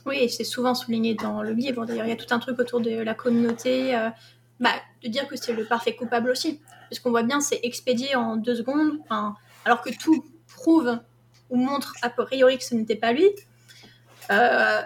Oui, 0.07 0.19
et 0.21 0.29
c'est 0.29 0.45
souvent 0.45 0.75
souligné 0.75 1.15
dans 1.15 1.43
le 1.43 1.53
livre. 1.53 1.87
D'ailleurs, 1.87 2.05
il 2.05 2.11
y 2.11 2.13
a 2.13 2.17
tout 2.17 2.35
un 2.35 2.39
truc 2.39 2.59
autour 2.59 2.81
de 2.81 2.91
la 2.91 3.15
communauté, 3.15 3.97
euh, 3.97 4.11
bah, 4.61 4.75
de 5.03 5.09
dire 5.09 5.27
que 5.29 5.37
c'est 5.37 5.55
le 5.55 5.65
parfait 5.65 5.97
coupable 5.97 6.29
aussi. 6.31 6.61
Parce 6.91 6.99
qu'on 7.01 7.09
voit 7.11 7.23
bien, 7.23 7.41
c'est 7.41 7.61
expédié 7.63 8.15
en 8.15 8.37
deux 8.37 8.55
secondes, 8.57 8.99
enfin, 9.03 9.35
alors 9.65 9.81
que 9.81 9.89
tout 9.99 10.23
prouve 10.65 10.99
ou 11.51 11.57
montre 11.57 11.95
a 12.03 12.11
priori 12.11 12.57
que 12.59 12.65
ce 12.65 12.75
n'était 12.75 12.97
pas 12.97 13.13
lui. 13.13 13.29
Euh, 14.31 14.81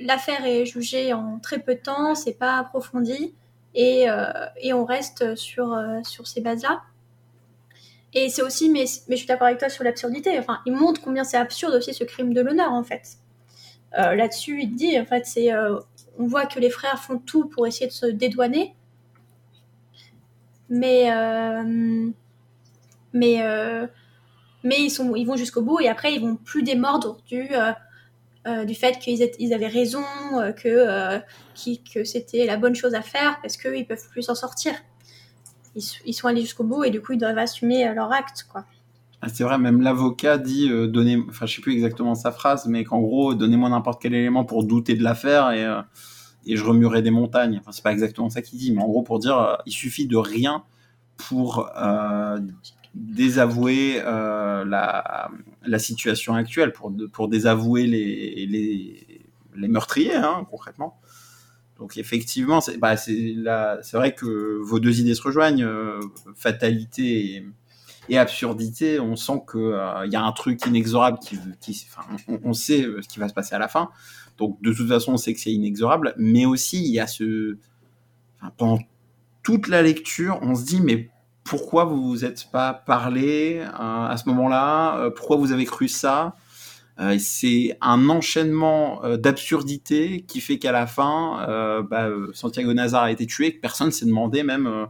L'affaire 0.00 0.44
est 0.44 0.66
jugée 0.66 1.14
en 1.14 1.38
très 1.38 1.58
peu 1.58 1.74
de 1.74 1.80
temps, 1.80 2.14
c'est 2.14 2.34
pas 2.34 2.58
approfondi, 2.58 3.34
et, 3.74 4.10
euh, 4.10 4.30
et 4.60 4.74
on 4.74 4.84
reste 4.84 5.34
sur, 5.36 5.72
euh, 5.72 6.00
sur 6.04 6.26
ces 6.26 6.42
bases-là. 6.42 6.82
Et 8.12 8.28
c'est 8.28 8.42
aussi, 8.42 8.68
mais, 8.68 8.84
mais 9.08 9.16
je 9.16 9.20
suis 9.20 9.26
d'accord 9.26 9.46
avec 9.46 9.58
toi 9.58 9.70
sur 9.70 9.84
l'absurdité, 9.84 10.38
enfin, 10.38 10.60
il 10.66 10.74
montre 10.74 11.00
combien 11.00 11.24
c'est 11.24 11.38
absurde 11.38 11.74
aussi 11.74 11.94
ce 11.94 12.04
crime 12.04 12.34
de 12.34 12.40
l'honneur 12.42 12.72
en 12.72 12.84
fait. 12.84 13.18
Là-dessus, 13.92 14.60
il 14.60 14.74
dit, 14.74 15.00
en 15.00 15.06
fait, 15.06 15.24
c'est, 15.24 15.50
on 16.18 16.26
voit 16.26 16.44
que 16.44 16.60
les 16.60 16.68
frères 16.68 17.02
font 17.02 17.18
tout 17.18 17.46
pour 17.48 17.66
essayer 17.66 17.86
de 17.86 17.92
se 17.92 18.04
dédouaner, 18.04 18.74
mais, 20.68 21.10
mais, 23.14 23.40
mais 24.64 24.80
ils, 24.80 24.90
sont, 24.90 25.14
ils 25.14 25.24
vont 25.24 25.36
jusqu'au 25.36 25.62
bout 25.62 25.80
et 25.80 25.88
après 25.88 26.14
ils 26.14 26.20
vont 26.20 26.36
plus 26.36 26.62
démordre 26.62 27.18
du, 27.28 27.48
euh, 27.52 27.72
euh, 28.46 28.64
du 28.64 28.74
fait 28.74 28.98
qu'ils 28.98 29.22
aient- 29.22 29.36
ils 29.38 29.52
avaient 29.52 29.66
raison, 29.68 30.04
euh, 30.34 30.52
que, 30.52 31.20
que 31.92 32.04
c'était 32.04 32.46
la 32.46 32.56
bonne 32.56 32.74
chose 32.74 32.94
à 32.94 33.02
faire 33.02 33.38
parce 33.42 33.56
qu'ils 33.56 33.86
peuvent 33.86 34.08
plus 34.10 34.22
s'en 34.22 34.34
sortir. 34.34 34.74
Ils, 36.06 36.14
sont 36.14 36.26
allés 36.26 36.40
jusqu'au 36.40 36.64
bout 36.64 36.84
et 36.84 36.90
du 36.90 37.02
coup 37.02 37.12
ils 37.12 37.18
doivent 37.18 37.36
assumer 37.36 37.92
leur 37.94 38.10
acte, 38.10 38.46
quoi. 38.50 38.64
Ah, 39.20 39.28
c'est 39.28 39.44
vrai, 39.44 39.58
même 39.58 39.80
l'avocat 39.82 40.38
dit, 40.38 40.70
euh, 40.70 40.86
donnez, 40.86 41.22
enfin, 41.28 41.46
je 41.46 41.56
sais 41.56 41.62
plus 41.62 41.72
exactement 41.72 42.14
sa 42.14 42.32
phrase, 42.32 42.66
mais 42.66 42.84
qu'en 42.84 43.00
gros, 43.00 43.34
donnez-moi 43.34 43.68
n'importe 43.68 44.00
quel 44.00 44.14
élément 44.14 44.44
pour 44.44 44.64
douter 44.64 44.94
de 44.94 45.02
l'affaire 45.02 45.50
et, 45.50 45.66
et 46.46 46.56
je 46.56 46.64
remuerai 46.64 47.02
des 47.02 47.10
montagnes. 47.10 47.58
Enfin, 47.60 47.72
c'est 47.72 47.82
pas 47.82 47.92
exactement 47.92 48.30
ça 48.30 48.40
qu'il 48.42 48.58
dit, 48.58 48.72
mais 48.72 48.82
en 48.82 48.86
gros, 48.86 49.02
pour 49.02 49.18
dire, 49.18 49.58
il 49.66 49.72
suffit 49.72 50.06
de 50.06 50.16
rien 50.16 50.64
pour 51.16 51.68
désavouer 52.96 54.00
euh, 54.04 54.64
la, 54.64 55.30
la 55.64 55.78
situation 55.78 56.34
actuelle, 56.34 56.72
pour, 56.72 56.92
pour 57.12 57.28
désavouer 57.28 57.86
les, 57.86 58.46
les, 58.46 59.22
les 59.54 59.68
meurtriers, 59.68 60.14
hein, 60.14 60.46
concrètement. 60.50 60.98
Donc 61.78 61.98
effectivement, 61.98 62.62
c'est 62.62 62.78
bah, 62.78 62.94
vrai 63.92 64.14
que 64.14 64.58
vos 64.62 64.80
deux 64.80 64.98
idées 65.00 65.14
se 65.14 65.22
rejoignent, 65.22 65.64
euh, 65.64 66.00
fatalité 66.34 67.44
et, 68.08 68.16
absurdité. 68.16 68.98
On 68.98 69.14
sent 69.14 69.42
que 69.46 69.58
euh, 69.58 70.06
y 70.06 70.16
a 70.16 70.22
un 70.22 70.32
truc 70.32 70.64
inexorable 70.64 71.18
qui, 71.18 71.38
qui 71.60 71.86
enfin, 71.90 72.16
on, 72.28 72.40
on 72.44 72.52
sait 72.54 72.86
ce 73.02 73.08
qui 73.08 73.18
va 73.18 73.28
se 73.28 73.34
passer 73.34 73.54
à 73.54 73.58
la 73.58 73.68
fin. 73.68 73.90
Donc 74.38 74.60
de 74.62 74.72
toute 74.72 74.88
façon, 74.88 75.12
on 75.12 75.16
sait 75.18 75.34
que 75.34 75.40
c'est 75.40 75.52
inexorable, 75.52 76.14
mais 76.16 76.46
aussi 76.46 76.82
il 76.82 76.92
y 76.92 77.00
a 77.00 77.06
ce, 77.06 77.58
enfin, 78.40 78.52
pendant 78.56 78.78
toute 79.42 79.68
la 79.68 79.82
lecture, 79.82 80.38
on 80.40 80.54
se 80.54 80.64
dit 80.64 80.80
mais 80.80 81.10
pourquoi 81.46 81.84
vous 81.84 82.02
vous 82.08 82.24
êtes 82.24 82.50
pas 82.50 82.74
parlé 82.74 83.60
euh, 83.60 83.68
à 83.70 84.16
ce 84.16 84.28
moment-là 84.28 84.98
Euh, 84.98 85.10
Pourquoi 85.10 85.36
vous 85.36 85.52
avez 85.52 85.64
cru 85.64 85.88
ça 85.88 86.34
Euh, 86.98 87.16
C'est 87.18 87.76
un 87.80 88.08
enchaînement 88.08 89.04
euh, 89.04 89.16
d'absurdité 89.16 90.22
qui 90.26 90.40
fait 90.40 90.58
qu'à 90.58 90.72
la 90.72 90.86
fin, 90.86 91.46
bah, 91.90 92.08
Santiago 92.32 92.72
Nazar 92.74 93.04
a 93.04 93.10
été 93.10 93.26
tué, 93.26 93.54
que 93.54 93.60
personne 93.60 93.90
s'est 93.92 94.06
demandé 94.06 94.42
même, 94.42 94.86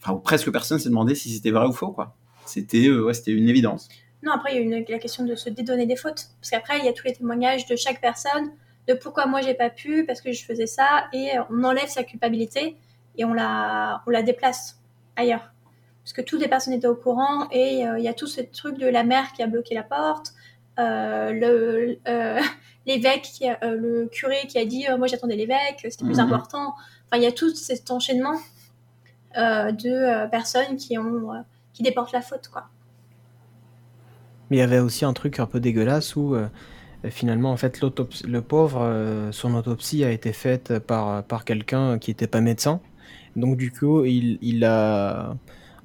enfin 0.00 0.16
presque 0.16 0.50
personne 0.50 0.78
s'est 0.78 0.88
demandé 0.88 1.14
si 1.14 1.30
c'était 1.30 1.50
vrai 1.50 1.66
ou 1.66 1.72
faux 1.72 1.92
quoi. 1.92 2.16
C'était 2.46 2.90
ouais, 2.90 3.14
c'était 3.14 3.32
une 3.32 3.48
évidence. 3.48 3.88
Non, 4.24 4.32
après, 4.32 4.52
il 4.52 4.56
y 4.56 4.58
a 4.74 4.78
une, 4.78 4.84
la 4.88 4.98
question 4.98 5.24
de 5.24 5.34
se 5.34 5.50
dédonner 5.50 5.84
des 5.86 5.96
fautes. 5.96 6.28
Parce 6.40 6.50
qu'après, 6.50 6.78
il 6.78 6.84
y 6.84 6.88
a 6.88 6.92
tous 6.92 7.04
les 7.06 7.12
témoignages 7.12 7.66
de 7.66 7.74
chaque 7.74 8.00
personne, 8.00 8.52
de 8.88 8.94
pourquoi 8.94 9.26
moi 9.26 9.40
j'ai 9.42 9.54
pas 9.54 9.70
pu, 9.70 10.04
parce 10.06 10.20
que 10.20 10.30
je 10.32 10.44
faisais 10.44 10.66
ça, 10.66 11.06
et 11.12 11.30
on 11.50 11.64
enlève 11.64 11.88
sa 11.88 12.04
culpabilité 12.04 12.76
et 13.16 13.24
on 13.24 13.34
la, 13.34 14.02
on 14.06 14.10
la 14.10 14.22
déplace 14.22 14.80
ailleurs. 15.16 15.51
Parce 16.04 16.12
que 16.12 16.22
toutes 16.22 16.40
les 16.40 16.48
personnes 16.48 16.74
étaient 16.74 16.88
au 16.88 16.96
courant, 16.96 17.48
et 17.50 17.86
euh, 17.86 17.98
il 17.98 18.04
y 18.04 18.08
a 18.08 18.14
tout 18.14 18.26
ce 18.26 18.40
truc 18.40 18.78
de 18.78 18.86
la 18.88 19.04
mère 19.04 19.32
qui 19.32 19.42
a 19.42 19.46
bloqué 19.46 19.74
la 19.74 19.82
porte, 19.84 20.34
euh, 20.78 21.32
le, 21.32 21.98
euh, 22.08 22.40
l'évêque, 22.86 23.28
euh, 23.62 23.76
le 23.76 24.06
curé 24.06 24.46
qui 24.48 24.58
a 24.58 24.64
dit 24.64 24.86
moi 24.98 25.06
j'attendais 25.06 25.36
l'évêque, 25.36 25.80
c'était 25.82 26.04
plus 26.04 26.18
Mhm. 26.18 26.26
important. 26.26 26.74
Enfin, 27.06 27.16
il 27.18 27.22
y 27.22 27.26
a 27.26 27.32
tout 27.32 27.54
cet 27.54 27.90
enchaînement 27.90 28.36
de 29.36 30.28
personnes 30.30 30.76
qui 30.76 30.98
ont 30.98 31.30
qui 31.72 31.82
déportent 31.82 32.12
la 32.12 32.20
faute, 32.20 32.48
quoi. 32.48 32.64
Mais 34.50 34.56
il 34.58 34.60
y 34.60 34.62
avait 34.62 34.78
aussi 34.80 35.04
un 35.04 35.12
truc 35.14 35.38
un 35.40 35.46
peu 35.46 35.60
dégueulasse 35.60 36.16
où 36.16 36.36
finalement, 37.10 37.50
en 37.52 37.56
fait, 37.56 37.80
le 37.80 38.40
pauvre, 38.42 38.82
euh, 38.82 39.32
son 39.32 39.54
autopsie 39.54 40.04
a 40.04 40.10
été 40.10 40.32
faite 40.32 40.78
par, 40.78 41.24
par 41.24 41.44
quelqu'un 41.44 41.98
qui 41.98 42.10
n'était 42.10 42.26
pas 42.28 42.40
médecin. 42.40 42.80
Donc 43.36 43.56
du 43.56 43.72
coup, 43.72 44.04
il, 44.04 44.38
il 44.42 44.64
a, 44.64 45.34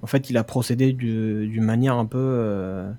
en 0.07 0.09
fait, 0.09 0.29
il 0.29 0.37
a 0.37 0.45
procédé 0.45 0.93
du- 0.93 1.47
d'une 1.49 1.65
manière 1.65 1.95
un 1.95 2.05
peu, 2.05 2.17
euh, 2.17 2.89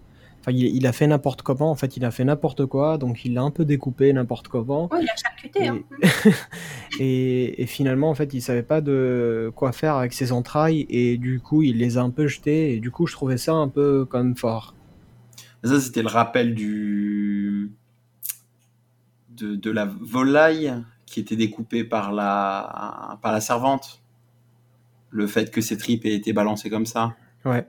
enfin, 0.40 0.52
il, 0.52 0.66
il 0.76 0.86
a 0.86 0.92
fait 0.92 1.06
n'importe 1.06 1.40
comment. 1.40 1.70
En 1.70 1.74
fait, 1.74 1.96
il 1.96 2.04
a 2.04 2.10
fait 2.10 2.22
n'importe 2.22 2.66
quoi. 2.66 2.98
Donc 2.98 3.24
il 3.24 3.32
l'a 3.32 3.40
un 3.40 3.50
peu 3.50 3.64
découpé 3.64 4.12
n'importe 4.12 4.48
comment. 4.48 4.90
Oui, 4.92 4.98
il 5.00 5.08
a 5.08 5.16
charcuté. 5.16 5.68
Hein. 5.68 5.78
Et, 7.00 7.62
et 7.62 7.66
finalement, 7.66 8.10
en 8.10 8.14
fait, 8.14 8.34
il 8.34 8.42
savait 8.42 8.62
pas 8.62 8.82
de 8.82 9.50
quoi 9.56 9.72
faire 9.72 9.94
avec 9.94 10.12
ses 10.12 10.32
entrailles 10.32 10.84
et 10.90 11.16
du 11.16 11.40
coup, 11.40 11.62
il 11.62 11.78
les 11.78 11.96
a 11.96 12.02
un 12.02 12.10
peu 12.10 12.26
jetées. 12.26 12.74
Et 12.74 12.80
du 12.80 12.90
coup, 12.90 13.06
je 13.06 13.12
trouvais 13.14 13.38
ça 13.38 13.54
un 13.54 13.68
peu 13.68 14.04
quand 14.04 14.18
même 14.22 14.36
fort. 14.36 14.74
Ça, 15.64 15.80
c'était 15.80 16.02
le 16.02 16.08
rappel 16.08 16.54
du 16.54 17.70
de, 19.30 19.54
de 19.54 19.70
la 19.70 19.86
volaille 19.86 20.74
qui 21.06 21.20
était 21.20 21.36
découpée 21.36 21.84
par 21.84 22.12
la 22.12 23.18
par 23.22 23.32
la 23.32 23.40
servante. 23.40 24.02
Le 25.10 25.26
fait 25.26 25.50
que 25.50 25.60
ses 25.60 25.76
tripes 25.78 26.04
aient 26.04 26.14
été 26.14 26.32
balancées 26.32 26.70
comme 26.70 26.86
ça. 26.86 27.14
Ouais. 27.44 27.66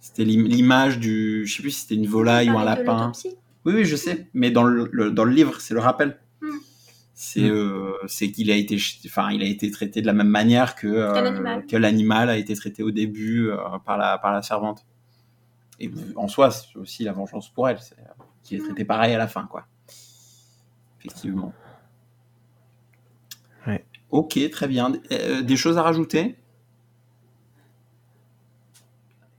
C'était 0.00 0.24
l'im- 0.24 0.46
l'image 0.48 0.98
du, 0.98 1.46
je 1.46 1.56
sais 1.56 1.62
plus 1.62 1.70
si 1.70 1.80
c'était 1.82 1.94
une 1.96 2.06
volaille 2.06 2.50
ou 2.50 2.58
un 2.58 2.64
lapin. 2.64 3.12
Oui, 3.64 3.72
oui, 3.74 3.84
je 3.84 3.96
sais. 3.96 4.26
Mais 4.34 4.50
dans 4.50 4.64
le, 4.64 4.88
le- 4.92 5.10
dans 5.10 5.24
le 5.24 5.32
livre, 5.32 5.60
c'est 5.60 5.74
le 5.74 5.80
rappel. 5.80 6.18
Hmm. 6.40 6.48
C'est 7.14 7.48
euh, 7.48 7.92
c'est 8.08 8.32
qu'il 8.32 8.50
a 8.50 8.56
été, 8.56 8.76
enfin, 9.06 9.30
il 9.30 9.42
a 9.42 9.46
été 9.46 9.70
traité 9.70 10.00
de 10.00 10.06
la 10.06 10.12
même 10.12 10.28
manière 10.28 10.74
que 10.74 10.86
euh, 10.88 11.12
que 11.68 11.76
l'animal 11.76 12.28
a 12.30 12.36
été 12.36 12.54
traité 12.56 12.82
au 12.82 12.90
début 12.90 13.48
euh, 13.50 13.56
par 13.84 13.96
la 13.98 14.18
par 14.18 14.32
la 14.32 14.42
servante. 14.42 14.84
Et 15.78 15.90
en 16.16 16.26
soi, 16.28 16.50
c'est 16.50 16.76
aussi 16.76 17.04
la 17.04 17.12
vengeance 17.12 17.48
pour 17.48 17.68
elle, 17.68 17.78
c'est 17.80 17.98
euh, 17.98 18.04
qu'il 18.42 18.58
est 18.58 18.64
traité 18.64 18.84
pareil 18.84 19.14
à 19.14 19.18
la 19.18 19.28
fin, 19.28 19.44
quoi. 19.46 19.66
Effectivement. 21.00 21.52
Ok, 24.12 24.38
très 24.50 24.68
bien. 24.68 24.92
Euh, 25.10 25.42
des 25.42 25.56
choses 25.56 25.78
à 25.78 25.82
rajouter? 25.82 26.36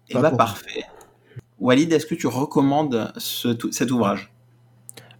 Et 0.09 0.13
Pas 0.13 0.21
bah 0.21 0.29
pour- 0.29 0.37
parfait. 0.39 0.83
Walid, 1.59 1.93
est-ce 1.93 2.05
que 2.05 2.15
tu 2.15 2.27
recommandes 2.27 3.13
ce- 3.17 3.55
cet 3.71 3.91
ouvrage? 3.91 4.33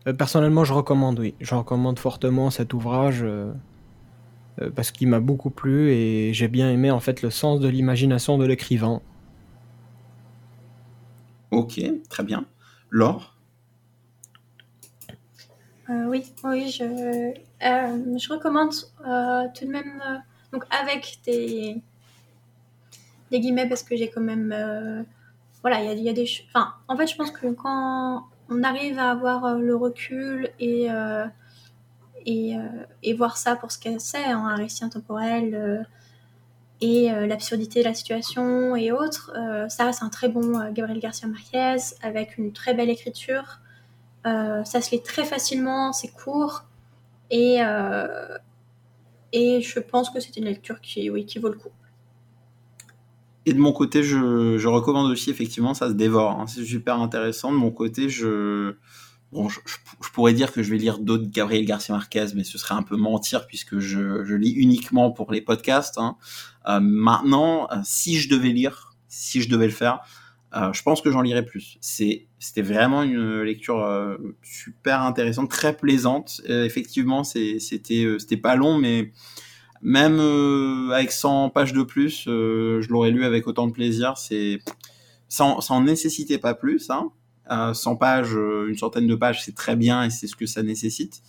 Euh, 0.07 0.13
personnellement, 0.13 0.65
je 0.65 0.73
recommande, 0.73 1.19
oui. 1.19 1.35
Je 1.39 1.55
recommande 1.55 1.99
fortement 1.99 2.49
cet 2.49 2.73
ouvrage 2.73 3.23
euh, 3.23 3.53
parce 4.75 4.91
qu'il 4.91 5.07
m'a 5.07 5.19
beaucoup 5.19 5.49
plu 5.49 5.91
et 5.91 6.33
j'ai 6.33 6.47
bien 6.47 6.69
aimé 6.69 6.91
en 6.91 6.99
fait 6.99 7.21
le 7.21 7.29
sens 7.29 7.59
de 7.59 7.67
l'imagination 7.67 8.37
de 8.37 8.45
l'écrivain. 8.45 9.01
Ok, 11.51 11.79
très 12.09 12.23
bien. 12.23 12.45
Laure? 12.89 13.32
Euh, 15.93 16.05
oui, 16.05 16.23
oui, 16.43 16.69
je, 16.69 16.83
euh, 16.83 18.17
je 18.17 18.33
recommande 18.33 18.73
euh, 19.05 19.47
tout 19.53 19.65
de 19.65 19.71
même, 19.71 20.01
donc 20.51 20.63
avec 20.71 21.19
des, 21.25 21.81
des 23.29 23.39
guillemets, 23.39 23.67
parce 23.67 23.83
que 23.83 23.95
j'ai 23.95 24.09
quand 24.09 24.21
même, 24.21 25.05
voilà, 25.61 25.81
il 25.83 26.01
y 26.01 26.09
a, 26.09 26.13
des, 26.13 26.25
enfin, 26.47 26.73
en 26.87 26.97
fait, 26.97 27.07
je 27.07 27.15
pense 27.15 27.31
que 27.31 27.47
quand 27.47 28.25
on 28.49 28.63
arrive 28.63 28.97
à 28.97 29.11
avoir 29.11 29.55
le 29.55 29.75
recul 29.75 30.49
et, 30.59 30.87
et, 32.25 32.55
et 33.03 33.13
voir 33.13 33.37
ça 33.37 33.55
pour 33.55 33.71
ce 33.71 33.77
qu'elle 33.77 33.99
c'est, 33.99 34.23
hein, 34.25 34.45
un 34.47 34.55
récit 34.55 34.83
intemporel 34.83 35.85
et 36.81 37.09
l'absurdité 37.09 37.81
de 37.81 37.85
la 37.85 37.93
situation 37.93 38.75
et 38.75 38.91
autres, 38.91 39.31
ça 39.69 39.85
reste 39.85 40.01
un 40.01 40.09
très 40.09 40.29
bon 40.29 40.71
Gabriel 40.71 40.99
Garcia 40.99 41.27
Marquez 41.27 41.77
avec 42.01 42.37
une 42.37 42.51
très 42.51 42.73
belle 42.73 42.89
écriture. 42.89 43.59
Euh, 44.25 44.63
ça 44.63 44.81
se 44.81 44.91
lit 44.91 45.03
très 45.03 45.25
facilement, 45.25 45.91
c'est 45.93 46.07
court 46.09 46.63
et, 47.31 47.57
euh, 47.63 48.37
et 49.33 49.61
je 49.61 49.79
pense 49.79 50.09
que 50.09 50.19
c'est 50.21 50.37
une 50.37 50.45
lecture 50.45 50.79
qui, 50.81 51.09
oui, 51.09 51.25
qui 51.25 51.39
vaut 51.39 51.49
le 51.49 51.57
coup. 51.57 51.71
Et 53.45 53.53
de 53.53 53.59
mon 53.59 53.73
côté, 53.73 54.03
je, 54.03 54.57
je 54.57 54.67
recommande 54.67 55.11
aussi, 55.11 55.29
effectivement, 55.29 55.73
ça 55.73 55.89
se 55.89 55.93
dévore. 55.93 56.39
hein. 56.39 56.47
C'est 56.47 56.63
super 56.63 56.99
intéressant. 57.01 57.51
De 57.51 57.57
mon 57.57 57.71
côté, 57.71 58.07
je, 58.07 58.75
bon, 59.33 59.49
je, 59.49 59.59
je- 59.65 60.09
pourrais 60.13 60.33
dire 60.33 60.51
que 60.53 60.63
je 60.63 60.71
vais 60.71 60.77
lire 60.77 60.99
d'autres 60.99 61.25
Gabriel 61.29 61.65
Garcia 61.65 61.93
Marquez, 61.95 62.27
mais 62.35 62.43
ce 62.45 62.57
serait 62.57 62.75
un 62.75 62.83
peu 62.83 62.95
mentir 62.95 63.47
puisque 63.47 63.79
je, 63.79 64.23
je 64.23 64.35
lis 64.35 64.51
uniquement 64.51 65.11
pour 65.11 65.31
les 65.31 65.41
podcasts. 65.41 65.97
hein. 65.97 66.15
Euh, 66.69 66.79
maintenant, 66.81 67.67
si 67.83 68.17
je 68.19 68.29
devais 68.29 68.49
lire, 68.49 68.93
si 69.09 69.41
je 69.41 69.49
devais 69.49 69.65
le 69.67 69.73
faire, 69.73 69.99
je 70.53 70.81
pense 70.83 71.01
que 71.01 71.11
j'en 71.11 71.21
lirais 71.21 71.45
plus. 71.45 71.77
C'était 71.81 72.61
vraiment 72.61 73.03
une 73.03 73.41
lecture 73.41 73.83
euh, 73.83 74.17
super 74.43 75.01
intéressante, 75.01 75.49
très 75.49 75.75
plaisante. 75.75 76.41
Euh, 76.49 76.65
effectivement, 76.65 77.23
c'était, 77.23 78.03
euh, 78.05 78.17
pas 78.41 78.55
long, 78.55 78.77
mais 78.77 79.11
même 79.81 80.19
euh, 80.19 80.91
avec 80.91 81.11
100 81.11 81.49
pages 81.49 81.73
de 81.73 81.83
plus, 81.83 82.25
euh, 82.27 82.81
je 82.81 82.89
l'aurais 82.89 83.11
lu 83.11 83.25
avec 83.25 83.47
autant 83.47 83.67
de 83.67 83.73
plaisir. 83.73 84.17
C'est, 84.17 84.59
en 85.39 85.81
nécessitait 85.81 86.37
pas 86.37 86.53
plus. 86.53 86.89
Hein. 86.89 87.11
Euh, 87.51 87.73
100 87.73 87.95
pages, 87.97 88.35
euh, 88.35 88.67
une 88.69 88.77
centaine 88.77 89.07
de 89.07 89.15
pages, 89.15 89.43
c'est 89.43 89.55
très 89.55 89.75
bien 89.75 90.03
et 90.03 90.09
c'est 90.09 90.27
ce 90.27 90.35
que 90.35 90.45
ça 90.45 90.63
nécessite 90.63 91.21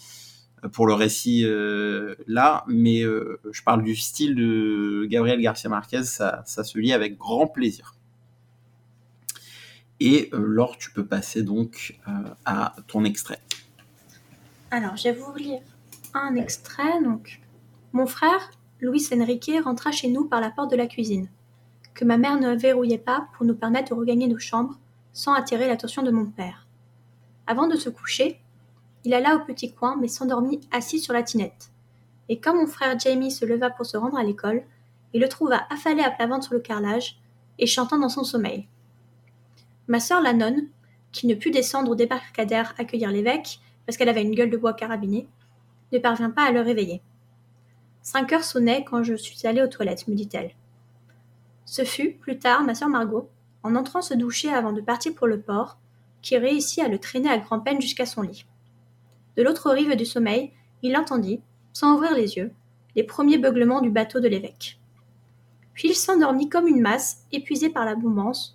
euh, 0.65 0.69
pour 0.69 0.87
le 0.87 0.95
récit 0.95 1.45
euh, 1.45 2.15
là. 2.27 2.65
Mais 2.69 3.03
euh, 3.03 3.41
je 3.51 3.63
parle 3.63 3.83
du 3.83 3.97
style 3.97 4.37
de 4.37 5.07
Gabriel 5.07 5.41
Garcia 5.41 5.69
Marquez, 5.69 6.05
ça 6.05 6.45
se 6.45 6.79
lit 6.79 6.93
avec 6.93 7.17
grand 7.17 7.49
plaisir. 7.49 7.94
Et 10.01 10.31
euh, 10.33 10.39
Laure, 10.39 10.77
tu 10.77 10.91
peux 10.91 11.07
passer 11.07 11.43
donc 11.43 11.99
euh, 12.09 12.13
à 12.45 12.75
ton 12.89 13.05
extrait. 13.05 13.41
Alors, 14.71 14.97
je 14.97 15.05
vais 15.05 15.13
vous 15.13 15.35
lire 15.35 15.61
un 16.15 16.35
extrait. 16.37 17.03
Donc, 17.03 17.41
mon 17.93 18.07
frère, 18.07 18.51
Luis 18.81 19.09
Enrique, 19.13 19.51
rentra 19.65 19.93
chez 19.93 20.09
nous 20.09 20.25
par 20.25 20.41
la 20.41 20.51
porte 20.51 20.71
de 20.71 20.77
la 20.77 20.87
cuisine, 20.87 21.29
que 21.95 22.05
ma 22.05 22.19
mère 22.19 22.39
ne 22.41 22.57
verrouillait 22.57 22.99
pas 22.99 23.29
pour 23.37 23.47
nous 23.47 23.55
permettre 23.55 23.91
de 23.91 24.01
regagner 24.01 24.27
nos 24.27 24.39
chambres 24.39 24.79
sans 25.13 25.33
attirer 25.33 25.69
l'attention 25.69 26.03
de 26.03 26.11
mon 26.11 26.27
père. 26.27 26.67
Avant 27.47 27.69
de 27.69 27.77
se 27.77 27.89
coucher, 27.89 28.41
il 29.05 29.15
alla 29.15 29.37
au 29.37 29.45
petit 29.45 29.73
coin 29.73 29.97
mais 30.01 30.09
s'endormit 30.09 30.61
assis 30.73 30.99
sur 30.99 31.13
la 31.13 31.23
tinette. 31.23 31.71
Et 32.29 32.41
quand 32.41 32.57
mon 32.57 32.67
frère 32.67 32.99
Jamie 32.99 33.31
se 33.31 33.45
leva 33.45 33.71
pour 33.71 33.87
se 33.87 33.97
rendre 33.97 34.19
à 34.19 34.25
l'école, 34.25 34.65
il 35.13 35.21
le 35.21 35.29
trouva 35.29 35.61
affalé 35.71 36.03
à 36.03 36.11
plat 36.11 36.27
ventre 36.27 36.45
sur 36.45 36.55
le 36.55 36.61
carrelage 36.61 37.21
et 37.59 37.67
chantant 37.67 37.99
dans 37.99 38.09
son 38.09 38.25
sommeil. 38.25 38.67
Ma 39.89 40.01
sœur 40.01 40.21
la 40.21 40.33
nonne, 40.33 40.69
qui 41.13 41.27
ne 41.27 41.35
put 41.35 41.51
descendre 41.51 41.91
au 41.91 41.95
débarcadère 41.95 42.75
accueillir 42.79 43.11
l'évêque, 43.11 43.61
parce 43.87 43.97
qu'elle 43.97 44.09
avait 44.09 44.23
une 44.23 44.35
gueule 44.35 44.51
de 44.51 44.57
bois 44.57 44.73
carabinée, 44.73 45.29
ne 45.93 45.99
parvint 45.99 46.31
pas 46.31 46.45
à 46.45 46.53
le 46.53 46.61
réveiller. 46.61 47.03
Cinq 48.03 48.33
heures 48.33 48.45
sonnaient 48.45 48.85
quand 48.85 49.03
je 49.03 49.15
suis 49.15 49.47
allée 49.47 49.63
aux 49.63 49.69
toilettes, 49.69 50.09
me 50.09 50.15
dit-elle. 50.15 50.53
Ce 51.65 51.85
fut, 51.85 52.13
plus 52.13 52.39
tard, 52.39 52.63
ma 52.63 52.75
sœur 52.75 52.89
Margot, 52.89 53.29
en 53.63 53.77
entrant 53.77 54.03
se 54.03 54.15
doucher 54.15 54.53
avant 54.53 54.73
de 54.73 54.81
partir 54.81 55.15
pour 55.15 55.27
le 55.27 55.41
port, 55.41 55.79
qui 56.21 56.37
réussit 56.37 56.83
à 56.83 56.89
le 56.89 56.99
traîner 56.99 57.31
à 57.31 57.39
grand-peine 57.39 57.81
jusqu'à 57.81 58.07
son 58.07 58.23
lit. 58.23 58.47
De 59.37 59.43
l'autre 59.43 59.71
rive 59.71 59.97
du 59.97 60.05
sommeil, 60.05 60.53
il 60.83 60.97
entendit, 60.97 61.41
sans 61.73 61.95
ouvrir 61.95 62.15
les 62.15 62.37
yeux, 62.37 62.53
les 62.97 63.05
premiers 63.05 63.39
beuglements 63.39 63.81
du 63.81 63.91
bateau 63.91 64.21
de 64.21 64.29
l'évêque. 64.29 64.79
Puis 65.73 65.89
il 65.89 65.95
s'endormit 65.95 66.49
comme 66.49 66.69
une 66.69 66.81
masse, 66.81 67.25
épuisé 67.33 67.69
par 67.69 67.85
la 67.85 67.95
bombance, 67.95 68.54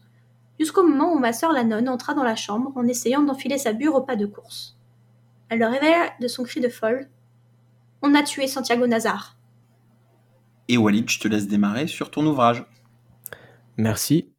jusqu'au 0.60 0.84
moment 0.84 1.14
où 1.14 1.20
ma 1.20 1.34
sœur 1.34 1.53
la 1.53 1.64
nonne 1.64 1.89
entra 1.89 2.14
dans 2.14 2.24
la 2.24 2.36
chambre 2.36 2.72
en 2.76 2.88
essayant 2.88 3.24
d'enfiler 3.24 3.57
sa 3.57 3.74
bure 3.74 3.95
au 3.95 4.01
pas 4.01 4.16
de 4.16 4.26
course. 4.26 4.78
Elle 5.49 5.60
le 5.60 5.68
réveilla 5.68 6.12
de 6.22 6.28
son 6.28 6.43
cri 6.43 6.60
de 6.60 6.70
folle. 6.70 7.10
On 8.01 8.14
a 8.14 8.22
tué 8.22 8.47
Santiago 8.47 8.86
Nazar. 8.86 9.38
Et 10.68 10.78
Walid, 10.78 11.10
je 11.10 11.20
te 11.20 11.28
laisse 11.28 11.47
démarrer 11.47 11.88
sur 11.88 12.12
ton 12.12 12.26
ouvrage. 12.28 12.66
Merci. 13.78 14.32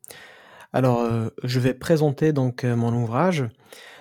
Alors, 0.72 1.00
euh, 1.00 1.30
je 1.42 1.58
vais 1.58 1.74
présenter 1.74 2.32
donc 2.32 2.62
euh, 2.62 2.76
mon 2.76 2.94
ouvrage. 2.94 3.48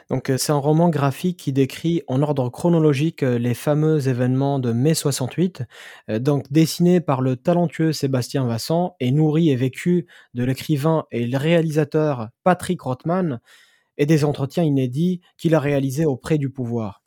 Donc, 0.10 0.32
euh, 0.32 0.38
c'est 0.38 0.52
un 0.52 0.58
roman 0.58 0.90
graphique 0.90 1.38
qui 1.38 1.54
décrit 1.54 2.02
en 2.08 2.22
ordre 2.24 2.50
chronologique 2.50 3.22
euh, 3.22 3.38
les 3.38 3.54
fameux 3.54 4.08
événements 4.08 4.58
de 4.58 4.72
mai 4.72 4.96
68, 4.96 5.64
euh, 6.10 6.20
donc 6.20 6.52
dessiné 6.52 7.00
par 7.00 7.22
le 7.22 7.36
talentueux 7.36 7.94
Sébastien 7.94 8.46
Vassan 8.46 8.94
et 9.00 9.12
nourri 9.12 9.50
et 9.50 9.56
vécu 9.56 10.08
de 10.34 10.44
l'écrivain 10.44 11.06
et 11.12 11.28
le 11.28 11.38
réalisateur 11.38 12.30
Patrick 12.44 12.82
Rothman 12.82 13.40
et 13.98 14.08
des 14.08 14.26
entretiens 14.26 14.64
inédits 14.64 15.22
qu'il 15.38 15.54
a 15.54 15.60
réalisés 15.60 16.06
auprès 16.06 16.38
du 16.38 16.50
pouvoir. 16.50 17.04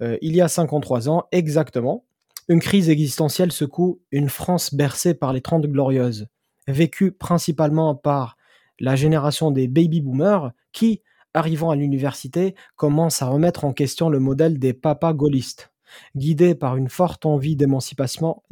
Il 0.00 0.34
y 0.34 0.40
a 0.40 0.48
53 0.48 1.08
ans 1.08 1.28
exactement, 1.32 2.04
une 2.48 2.60
crise 2.60 2.88
existentielle 2.90 3.52
secoue 3.52 4.00
une 4.10 4.28
France 4.28 4.74
bercée 4.74 5.14
par 5.14 5.32
les 5.32 5.40
Trente 5.40 5.66
Glorieuses, 5.66 6.26
vécue 6.66 7.12
principalement 7.12 7.94
par 7.94 8.36
la 8.80 8.96
génération 8.96 9.50
des 9.50 9.68
baby 9.68 10.00
boomers 10.00 10.52
qui, 10.72 11.02
arrivant 11.34 11.70
à 11.70 11.76
l'université, 11.76 12.54
commence 12.76 13.20
à 13.22 13.26
remettre 13.26 13.64
en 13.64 13.72
question 13.72 14.08
le 14.08 14.18
modèle 14.20 14.58
des 14.58 14.72
papas 14.72 15.12
gaullistes. 15.12 15.70
Guidé 16.16 16.54
par 16.54 16.76
une 16.76 16.88
forte 16.88 17.24
envie 17.26 17.56
d'émancipation 17.56 18.42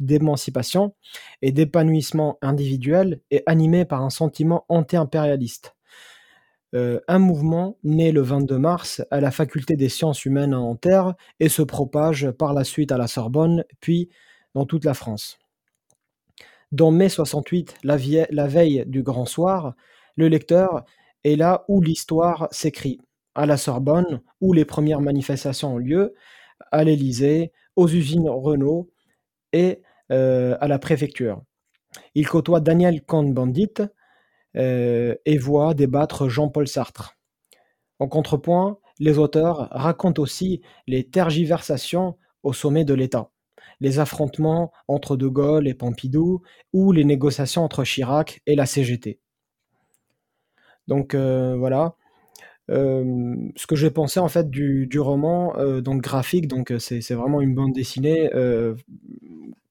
et 1.41 1.51
d'épanouissement 1.51 2.37
individuel 2.41 3.19
et 3.31 3.43
animé 3.47 3.83
par 3.85 4.01
un 4.03 4.09
sentiment 4.09 4.65
anti-impérialiste. 4.69 5.75
Euh, 6.75 6.99
un 7.07 7.19
mouvement 7.19 7.77
né 7.83 8.11
le 8.11 8.21
22 8.21 8.57
mars 8.57 9.03
à 9.11 9.21
la 9.21 9.29
faculté 9.29 9.75
des 9.75 9.89
sciences 9.89 10.25
humaines 10.25 10.53
à 10.53 10.57
Nanterre 10.57 11.13
et 11.39 11.49
se 11.49 11.61
propage 11.61 12.31
par 12.31 12.53
la 12.53 12.63
suite 12.63 12.91
à 12.91 12.97
la 12.97 13.07
Sorbonne, 13.07 13.63
puis 13.79 14.09
dans 14.55 14.65
toute 14.65 14.85
la 14.85 14.93
France. 14.95 15.37
Dans 16.71 16.89
mai 16.89 17.09
68, 17.09 17.75
la, 17.83 17.95
vie- 17.97 18.25
la 18.31 18.47
veille 18.47 18.83
du 18.87 19.03
Grand 19.03 19.25
Soir, 19.25 19.75
le 20.15 20.27
lecteur 20.27 20.83
est 21.23 21.35
là 21.35 21.65
où 21.67 21.81
l'histoire 21.81 22.47
s'écrit, 22.51 22.99
à 23.35 23.45
la 23.45 23.57
Sorbonne, 23.57 24.21
où 24.41 24.53
les 24.53 24.65
premières 24.65 25.01
manifestations 25.01 25.75
ont 25.75 25.77
lieu, 25.77 26.13
à 26.71 26.83
l'Élysée, 26.83 27.51
aux 27.75 27.87
usines 27.87 28.29
Renault 28.29 28.91
et 29.51 29.81
euh, 30.11 30.57
à 30.59 30.67
la 30.67 30.79
préfecture. 30.79 31.41
Il 32.15 32.27
côtoie 32.27 32.59
Daniel 32.59 33.03
Cohn-Bendit 33.03 33.73
euh, 34.55 35.15
et 35.25 35.37
voit 35.37 35.73
débattre 35.73 36.29
Jean-Paul 36.29 36.67
Sartre. 36.67 37.17
En 37.99 38.07
contrepoint, 38.07 38.79
les 38.99 39.17
auteurs 39.17 39.69
racontent 39.71 40.21
aussi 40.21 40.61
les 40.87 41.09
tergiversations 41.09 42.17
au 42.43 42.53
sommet 42.53 42.85
de 42.85 42.93
l'État, 42.93 43.31
les 43.79 43.99
affrontements 43.99 44.71
entre 44.87 45.15
De 45.15 45.27
Gaulle 45.27 45.67
et 45.67 45.73
Pompidou 45.73 46.41
ou 46.73 46.91
les 46.91 47.05
négociations 47.05 47.63
entre 47.63 47.83
Chirac 47.83 48.41
et 48.45 48.55
la 48.55 48.65
CGT. 48.65 49.19
Donc 50.87 51.15
euh, 51.15 51.55
voilà. 51.57 51.95
Euh, 52.71 53.35
ce 53.57 53.67
que 53.67 53.75
j'ai 53.75 53.91
pensé 53.91 54.19
en 54.21 54.29
fait 54.29 54.49
du, 54.49 54.87
du 54.87 54.99
roman, 54.99 55.57
euh, 55.57 55.81
donc 55.81 56.01
graphique, 56.01 56.47
donc 56.47 56.73
c'est 56.79 57.13
vraiment 57.13 57.41
une 57.41 57.55
bande 57.55 57.73
dessinée. 57.73 58.29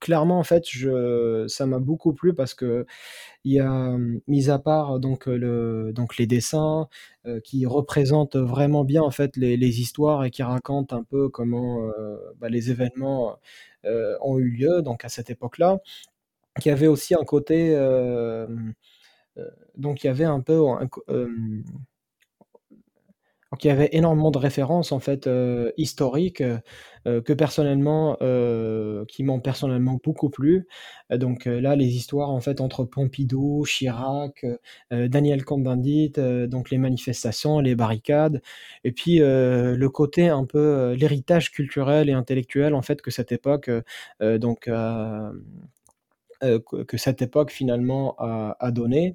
clairement 0.00 0.38
en 0.38 0.42
fait, 0.42 0.64
je, 0.68 1.46
ça 1.48 1.66
m'a 1.66 1.78
beaucoup 1.78 2.12
plu 2.12 2.34
parce 2.34 2.54
que 2.54 2.86
il 3.44 3.52
y 3.54 3.60
a, 3.60 3.96
mis 4.28 4.50
à 4.50 4.58
part 4.58 5.00
donc 5.00 5.26
le, 5.26 5.92
donc 5.94 6.16
les 6.16 6.26
dessins 6.26 6.88
qui 7.44 7.66
représentent 7.66 8.36
vraiment 8.36 8.84
bien 8.84 9.02
en 9.02 9.10
fait 9.10 9.36
les, 9.36 9.80
histoires 9.80 10.24
et 10.24 10.30
qui 10.30 10.42
racontent 10.42 10.96
un 10.96 11.04
peu 11.04 11.28
comment 11.28 11.90
bah, 12.40 12.48
les 12.50 12.70
événements 12.70 13.38
ont 14.20 14.38
eu 14.38 14.50
lieu 14.50 14.82
donc 14.82 15.04
à 15.04 15.08
cette 15.08 15.30
époque-là. 15.30 15.80
Il 16.58 16.68
y 16.68 16.70
avait 16.70 16.86
aussi 16.88 17.14
un 17.14 17.24
côté, 17.24 17.74
donc 19.76 20.04
il 20.04 20.06
y 20.06 20.10
avait 20.10 20.24
un 20.24 20.40
peu 20.40 20.68
un 20.68 20.88
euh, 21.08 21.28
donc 23.52 23.64
il 23.64 23.68
y 23.68 23.70
avait 23.70 23.90
énormément 23.92 24.30
de 24.30 24.38
références 24.38 24.92
en 24.92 24.98
fait 24.98 25.26
euh, 25.26 25.72
historiques 25.76 26.40
euh, 26.40 26.56
euh, 27.06 27.20
que 27.20 27.34
personnellement, 27.34 28.16
euh, 28.22 29.04
qui 29.06 29.24
m'ont 29.24 29.40
personnellement 29.40 30.00
beaucoup 30.02 30.30
plu. 30.30 30.66
Euh, 31.12 31.18
donc 31.18 31.46
euh, 31.46 31.60
là, 31.60 31.76
les 31.76 31.94
histoires 31.94 32.30
en 32.30 32.40
fait 32.40 32.62
entre 32.62 32.84
Pompidou, 32.84 33.64
Chirac, 33.66 34.42
euh, 34.44 34.56
euh, 34.94 35.08
Daniel 35.08 35.44
Cohn-Bendit, 35.44 36.12
euh, 36.16 36.46
donc 36.46 36.70
les 36.70 36.78
manifestations, 36.78 37.60
les 37.60 37.74
barricades, 37.74 38.40
et 38.84 38.92
puis 38.92 39.20
euh, 39.20 39.76
le 39.76 39.90
côté 39.90 40.28
un 40.28 40.46
peu 40.46 40.58
euh, 40.58 40.94
l'héritage 40.96 41.50
culturel 41.52 42.08
et 42.08 42.12
intellectuel 42.12 42.74
en 42.74 42.82
fait 42.82 43.02
que 43.02 43.10
cette 43.10 43.32
époque 43.32 43.68
euh, 43.68 43.82
euh, 44.22 44.38
donc 44.38 44.66
euh, 44.68 45.30
euh, 45.30 45.32
que 46.42 46.82
que 46.84 46.96
cette 46.98 47.22
époque 47.22 47.50
finalement 47.52 48.14
a, 48.18 48.56
a 48.60 48.70
donné. 48.72 49.14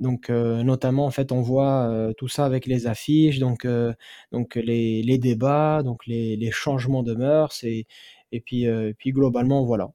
Donc, 0.00 0.30
euh, 0.30 0.62
notamment, 0.64 1.06
en 1.06 1.10
fait, 1.10 1.32
on 1.32 1.42
voit 1.42 1.88
euh, 1.90 2.12
tout 2.14 2.28
ça 2.28 2.46
avec 2.46 2.66
les 2.66 2.86
affiches, 2.86 3.38
donc, 3.38 3.64
euh, 3.66 3.94
donc 4.32 4.56
les, 4.56 5.02
les 5.02 5.18
débats, 5.18 5.82
donc 5.84 6.06
les, 6.06 6.36
les 6.36 6.50
changements 6.50 7.02
de 7.04 7.14
mœurs, 7.14 7.64
et, 7.64 7.86
et 8.32 8.40
puis, 8.40 8.66
euh, 8.66 8.90
et 8.90 8.94
puis 8.94 9.12
globalement, 9.12 9.64
voilà. 9.64 9.90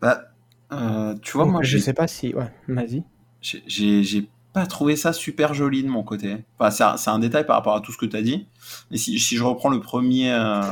Bah, 0.00 0.24
euh, 0.72 1.14
tu 1.22 1.32
vois, 1.32 1.46
Donc, 1.46 1.52
moi, 1.52 1.62
je 1.62 1.76
j'ai 1.76 1.78
sais 1.78 1.94
pas 1.94 2.06
si... 2.06 2.34
Ouais, 2.34 2.50
vas-y. 2.68 3.02
j'ai 3.40 4.28
pas 4.54 4.66
trouvé 4.66 4.94
ça 4.94 5.12
super 5.12 5.52
joli 5.52 5.82
de 5.82 5.88
mon 5.88 6.04
côté. 6.04 6.36
Enfin, 6.58 6.96
c'est 6.96 7.10
un, 7.10 7.18
détail 7.18 7.44
par 7.44 7.56
rapport 7.56 7.74
à 7.74 7.80
tout 7.80 7.90
ce 7.90 7.98
que 7.98 8.06
tu 8.06 8.16
as 8.16 8.22
dit. 8.22 8.46
Mais 8.90 8.96
si, 8.96 9.18
je 9.18 9.42
reprends 9.42 9.68
le 9.68 9.80
premier 9.80 10.32
euh, 10.32 10.62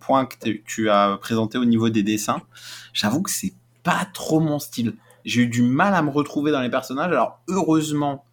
point 0.00 0.24
que 0.24 0.50
tu 0.64 0.88
as 0.88 1.18
présenté 1.20 1.58
au 1.58 1.64
niveau 1.64 1.90
des 1.90 2.04
dessins, 2.04 2.40
j'avoue 2.94 3.20
que 3.22 3.30
c'est 3.30 3.54
pas 3.82 4.06
trop 4.14 4.38
mon 4.38 4.60
style. 4.60 4.94
J'ai 5.24 5.42
eu 5.42 5.46
du 5.48 5.62
mal 5.62 5.94
à 5.94 6.02
me 6.02 6.10
retrouver 6.10 6.52
dans 6.52 6.60
les 6.60 6.70
personnages. 6.70 7.10
Alors, 7.10 7.40
heureusement 7.48 8.24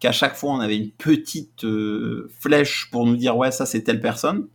qu'à 0.00 0.10
chaque 0.10 0.34
fois, 0.34 0.50
on 0.50 0.60
avait 0.60 0.76
une 0.76 0.90
petite 0.90 1.64
euh, 1.64 2.28
flèche 2.40 2.88
pour 2.90 3.06
nous 3.06 3.16
dire, 3.16 3.36
ouais, 3.36 3.52
ça, 3.52 3.64
c'est 3.64 3.82
telle 3.82 4.00
personne. 4.00 4.48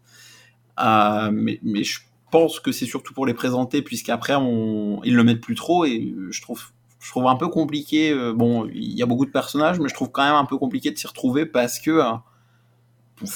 Euh, 0.82 1.32
mais, 1.32 1.60
mais 1.64 1.86
je 1.86 2.02
pense 2.30 2.60
que 2.60 2.74
c'est 2.74 2.86
surtout 2.86 3.14
pour 3.14 3.26
les 3.26 3.34
présenter, 3.34 3.82
puisqu'après, 3.82 4.36
on, 4.36 5.02
ils 5.06 5.16
le 5.16 5.24
mettent 5.24 5.42
plus 5.42 5.56
trop. 5.56 5.86
Et 5.86 6.14
je 6.30 6.42
trouve, 6.42 6.72
je 7.02 7.10
trouve 7.12 7.28
un 7.28 7.38
peu 7.38 7.50
compliqué. 7.50 8.12
euh, 8.14 8.34
bon, 8.34 8.68
il 8.74 8.94
y 8.98 9.04
a 9.04 9.08
beaucoup 9.08 9.28
de 9.28 9.32
personnages, 9.32 9.80
mais 9.82 9.90
je 9.90 9.96
trouve 9.96 10.12
quand 10.12 10.24
même 10.26 10.36
un 10.36 10.46
peu 10.46 10.58
compliqué 10.60 10.92
de 10.92 10.98
s'y 11.00 11.08
retrouver 11.08 11.46
parce 11.48 11.80
que 11.80 11.92
euh, 11.92 12.12
bon, 13.22 13.28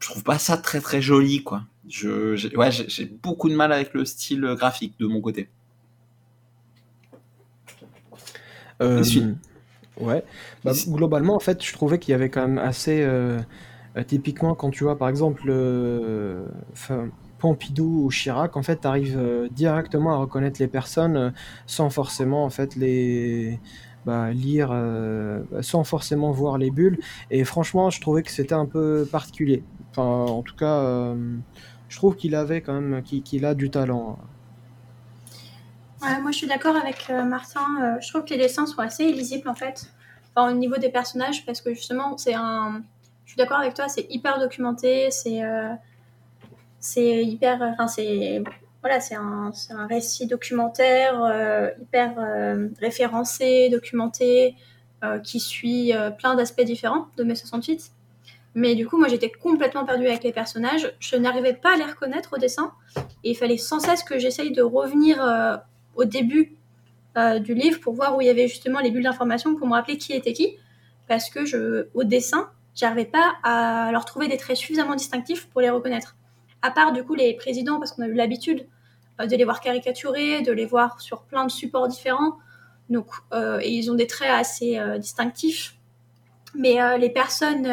je 0.00 0.08
trouve 0.08 0.22
pas 0.24 0.38
ça 0.38 0.56
très 0.56 0.80
très 0.80 1.02
joli, 1.02 1.42
quoi. 1.42 1.62
Je, 1.88 2.36
j'ai- 2.36 2.56
ouais, 2.56 2.70
j'ai 2.72 2.88
j'ai 2.88 3.06
beaucoup 3.06 3.48
de 3.48 3.54
mal 3.54 3.72
avec 3.72 3.94
le 3.94 4.04
style 4.04 4.42
graphique 4.56 4.94
de 4.98 5.06
mon 5.06 5.20
côté. 5.20 5.48
Euh, 8.82 9.04
ouais. 10.00 10.24
Bah, 10.64 10.72
globalement, 10.88 11.36
en 11.36 11.40
fait, 11.40 11.64
je 11.64 11.72
trouvais 11.72 11.98
qu'il 11.98 12.12
y 12.12 12.14
avait 12.14 12.30
quand 12.30 12.42
même 12.46 12.58
assez... 12.58 13.02
euh, 13.02 13.40
typiquement, 14.06 14.54
quand 14.54 14.70
tu 14.70 14.84
vois, 14.84 14.98
par 14.98 15.08
exemple, 15.08 15.44
euh, 15.48 16.46
Pompidou 17.46 18.04
ou 18.04 18.10
Chirac, 18.10 18.56
en 18.56 18.62
fait, 18.62 18.80
tu 18.80 18.88
arrives 18.88 19.48
directement 19.52 20.12
à 20.14 20.16
reconnaître 20.16 20.60
les 20.60 20.66
personnes 20.68 21.16
euh, 21.16 21.30
sans 21.66 21.90
forcément, 21.90 22.44
en 22.44 22.50
fait, 22.50 22.74
les... 22.74 23.60
bah, 24.04 24.32
lire, 24.32 24.70
euh, 24.72 25.42
sans 25.60 25.84
forcément 25.84 26.30
voir 26.32 26.58
les 26.58 26.70
bulles. 26.70 26.98
Et 27.30 27.44
franchement, 27.44 27.90
je 27.90 28.00
trouvais 28.00 28.22
que 28.22 28.30
c'était 28.30 28.54
un 28.54 28.66
peu 28.66 29.06
particulier. 29.10 29.62
Enfin, 29.90 30.32
en 30.32 30.42
tout 30.42 30.56
cas, 30.56 30.76
euh, 30.78 31.36
je 31.88 31.96
trouve 31.96 32.16
qu'il 32.16 32.34
avait 32.34 32.60
quand 32.60 32.80
même, 32.80 33.02
qu'il 33.02 33.44
a 33.44 33.54
du 33.54 33.68
talent. 33.70 34.18
Ouais, 36.02 36.20
moi 36.20 36.30
je 36.30 36.36
suis 36.36 36.46
d'accord 36.46 36.76
avec 36.76 37.06
euh, 37.10 37.24
Martin. 37.24 37.66
euh, 37.80 38.00
je 38.00 38.08
trouve 38.10 38.24
que 38.24 38.30
les 38.30 38.38
dessins 38.38 38.66
sont 38.66 38.80
assez 38.80 39.04
illisibles 39.04 39.48
en 39.48 39.54
fait, 39.54 39.90
au 40.36 40.52
niveau 40.52 40.76
des 40.76 40.90
personnages, 40.90 41.44
parce 41.46 41.60
que 41.60 41.74
justement, 41.74 42.16
c'est 42.16 42.34
un. 42.34 42.82
Je 43.24 43.32
suis 43.32 43.38
d'accord 43.38 43.58
avec 43.58 43.74
toi, 43.74 43.88
c'est 43.88 44.06
hyper 44.08 44.38
documenté, 44.38 45.10
c'est 45.10 45.42
euh, 45.42 45.74
c'est 46.86 47.24
hyper. 47.24 47.62
Enfin, 47.62 47.88
c'est. 47.88 48.42
Voilà, 48.82 49.00
c'est 49.00 49.16
un, 49.16 49.52
récit 49.88 50.26
documentaire 50.26 51.20
euh, 51.24 51.70
hyper 51.82 52.14
euh, 52.18 52.68
référencé, 52.80 53.68
documenté, 53.68 54.54
euh, 55.04 55.18
qui 55.18 55.40
suit 55.40 55.92
euh, 55.92 56.10
plein 56.10 56.36
d'aspects 56.36 56.62
différents 56.62 57.08
de 57.16 57.24
mai 57.24 57.34
68. 57.34 57.92
Mais 58.54 58.74
du 58.74 58.88
coup, 58.88 58.96
moi 58.96 59.08
j'étais 59.08 59.30
complètement 59.30 59.84
perdue 59.84 60.06
avec 60.06 60.24
les 60.24 60.32
personnages. 60.32 60.94
Je 60.98 61.16
n'arrivais 61.16 61.52
pas 61.52 61.74
à 61.74 61.76
les 61.76 61.84
reconnaître 61.84 62.32
au 62.32 62.38
dessin. 62.38 62.72
Et 63.22 63.32
il 63.32 63.34
fallait 63.34 63.58
sans 63.58 63.78
cesse 63.78 64.02
que 64.02 64.18
j'essaye 64.18 64.52
de 64.52 64.62
revenir 64.62 65.22
euh, 65.22 65.58
au 65.94 66.06
début 66.06 66.56
euh, 67.18 67.38
du 67.38 67.52
livre 67.52 67.78
pour 67.80 67.92
voir 67.92 68.16
où 68.16 68.22
il 68.22 68.26
y 68.26 68.30
avait 68.30 68.48
justement 68.48 68.80
les 68.80 68.90
bulles 68.90 69.02
d'information 69.02 69.54
pour 69.56 69.66
me 69.66 69.74
rappeler 69.74 69.98
qui 69.98 70.14
était 70.14 70.32
qui. 70.32 70.56
Parce 71.06 71.28
que 71.28 71.44
je, 71.44 71.88
au 71.92 72.04
dessin, 72.04 72.48
j'arrivais 72.74 73.04
pas 73.04 73.34
à 73.42 73.90
leur 73.92 74.06
trouver 74.06 74.28
des 74.28 74.38
traits 74.38 74.56
suffisamment 74.56 74.94
distinctifs 74.94 75.46
pour 75.48 75.60
les 75.60 75.68
reconnaître. 75.68 76.16
À 76.66 76.70
part 76.72 76.90
du 76.92 77.04
coup 77.04 77.14
les 77.14 77.32
présidents, 77.34 77.78
parce 77.78 77.92
qu'on 77.92 78.02
a 78.02 78.08
eu 78.08 78.14
l'habitude 78.14 78.66
euh, 79.20 79.26
de 79.26 79.36
les 79.36 79.44
voir 79.44 79.60
caricaturés, 79.60 80.42
de 80.42 80.50
les 80.52 80.66
voir 80.66 81.00
sur 81.00 81.22
plein 81.22 81.44
de 81.44 81.50
supports 81.50 81.86
différents. 81.86 82.38
Donc, 82.90 83.06
euh, 83.32 83.60
et 83.62 83.70
ils 83.70 83.90
ont 83.90 83.94
des 83.94 84.08
traits 84.08 84.30
assez 84.30 84.78
euh, 84.78 84.98
distinctifs. 84.98 85.76
Mais 86.54 86.76
les 86.98 87.10
personnes, 87.10 87.66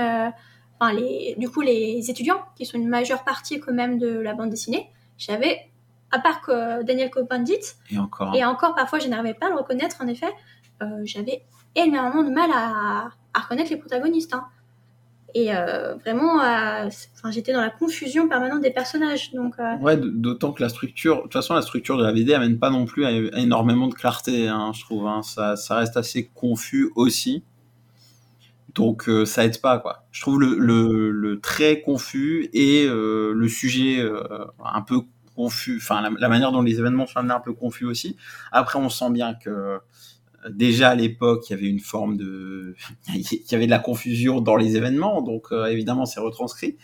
enfin 0.79 0.91
les, 0.93 1.35
du 1.37 1.49
coup 1.49 1.61
les 1.61 2.09
étudiants, 2.11 2.41
qui 2.57 2.65
sont 2.65 2.77
une 2.77 2.89
majeure 2.89 3.23
partie 3.23 3.59
quand 3.61 3.71
même 3.71 3.97
de 3.97 4.09
la 4.19 4.33
bande 4.33 4.49
dessinée, 4.49 4.89
j'avais, 5.17 5.53
à 6.11 6.19
part 6.19 6.41
que 6.41 6.83
Daniel 6.83 7.09
Cohn-Bendit, 7.09 7.65
Et 7.91 7.97
encore. 7.97 8.35
et 8.35 8.43
encore, 8.43 8.75
parfois, 8.75 8.99
je 8.99 9.07
n'arrivais 9.07 9.35
pas 9.35 9.45
à 9.47 9.49
le 9.51 9.55
reconnaître, 9.55 9.97
en 10.01 10.07
effet. 10.07 10.31
J'avais 11.03 11.43
énormément 11.75 12.23
de 12.23 12.29
mal 12.29 12.49
à, 12.53 13.09
à 13.33 13.39
reconnaître 13.39 13.69
les 13.71 13.77
protagonistes. 13.77 14.33
hein. 14.33 14.45
Et 15.35 15.55
euh, 15.55 15.95
vraiment, 15.95 16.39
j'étais 17.31 17.53
dans 17.53 17.61
la 17.61 17.71
confusion 17.71 18.27
permanente 18.29 18.61
des 18.61 18.71
personnages. 18.71 19.31
Donc, 19.33 19.55
euh, 19.59 19.77
Ouais, 19.77 19.97
d'autant 19.97 20.51
que 20.53 20.61
la 20.61 20.69
structure, 20.69 21.17
de 21.17 21.21
toute 21.23 21.33
façon, 21.33 21.55
la 21.55 21.61
structure 21.63 21.97
de 21.97 22.03
la 22.03 22.11
BD 22.13 22.33
amène 22.33 22.59
pas 22.59 22.69
non 22.69 22.85
plus 22.85 23.05
à, 23.05 23.11
énormément 23.11 23.87
de 23.87 23.93
clarté, 23.95 24.47
hein, 24.47 24.71
je 24.75 24.81
trouve. 24.81 25.07
hein. 25.07 25.23
Ça, 25.23 25.55
ça 25.55 25.77
reste 25.77 25.97
assez 25.97 26.29
confus 26.35 26.91
aussi. 26.95 27.43
Donc 28.75 29.07
euh, 29.07 29.25
ça 29.25 29.45
aide 29.45 29.59
pas, 29.61 29.77
quoi. 29.79 30.05
Je 30.11 30.21
trouve 30.21 30.39
le, 30.39 31.11
le, 31.11 31.39
très 31.39 31.81
confus 31.81 32.49
et 32.53 32.85
le 32.87 33.47
sujet 33.47 34.03
un 34.63 34.81
peu 34.81 35.01
confus, 35.35 35.77
enfin 35.81 36.01
la, 36.01 36.11
la 36.17 36.29
manière 36.29 36.51
dont 36.51 36.61
les 36.61 36.77
événements 36.79 37.07
sont 37.07 37.17
amenés 37.19 37.33
un 37.33 37.39
peu 37.39 37.53
confus 37.53 37.85
aussi. 37.85 38.17
Après, 38.51 38.77
on 38.79 38.89
sent 38.89 39.09
bien 39.11 39.33
que 39.33 39.79
déjà 40.49 40.89
à 40.89 40.95
l'époque, 40.95 41.49
il 41.49 41.53
y 41.53 41.55
avait 41.55 41.67
une 41.67 41.79
forme 41.79 42.17
de, 42.17 42.75
il 43.13 43.51
y 43.51 43.55
avait 43.55 43.65
de 43.65 43.71
la 43.71 43.79
confusion 43.79 44.41
dans 44.41 44.55
les 44.55 44.75
événements, 44.75 45.21
donc 45.21 45.47
euh, 45.51 45.65
évidemment 45.65 46.05
c'est 46.05 46.19
retranscrit. 46.19 46.77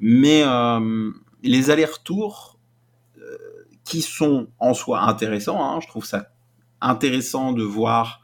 Mais 0.00 0.42
euh, 0.44 1.10
les 1.42 1.70
allers-retours 1.70 2.58
euh, 3.18 3.36
qui 3.84 4.02
sont 4.02 4.48
en 4.58 4.74
soi 4.74 5.02
intéressants, 5.02 5.62
hein, 5.62 5.80
je 5.80 5.88
trouve 5.88 6.04
ça 6.04 6.30
intéressant 6.80 7.52
de 7.52 7.62
voir 7.62 8.22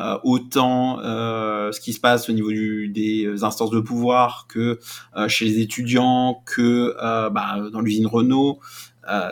euh, 0.00 0.18
autant 0.22 1.00
euh, 1.00 1.72
ce 1.72 1.80
qui 1.80 1.92
se 1.92 2.00
passe 2.00 2.30
au 2.30 2.32
niveau 2.32 2.50
des 2.50 3.28
instances 3.42 3.70
de 3.70 3.80
pouvoir 3.80 4.46
que 4.48 4.78
euh, 5.16 5.28
chez 5.28 5.44
les 5.44 5.60
étudiants, 5.60 6.42
que 6.46 6.94
bah, 7.30 7.58
dans 7.72 7.80
l'usine 7.80 8.06
Renault. 8.06 8.60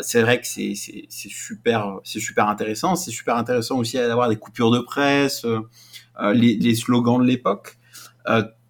c'est 0.02 0.22
vrai 0.22 0.40
que 0.40 0.46
c'est 0.46 0.74
super, 1.08 1.98
c'est 2.04 2.20
super 2.20 2.48
intéressant. 2.48 2.96
C'est 2.96 3.10
super 3.10 3.36
intéressant 3.36 3.78
aussi 3.78 3.96
d'avoir 3.96 4.28
des 4.28 4.36
coupures 4.36 4.70
de 4.70 4.80
presse, 4.80 5.46
les, 6.32 6.74
slogans 6.74 7.20
de 7.20 7.24
l'époque. 7.24 7.78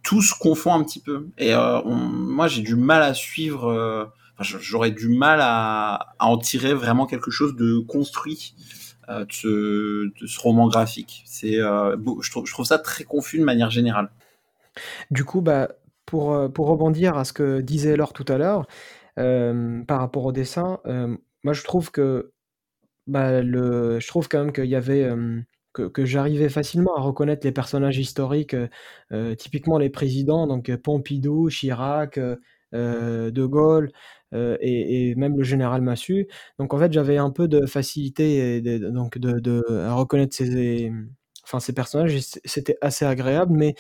tout 0.03 0.23
se 0.23 0.35
confond 0.39 0.75
un 0.75 0.85
petit 0.85 1.01
peu. 1.01 1.29
Et 1.39 1.53
moi, 1.85 2.49
j'ai 2.49 2.63
du 2.63 2.77
mal 2.77 3.03
à 3.03 3.15
suivre. 3.15 4.13
J'aurais 4.41 4.93
du 4.93 5.09
mal 5.09 5.41
à, 5.43 6.15
en 6.21 6.39
tirer 6.39 6.75
vraiment 6.75 7.07
quelque 7.07 7.31
chose 7.31 7.57
de 7.57 7.81
construit 7.81 8.55
de 9.09 9.33
ce, 9.33 10.21
de, 10.21 10.27
ce, 10.27 10.41
roman 10.41 10.69
graphique. 10.69 11.23
C'est, 11.27 11.57
euh, 11.61 11.97
je, 12.21 12.31
trouve, 12.31 12.67
ça 12.67 12.79
très 12.79 13.05
confus 13.05 13.39
de 13.39 13.45
manière 13.45 13.71
générale. 13.71 14.11
Du 15.11 15.25
coup, 15.25 15.41
bah, 15.41 15.69
pour, 16.07 16.33
euh, 16.33 16.49
pour 16.49 16.67
rebondir 16.69 17.17
à 17.17 17.25
ce 17.25 17.33
que 17.33 17.61
disait 17.61 17.97
Laure 17.97 18.13
tout 18.13 18.25
à 18.29 18.39
l'heure, 18.39 18.67
euh, 19.19 19.83
par 19.85 20.01
rapport 20.01 20.25
au 20.25 20.33
dessin, 20.33 20.81
euh, 20.87 21.17
moi 21.43 21.53
je 21.53 21.65
trouve 21.65 21.91
que 21.91 22.33
bah, 23.07 23.43
le, 23.43 24.01
je 24.01 24.07
trouve 24.09 24.29
quand 24.29 24.39
même 24.39 24.53
qu'il 24.53 24.67
y 24.67 24.77
avait 24.77 25.03
euh, 25.05 25.41
que, 25.73 25.83
que 25.83 26.05
j'arrivais 26.05 26.49
facilement 26.49 26.97
à 26.97 27.01
reconnaître 27.01 27.47
les 27.47 27.53
personnages 27.53 27.99
historiques, 27.99 28.57
typiquement 29.39 29.79
les 29.79 29.91
présidents, 29.91 30.47
donc 30.47 30.75
Pompidou, 30.77 31.49
Chirac, 31.51 32.19
De 32.73 33.47
Gaulle, 33.47 33.87
euh, 33.87 33.91
et, 34.33 35.11
et, 35.11 35.15
même 35.15 35.37
le 35.37 35.45
général 35.45 35.83
Massu. 35.83 36.29
Donc 36.59 36.75
en 36.75 36.79
fait, 36.79 36.93
j'avais 36.93 37.17
un 37.19 37.31
peu 37.31 37.49
de 37.49 37.67
facilité 37.67 38.61
donc 38.61 39.19
de, 39.19 39.65
à 39.87 39.95
reconnaître 39.95 40.35
ces, 40.35 40.93
enfin, 41.45 41.61
ces 41.61 41.73
personnages. 41.73 42.19
C'était 42.45 42.77
assez 42.81 43.05
agréable, 43.05 43.53
mais 43.55 43.75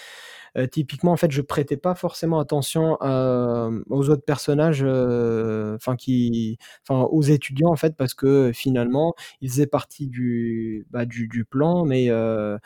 euh, 0.56 0.66
typiquement, 0.66 1.12
en 1.12 1.16
fait, 1.16 1.30
je 1.30 1.42
prêtais 1.42 1.76
pas 1.76 1.94
forcément 1.94 2.40
attention 2.40 2.96
aux 3.00 4.10
autres 4.10 4.24
personnages, 4.24 4.82
euh, 4.84 5.76
enfin 5.76 5.96
qui, 5.96 6.58
enfin 6.88 7.02
aux 7.10 7.22
étudiants 7.22 7.70
en 7.70 7.76
fait, 7.76 7.96
parce 7.96 8.14
que 8.14 8.52
finalement, 8.54 9.14
ils 9.40 9.50
faisaient 9.50 9.66
partie 9.66 10.08
du, 10.08 10.86
bah, 10.90 11.04
du, 11.04 11.44
plan, 11.44 11.84
mais 11.84 12.10
euh, 12.10 12.58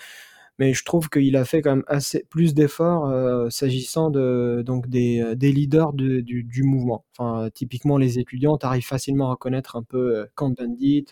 mais 0.63 0.75
je 0.75 0.85
trouve 0.85 1.09
qu'il 1.09 1.37
a 1.37 1.45
fait 1.45 1.61
quand 1.61 1.75
même 1.75 1.85
assez 1.89 2.25
plus 2.31 2.55
d'efforts 2.55 3.07
euh, 3.07 3.51
s'agissant 3.51 4.11
de 4.11 4.63
donc 4.65 4.89
des, 4.89 5.21
euh, 5.21 5.35
leaders 5.35 5.93
de, 5.93 6.21
du, 6.21 6.63
mouvement. 6.63 7.05
Enfin, 7.19 7.51
typiquement 7.53 7.99
les 7.99 8.21
étudiants, 8.21 8.57
tu 8.59 8.65
arrives 8.65 8.87
facilement 8.87 9.27
à 9.27 9.31
reconnaître 9.33 9.75
un 9.75 9.83
peu 9.83 10.19
euh, 10.19 10.27
Camp 10.37 10.51
Bandit 10.51 11.07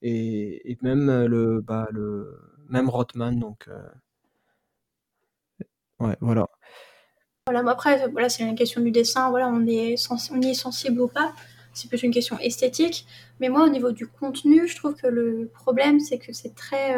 et, 0.00 0.70
et, 0.70 0.78
même 0.80 1.60
bah, 1.66 1.88
le 1.90 2.40
même 2.70 2.88
Rothman. 2.88 3.38
Donc 3.38 3.68
ouais, 6.00 6.16
voilà. 6.22 6.48
Voilà, 7.46 7.70
après, 7.70 8.08
voilà, 8.08 8.30
c'est 8.30 8.48
une 8.48 8.54
question 8.54 8.80
du 8.80 8.92
dessin. 8.92 9.28
Voilà, 9.28 9.48
on 9.48 9.66
est 9.66 9.96
on 10.10 10.40
y 10.40 10.46
est 10.46 10.54
sensible 10.54 11.02
ou 11.02 11.08
pas. 11.08 11.34
C'est 11.74 11.88
plus 11.88 12.02
une 12.02 12.12
question 12.12 12.38
esthétique. 12.38 13.06
Mais 13.40 13.50
moi, 13.50 13.64
au 13.64 13.68
niveau 13.68 13.92
du 13.92 14.06
contenu, 14.06 14.66
je 14.66 14.76
trouve 14.76 14.94
que 14.94 15.06
le 15.06 15.50
problème, 15.52 16.00
c'est 16.00 16.18
que 16.18 16.32
c'est 16.32 16.54
très 16.54 16.96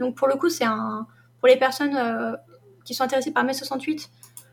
donc 0.00 0.16
pour 0.16 0.26
le 0.26 0.34
coup, 0.34 0.48
c'est 0.48 0.64
un 0.64 1.06
pour 1.38 1.48
les 1.48 1.56
personnes 1.56 1.96
euh, 1.96 2.36
qui 2.84 2.94
sont 2.94 3.04
intéressées 3.04 3.30
par 3.30 3.44
mai 3.44 3.54
68, 3.54 4.10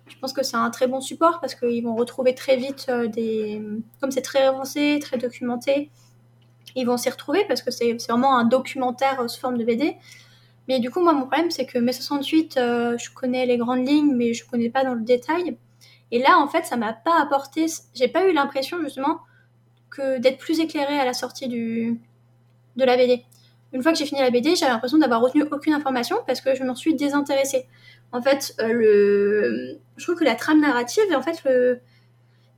je 0.07 0.17
pense 0.19 0.33
que 0.33 0.43
c'est 0.43 0.55
un 0.55 0.69
très 0.69 0.87
bon 0.87 1.01
support 1.01 1.39
parce 1.39 1.55
qu'ils 1.55 1.83
vont 1.83 1.95
retrouver 1.95 2.35
très 2.35 2.55
vite 2.55 2.85
euh, 2.89 3.07
des 3.07 3.61
comme 3.99 4.11
c'est 4.11 4.21
très 4.21 4.43
avancé, 4.43 4.99
très 5.01 5.17
documenté, 5.17 5.89
ils 6.75 6.85
vont 6.85 6.97
s'y 6.97 7.09
retrouver 7.09 7.43
parce 7.45 7.61
que 7.61 7.71
c'est 7.71 7.93
vraiment 8.07 8.37
un 8.37 8.45
documentaire 8.45 9.19
euh, 9.19 9.27
sous 9.27 9.39
forme 9.39 9.57
de 9.57 9.65
BD. 9.65 9.97
Mais 10.67 10.79
du 10.79 10.91
coup, 10.91 11.01
moi, 11.01 11.13
mon 11.13 11.25
problème, 11.25 11.49
c'est 11.49 11.65
que 11.65 11.79
mai 11.79 11.93
68, 11.93 12.57
euh, 12.57 12.97
je 12.97 13.09
connais 13.11 13.45
les 13.45 13.57
grandes 13.57 13.87
lignes, 13.87 14.13
mais 14.13 14.33
je 14.33 14.45
connais 14.45 14.69
pas 14.69 14.83
dans 14.83 14.93
le 14.93 15.01
détail. 15.01 15.57
Et 16.11 16.19
là, 16.19 16.37
en 16.37 16.47
fait, 16.47 16.65
ça 16.65 16.77
m'a 16.77 16.93
pas 16.93 17.19
apporté. 17.21 17.65
J'ai 17.93 18.07
pas 18.07 18.27
eu 18.27 18.33
l'impression 18.33 18.79
justement 18.81 19.19
que 19.89 20.19
d'être 20.19 20.37
plus 20.37 20.59
éclairé 20.59 20.99
à 20.99 21.05
la 21.05 21.13
sortie 21.13 21.47
du 21.47 21.99
de 22.75 22.85
la 22.85 22.95
BD 22.95 23.25
une 23.73 23.83
fois 23.83 23.91
que 23.91 23.97
j'ai 23.97 24.05
fini 24.05 24.21
la 24.21 24.29
BD, 24.29 24.55
j'avais 24.55 24.71
l'impression 24.71 24.97
d'avoir 24.97 25.21
retenu 25.21 25.43
aucune 25.51 25.73
information 25.73 26.17
parce 26.25 26.41
que 26.41 26.55
je 26.55 26.63
m'en 26.63 26.75
suis 26.75 26.95
désintéressée. 26.95 27.67
En 28.11 28.21
fait, 28.21 28.55
euh, 28.61 29.75
je 29.97 30.03
trouve 30.03 30.15
que 30.15 30.23
la 30.23 30.35
trame 30.35 30.61
narrative, 30.61 31.03
en 31.13 31.21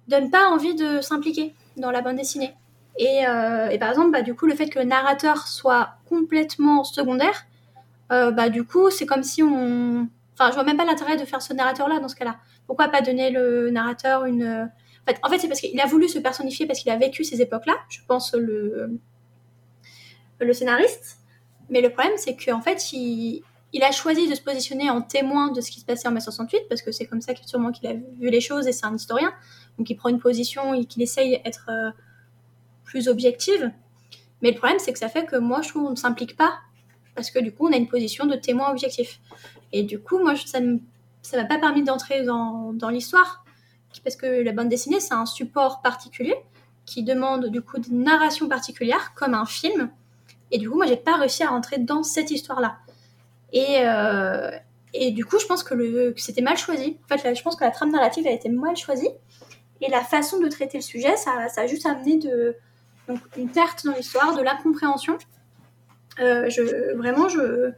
donne 0.08 0.30
pas 0.32 0.48
envie 0.50 0.76
de 0.76 1.02
s'impliquer 1.02 1.54
dans 1.78 1.92
la 1.92 2.02
bande 2.02 2.16
dessinée. 2.16 2.56
Et, 2.98 3.26
euh, 3.28 3.78
par 3.78 3.90
exemple, 3.90 4.12
bah, 4.12 4.22
du 4.22 4.36
coup, 4.36 4.46
le 4.46 4.56
fait 4.56 4.70
que 4.70 4.80
le 4.80 4.86
narrateur 4.86 5.48
soit 5.48 5.92
complètement 6.08 6.84
secondaire, 6.84 7.46
euh, 8.12 8.32
bah, 8.32 8.50
du 8.50 8.64
coup, 8.64 8.90
c'est 8.90 9.06
comme 9.06 9.24
si 9.24 9.42
on... 9.44 10.08
Enfin, 10.34 10.50
je 10.50 10.56
vois 10.56 10.64
même 10.64 10.78
pas 10.78 10.86
l'intérêt 10.86 11.18
de 11.18 11.26
faire 11.26 11.42
ce 11.42 11.54
narrateur-là 11.54 12.00
dans 12.00 12.08
ce 12.08 12.16
cas-là. 12.16 12.38
Pourquoi 12.66 12.88
pas 12.90 13.02
donner 13.02 13.30
le 13.30 13.70
narrateur 13.72 14.26
une... 14.26 14.70
En 15.08 15.12
fait, 15.12 15.20
en 15.24 15.30
fait 15.30 15.40
c'est 15.40 15.48
parce 15.48 15.60
qu'il 15.60 15.80
a 15.80 15.86
voulu 15.86 16.08
se 16.08 16.20
personnifier 16.20 16.66
parce 16.66 16.80
qu'il 16.80 16.92
a 16.92 16.98
vécu 16.98 17.24
ces 17.24 17.42
époques-là. 17.42 17.74
Je 17.90 18.00
pense 18.08 18.34
le 18.34 19.00
le 20.40 20.54
scénariste. 20.54 21.18
Mais 21.70 21.82
le 21.82 21.90
problème, 21.90 22.14
c'est 22.18 22.36
qu'en 22.36 22.62
fait, 22.62 22.92
il, 22.94 23.44
a 23.82 23.92
choisi 23.92 24.28
de 24.28 24.36
se 24.36 24.42
positionner 24.42 24.90
en 24.90 25.02
témoin 25.02 25.52
de 25.52 25.62
ce 25.62 25.72
qui 25.72 25.80
se 25.80 25.86
passait 25.86 26.08
en 26.08 26.12
mai 26.12 26.20
68, 26.20 26.62
parce 26.68 26.82
que 26.82 26.92
c'est 26.92 27.06
comme 27.06 27.22
ça 27.22 27.34
sûrement 27.46 27.72
qu'il 27.72 27.88
a 27.88 27.94
vu 27.94 28.30
les 28.30 28.42
choses 28.42 28.68
et 28.68 28.72
c'est 28.72 28.86
un 28.86 28.96
historien. 28.96 29.34
Donc 29.78 29.90
il 29.90 29.96
prend 29.96 30.10
une 30.10 30.20
position 30.20 30.74
et 30.74 30.86
qu'il 30.86 31.02
essaye 31.02 31.42
d'être 31.44 31.70
euh, 31.70 31.92
plus 32.84 33.08
objective. 33.08 33.72
Mais 34.42 34.52
le 34.52 34.58
problème, 34.58 34.80
c'est 34.80 34.94
que 34.94 35.00
ça 35.00 35.10
fait 35.10 35.26
que 35.26 35.36
moi, 35.36 35.62
je 35.62 35.70
trouve 35.70 35.84
qu'on 35.84 35.92
ne 35.92 35.96
s'implique 35.96 36.36
pas, 36.36 36.54
parce 37.16 37.30
que 37.30 37.40
du 37.40 37.54
coup, 37.54 37.68
on 37.68 37.74
a 37.74 37.78
une 37.78 37.88
position 37.88 38.26
de 38.26 38.36
témoin 38.36 38.72
objectif. 38.72 39.20
Et 39.72 39.84
du 39.84 40.00
coup, 40.00 40.18
moi, 40.20 40.34
ça 40.36 40.60
ne 40.60 40.78
m'a 41.34 41.46
pas 41.46 41.60
permis 41.60 41.84
d'entrer 41.84 42.24
dans, 42.24 42.74
dans 42.74 42.90
l'histoire, 42.90 43.44
parce 44.04 44.16
que 44.16 44.26
la 44.26 44.52
bande 44.54 44.70
dessinée, 44.70 45.00
c'est 45.00 45.14
un 45.14 45.26
support 45.26 45.82
particulier 45.82 46.36
qui 46.86 47.04
demande 47.04 47.48
du 47.48 47.62
coup 47.62 47.78
une 47.78 48.04
narration 48.04 48.48
particulière, 48.48 49.14
comme 49.14 49.34
un 49.34 49.46
film, 49.46 49.92
et 50.52 50.58
du 50.58 50.70
coup, 50.70 50.76
moi, 50.76 50.86
j'ai 50.86 50.98
pas 50.98 51.18
réussi 51.18 51.44
à 51.44 51.50
rentrer 51.50 51.78
dans 51.78 52.04
cette 52.04 52.32
histoire-là. 52.32 52.78
Et, 53.54 53.80
euh, 53.80 54.52
et 54.94 55.12
du 55.12 55.26
coup, 55.26 55.40
je 55.40 55.46
pense 55.46 55.64
que, 55.64 55.74
le, 55.74 56.14
c'était 56.18 56.42
mal 56.42 56.58
choisi. 56.58 56.98
En 57.06 57.18
fait, 57.18 57.36
je 57.36 57.42
pense 57.42 57.56
que 57.56 57.64
la 57.64 57.72
trame 57.72 57.92
narrative 57.92 58.28
a 58.28 58.32
été 58.32 58.50
mal 58.50 58.76
choisie. 58.76 59.10
Et 59.82 59.90
la 59.90 60.04
façon 60.04 60.40
de 60.40 60.48
traiter 60.48 60.78
le 60.78 60.84
sujet, 60.84 61.16
ça, 61.16 61.48
ça 61.48 61.62
a 61.62 61.68
juste 61.68 61.86
amené 61.86 62.18
de, 62.18 62.56
donc, 63.08 63.20
une 63.38 63.50
perte 63.50 63.86
dans 63.86 63.94
l'histoire, 63.94 64.36
de 64.36 64.42
l'incompréhension. 64.42 65.18
Euh, 66.20 66.50
vraiment, 66.96 67.30
je, 67.30 67.72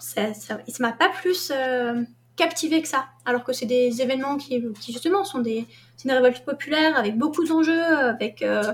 ça, 0.00 0.32
ça 0.34 0.60
m'a 0.78 0.92
pas 0.92 1.08
plus 1.08 1.52
euh, 1.54 2.02
captivé 2.36 2.80
que 2.80 2.88
ça. 2.88 3.06
Alors 3.24 3.44
que 3.44 3.52
c'est 3.52 3.66
des 3.66 4.00
événements 4.02 4.36
qui, 4.36 4.62
qui 4.80 4.92
justement, 4.92 5.24
sont 5.24 5.40
des, 5.40 5.66
une 6.04 6.12
révolte 6.12 6.44
populaire 6.44 6.96
avec 6.96 7.18
beaucoup 7.18 7.44
d'enjeux, 7.44 7.82
avec 7.82 8.42
euh, 8.42 8.72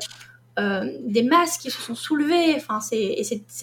euh, 0.59 0.91
des 1.03 1.23
masses 1.23 1.59
qui 1.59 1.71
se 1.71 1.81
sont 1.81 1.95
soulevées. 1.95 2.55
Enfin, 2.57 2.81
c'est, 2.81 3.15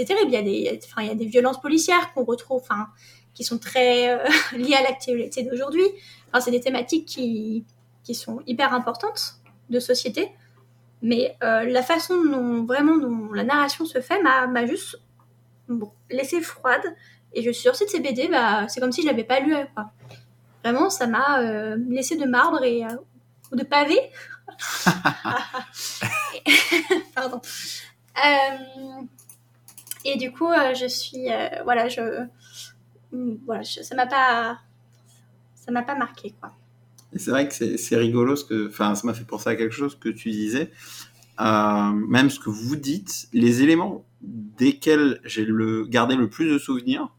terrible. 0.05 0.31
Il 0.31 0.43
y 0.45 1.09
a 1.09 1.15
des, 1.15 1.25
violences 1.25 1.59
policières 1.59 2.13
qu'on 2.13 2.23
retrouve, 2.23 2.61
enfin, 2.61 2.87
qui 3.33 3.43
sont 3.43 3.57
très 3.57 4.09
euh, 4.09 4.23
liées 4.57 4.75
à 4.75 4.83
l'actualité 4.83 5.43
d'aujourd'hui. 5.43 5.85
Enfin, 6.29 6.41
c'est 6.41 6.51
des 6.51 6.61
thématiques 6.61 7.07
qui, 7.07 7.65
sont 8.13 8.41
hyper 8.45 8.73
importantes 8.73 9.35
de 9.69 9.79
société. 9.79 10.31
Mais 11.01 11.35
euh, 11.43 11.63
la 11.63 11.81
façon 11.81 12.23
dont 12.23 12.63
vraiment 12.63 12.97
dont 12.97 13.33
la 13.33 13.43
narration 13.43 13.85
se 13.85 13.99
fait 13.99 14.21
m'a, 14.21 14.65
juste 14.65 15.01
bon, 15.67 15.91
laissé 16.11 16.41
froide. 16.41 16.83
Et 17.33 17.41
je 17.41 17.49
suis 17.49 17.63
sortie 17.63 17.85
de 17.85 17.89
ces 17.89 17.99
BD, 17.99 18.27
bah, 18.27 18.67
c'est 18.67 18.79
comme 18.79 18.91
si 18.91 19.01
je 19.01 19.07
l'avais 19.07 19.23
pas 19.23 19.39
lu. 19.39 19.55
Vraiment, 20.63 20.91
ça 20.91 21.07
m'a 21.07 21.41
euh, 21.41 21.77
laissé 21.89 22.15
de 22.15 22.25
marbre 22.25 22.63
et 22.63 22.83
de 23.51 23.63
pavé 23.63 23.97
Pardon. 27.15 27.41
Euh, 28.17 29.01
et 30.05 30.17
du 30.17 30.31
coup, 30.31 30.51
euh, 30.51 30.73
je 30.73 30.87
suis, 30.87 31.31
euh, 31.31 31.47
voilà, 31.63 31.87
je, 31.87 32.25
voilà, 33.45 33.63
je, 33.63 33.81
ça 33.81 33.95
m'a 33.95 34.05
pas, 34.05 34.59
ça 35.55 35.71
m'a 35.71 35.83
pas 35.83 35.95
marqué 35.95 36.33
quoi. 36.39 36.51
C'est 37.15 37.29
vrai 37.29 37.47
que 37.47 37.77
c'est 37.77 37.95
rigolo 37.95 38.35
enfin, 38.67 38.95
ça 38.95 39.05
m'a 39.05 39.13
fait 39.13 39.23
penser 39.23 39.49
à 39.49 39.55
quelque 39.55 39.73
chose 39.73 39.97
que 39.99 40.09
tu 40.09 40.31
disais, 40.31 40.71
même 41.39 42.29
ce 42.31 42.39
que 42.39 42.49
vous 42.49 42.75
dites, 42.75 43.27
les 43.33 43.61
éléments 43.61 44.03
desquels 44.21 45.21
j'ai 45.23 45.45
le 45.45 45.85
gardé 45.85 46.15
le 46.15 46.27
plus 46.27 46.51
de 46.51 46.57
souvenirs. 46.57 47.09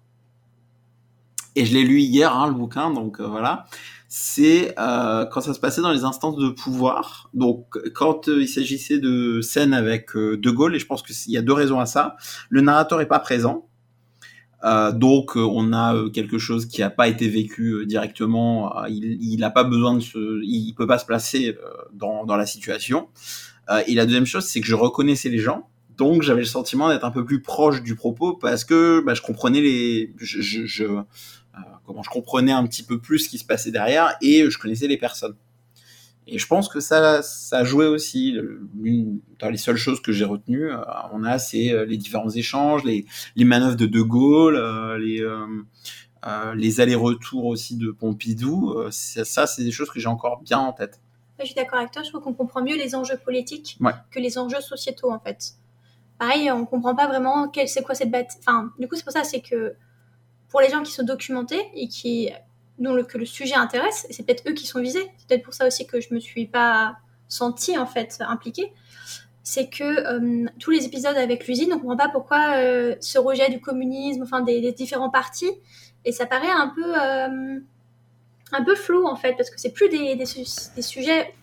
Et 1.57 1.65
je 1.65 1.75
l'ai 1.75 1.85
lu 1.85 2.01
hier, 2.01 2.35
hein, 2.35 2.49
le 2.49 2.55
bouquin, 2.55 2.91
donc 2.91 3.21
euh, 3.21 3.27
voilà 3.27 3.67
c'est 4.17 4.79
euh, 4.79 5.27
quand 5.27 5.41
ça 5.41 5.55
se 5.55 5.59
passait 5.59 5.81
dans 5.81 5.91
les 5.91 6.05
instances 6.05 6.37
de 6.37 6.49
pouvoir. 6.49 7.31
Donc, 7.35 7.77
quand 7.95 8.29
euh, 8.29 8.43
il 8.43 8.47
s'agissait 8.47 9.01
de 9.01 9.41
scènes 9.41 9.75
avec 9.75 10.15
De 10.15 10.51
Gaulle, 10.51 10.77
et 10.77 10.79
je 10.79 10.87
pense 10.87 11.03
qu'il 11.03 11.33
y 11.33 11.37
a 11.37 11.43
deux 11.43 11.53
raisons 11.53 11.81
à 11.81 11.87
ça. 11.87 12.15
Le 12.49 12.61
narrateur 12.61 13.01
est 13.01 13.09
pas 13.09 13.19
présent. 13.19 13.67
Donc 14.95 15.33
on 15.35 15.75
a 15.75 16.09
quelque 16.15 16.39
chose 16.39 16.67
qui 16.67 16.81
n'a 16.81 16.91
pas 16.91 17.09
été 17.09 17.29
vécu 17.29 17.85
directement. 17.87 18.73
Il 18.87 19.37
n'a 19.41 19.51
pas 19.51 19.65
besoin 19.65 19.95
de 19.95 20.01
se, 20.01 20.43
il 20.45 20.73
peut 20.75 20.87
pas 20.87 20.99
se 20.99 21.05
placer 21.05 21.59
dans, 21.93 22.25
dans 22.25 22.37
la 22.37 22.47
situation. 22.47 23.09
Et 23.87 23.95
la 23.95 24.07
deuxième 24.07 24.25
chose, 24.25 24.45
c'est 24.45 24.61
que 24.61 24.67
je 24.67 24.75
reconnaissais 24.77 25.29
les 25.29 25.39
gens. 25.39 25.69
Donc 25.97 26.23
j'avais 26.23 26.41
le 26.41 26.47
sentiment 26.47 26.89
d'être 26.89 27.05
un 27.05 27.11
peu 27.11 27.25
plus 27.25 27.41
proche 27.41 27.83
du 27.83 27.95
propos 27.95 28.35
parce 28.35 28.65
que 28.65 29.03
bah, 29.05 29.15
je 29.15 29.23
comprenais 29.23 29.61
les, 29.61 30.15
je, 30.19 31.03
comment 31.87 32.03
je 32.03 32.11
comprenais 32.11 32.53
un 32.53 32.67
petit 32.67 32.83
peu 32.83 32.99
plus 33.01 33.21
ce 33.21 33.29
qui 33.29 33.39
se 33.39 33.45
passait 33.45 33.71
derrière 33.71 34.17
et 34.23 34.51
je 34.51 34.59
connaissais 34.59 34.87
les 34.89 34.97
personnes. 34.97 35.37
Et 36.27 36.39
je 36.39 36.47
pense 36.47 36.69
que 36.71 36.81
ça, 36.81 37.23
ça 37.23 37.59
a 37.59 37.65
joué 37.65 37.87
aussi. 37.87 38.39
Dans 39.39 39.51
les 39.51 39.59
seules 39.59 39.77
choses 39.77 40.01
que 40.01 40.11
j'ai 40.11 40.25
retenues, 40.25 40.73
euh, 40.73 40.79
on 41.13 41.23
a 41.23 41.39
c'est 41.39 41.71
euh, 41.71 41.85
les 41.85 41.99
différents 41.99 42.31
échanges, 42.31 42.83
les, 42.85 43.05
les 43.37 43.45
manœuvres 43.45 43.77
de 43.77 43.85
De 43.85 44.01
Gaulle, 44.01 44.57
euh, 44.57 44.97
les, 44.99 45.23
les 46.57 46.81
allers-retours 46.81 47.45
aussi 47.45 47.77
de 47.77 47.91
Pompidou. 47.91 48.75
Ça, 48.91 49.47
c'est 49.47 49.63
des 49.65 49.71
choses 49.71 49.91
que 49.91 50.01
j'ai 50.01 50.09
encore 50.09 50.41
bien 50.41 50.59
en 50.59 50.73
tête. 50.73 51.01
Ouais, 51.39 51.45
Je 51.45 51.47
suis 51.47 51.55
d'accord 51.55 51.79
avec 51.79 51.91
toi, 51.91 52.03
je 52.03 52.09
trouve 52.09 52.23
qu'on 52.23 52.33
comprend 52.33 52.63
mieux 52.63 52.77
les 52.77 52.95
enjeux 52.95 53.19
politiques 53.23 53.77
Ouais. 53.81 53.93
que 54.11 54.21
les 54.21 54.39
enjeux 54.39 54.61
sociétaux 54.61 55.11
en 55.11 55.19
fait. 55.19 55.55
Pareil, 56.19 56.51
on 56.51 56.65
comprend 56.65 56.95
pas 56.95 57.09
vraiment 57.09 57.49
quel, 57.49 57.69
c'est 57.69 57.83
quoi 57.83 57.95
cette 57.95 58.11
bataille. 58.11 58.39
Enfin, 58.41 58.71
du 58.79 58.89
coup, 58.89 58.95
c'est 58.97 59.03
pour 59.03 59.13
ça, 59.13 59.25
c'est 59.25 59.41
que 59.41 59.75
pour 60.55 60.61
les 60.61 60.71
gens 60.71 60.85
qui 60.85 60.93
sont 60.93 61.03
documentés 61.03 61.69
et 61.75 61.89
qui 61.89 62.31
dont 62.79 62.93
le, 62.95 63.03
que 63.03 63.19
le 63.19 63.27
sujet 63.27 63.57
intéresse, 63.57 64.07
c'est 64.09 64.25
peut-être 64.25 64.49
eux 64.49 64.53
qui 64.53 64.69
sont 64.69 64.81
visés. 64.81 65.11
C'est 65.19 65.27
peut-être 65.27 65.43
pour 65.43 65.53
ça 65.53 65.67
aussi 65.67 65.85
que 65.85 66.01
je 66.01 66.15
me 66.15 66.21
suis 66.21 66.47
pas 66.47 66.97
sentie 67.27 67.77
en 67.77 67.87
fait 67.87 68.19
impliquée. 68.21 68.73
C'est 69.43 69.69
que 69.69 69.83
euh, 69.83 70.47
tous 70.61 70.71
les 70.71 70.85
épisodes 70.85 71.17
avec 71.17 71.49
l'usine, 71.49 71.73
on 71.73 71.81
comprend 71.81 71.97
pas 71.97 72.09
pourquoi 72.09 72.59
euh, 72.59 72.95
ce 73.01 73.19
rejet 73.19 73.51
du 73.51 73.61
communisme, 73.61 74.23
enfin 74.23 74.43
des, 74.43 74.71
différents 74.71 75.11
partis, 75.11 75.51
et 76.05 76.13
ça 76.13 76.25
paraît 76.25 76.47
un 76.53 76.69
peu 76.69 76.85
euh, 76.85 77.59
un 78.53 78.65
peu 78.65 78.77
flou 78.77 79.09
en 79.09 79.17
fait, 79.17 79.33
parce 79.33 79.51
que 79.51 79.59
c'est 79.61 79.73
plus 79.73 79.89
des, 79.89 80.15
des, 80.15 80.25
des 80.77 80.83
sujets 80.83 81.35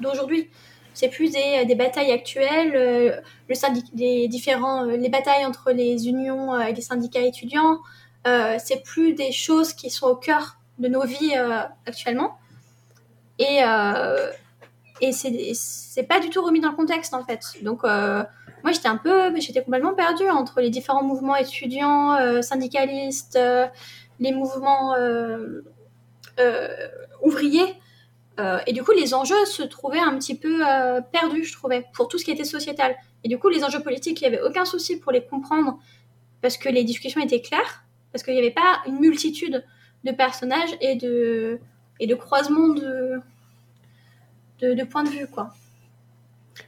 d'aujourd'hui. 0.00 0.50
C'est 0.92 1.08
plus 1.08 1.30
des, 1.30 1.64
des 1.64 1.74
batailles 1.74 2.12
actuelles, 2.12 3.22
le 3.48 3.54
syndic- 3.54 3.90
les 3.94 4.28
différents, 4.28 4.82
les 4.84 5.08
batailles 5.08 5.46
entre 5.46 5.70
les 5.70 6.06
unions 6.06 6.60
et 6.60 6.74
les 6.74 6.82
syndicats 6.82 7.22
étudiants. 7.22 7.78
Euh, 8.26 8.56
c'est 8.62 8.82
plus 8.82 9.14
des 9.14 9.32
choses 9.32 9.72
qui 9.72 9.90
sont 9.90 10.06
au 10.06 10.16
cœur 10.16 10.56
de 10.78 10.88
nos 10.88 11.04
vies 11.04 11.36
euh, 11.36 11.60
actuellement. 11.86 12.38
Et, 13.38 13.60
euh, 13.62 14.30
et 15.00 15.12
c'est 15.12 16.02
pas 16.02 16.20
du 16.20 16.28
tout 16.30 16.42
remis 16.42 16.60
dans 16.60 16.70
le 16.70 16.76
contexte 16.76 17.14
en 17.14 17.24
fait. 17.24 17.44
Donc 17.62 17.84
moi 17.84 18.72
j'étais 18.72 18.88
un 18.88 18.96
peu, 18.96 19.32
j'étais 19.38 19.62
complètement 19.62 19.94
perdue 19.94 20.28
entre 20.28 20.60
les 20.60 20.70
différents 20.70 21.04
mouvements 21.04 21.36
étudiants, 21.36 22.42
syndicalistes, 22.42 23.38
les 24.18 24.32
mouvements 24.32 24.96
ouvriers. 27.22 27.76
Et 28.66 28.72
du 28.72 28.82
coup, 28.82 28.90
les 28.90 29.14
enjeux 29.14 29.44
se 29.46 29.62
trouvaient 29.62 30.00
un 30.00 30.18
petit 30.18 30.36
peu 30.36 30.64
perdus, 31.12 31.44
je 31.44 31.52
trouvais, 31.52 31.86
pour 31.94 32.08
tout 32.08 32.18
ce 32.18 32.24
qui 32.24 32.32
était 32.32 32.42
sociétal. 32.42 32.96
Et 33.22 33.28
du 33.28 33.38
coup, 33.38 33.48
les 33.48 33.62
enjeux 33.62 33.80
politiques, 33.80 34.20
il 34.20 34.28
n'y 34.28 34.34
avait 34.34 34.44
aucun 34.44 34.64
souci 34.64 34.98
pour 34.98 35.12
les 35.12 35.24
comprendre 35.24 35.78
parce 36.40 36.56
que 36.56 36.68
les 36.68 36.82
discussions 36.82 37.20
étaient 37.20 37.40
claires, 37.40 37.84
parce 38.18 38.24
qu'il 38.24 38.34
n'y 38.34 38.40
avait 38.40 38.50
pas 38.50 38.80
une 38.88 38.98
multitude 38.98 39.64
de 40.02 40.10
personnages 40.10 40.70
et 40.80 40.96
de, 40.96 41.60
croisements 42.16 42.68
de, 42.68 43.20
points 44.90 45.04
de 45.04 45.08
vue, 45.08 45.28
quoi. 45.28 45.54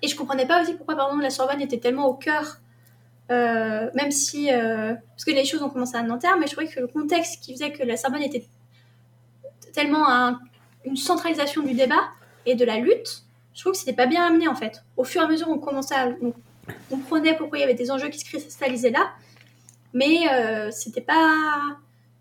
Et 0.00 0.06
je 0.06 0.14
comprenais 0.14 0.46
pas 0.46 0.62
aussi 0.62 0.74
pourquoi, 0.74 0.94
par 0.94 1.06
exemple, 1.08 1.24
la 1.24 1.30
Sorbonne 1.30 1.60
était 1.60 1.78
tellement 1.80 2.06
au 2.06 2.14
cœur, 2.14 2.58
euh, 3.32 3.90
même 3.94 4.12
si. 4.12 4.52
euh, 4.52 4.94
parce 5.10 5.24
que 5.24 5.32
les 5.32 5.44
choses 5.44 5.60
ont 5.62 5.70
commencé 5.70 5.96
à 5.96 6.02
Nanterre, 6.04 6.36
mais 6.38 6.46
je 6.46 6.52
trouvais 6.52 6.68
que 6.70 6.78
le 6.78 6.86
contexte 6.86 7.42
qui 7.42 7.52
faisait 7.52 7.72
que 7.72 7.82
la 7.82 7.96
Sorbonne 7.96 8.22
était 8.22 8.44
tellement 9.72 10.08
un- 10.08 10.38
une 10.84 10.96
centralisation 10.96 11.62
du 11.62 11.74
débat 11.74 12.10
et 12.46 12.54
de 12.54 12.64
la 12.64 12.76
lutte, 12.78 13.24
je 13.54 13.60
trouve 13.60 13.72
que 13.72 13.78
c'était 13.78 13.92
pas 13.92 14.06
bien 14.06 14.24
amené 14.24 14.46
en 14.46 14.54
fait. 14.54 14.84
Au 14.96 15.02
fur 15.02 15.20
et 15.22 15.24
à 15.24 15.28
mesure, 15.28 15.48
on 15.48 15.58
commençait 15.58 15.96
à. 15.96 16.10
On 16.22 16.32
comprenait 16.88 17.36
pourquoi 17.36 17.58
il 17.58 17.62
y 17.62 17.64
avait 17.64 17.74
des 17.74 17.90
enjeux 17.90 18.08
qui 18.08 18.20
se 18.20 18.24
cristallisaient 18.24 18.90
là, 18.90 19.10
mais 19.92 20.28
euh, 20.30 20.70
c'était 20.70 21.00
pas. 21.00 21.76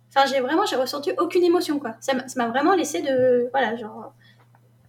Enfin, 0.09 0.25
j'ai 0.27 0.39
vraiment, 0.39 0.65
j'ai 0.65 0.75
ressenti 0.75 1.11
aucune 1.17 1.43
émotion 1.43 1.79
quoi. 1.79 1.95
Ça 1.99 2.13
m'a 2.35 2.47
vraiment 2.47 2.75
laissé 2.75 3.01
de. 3.01 3.49
Voilà, 3.51 3.75
genre. 3.75 4.13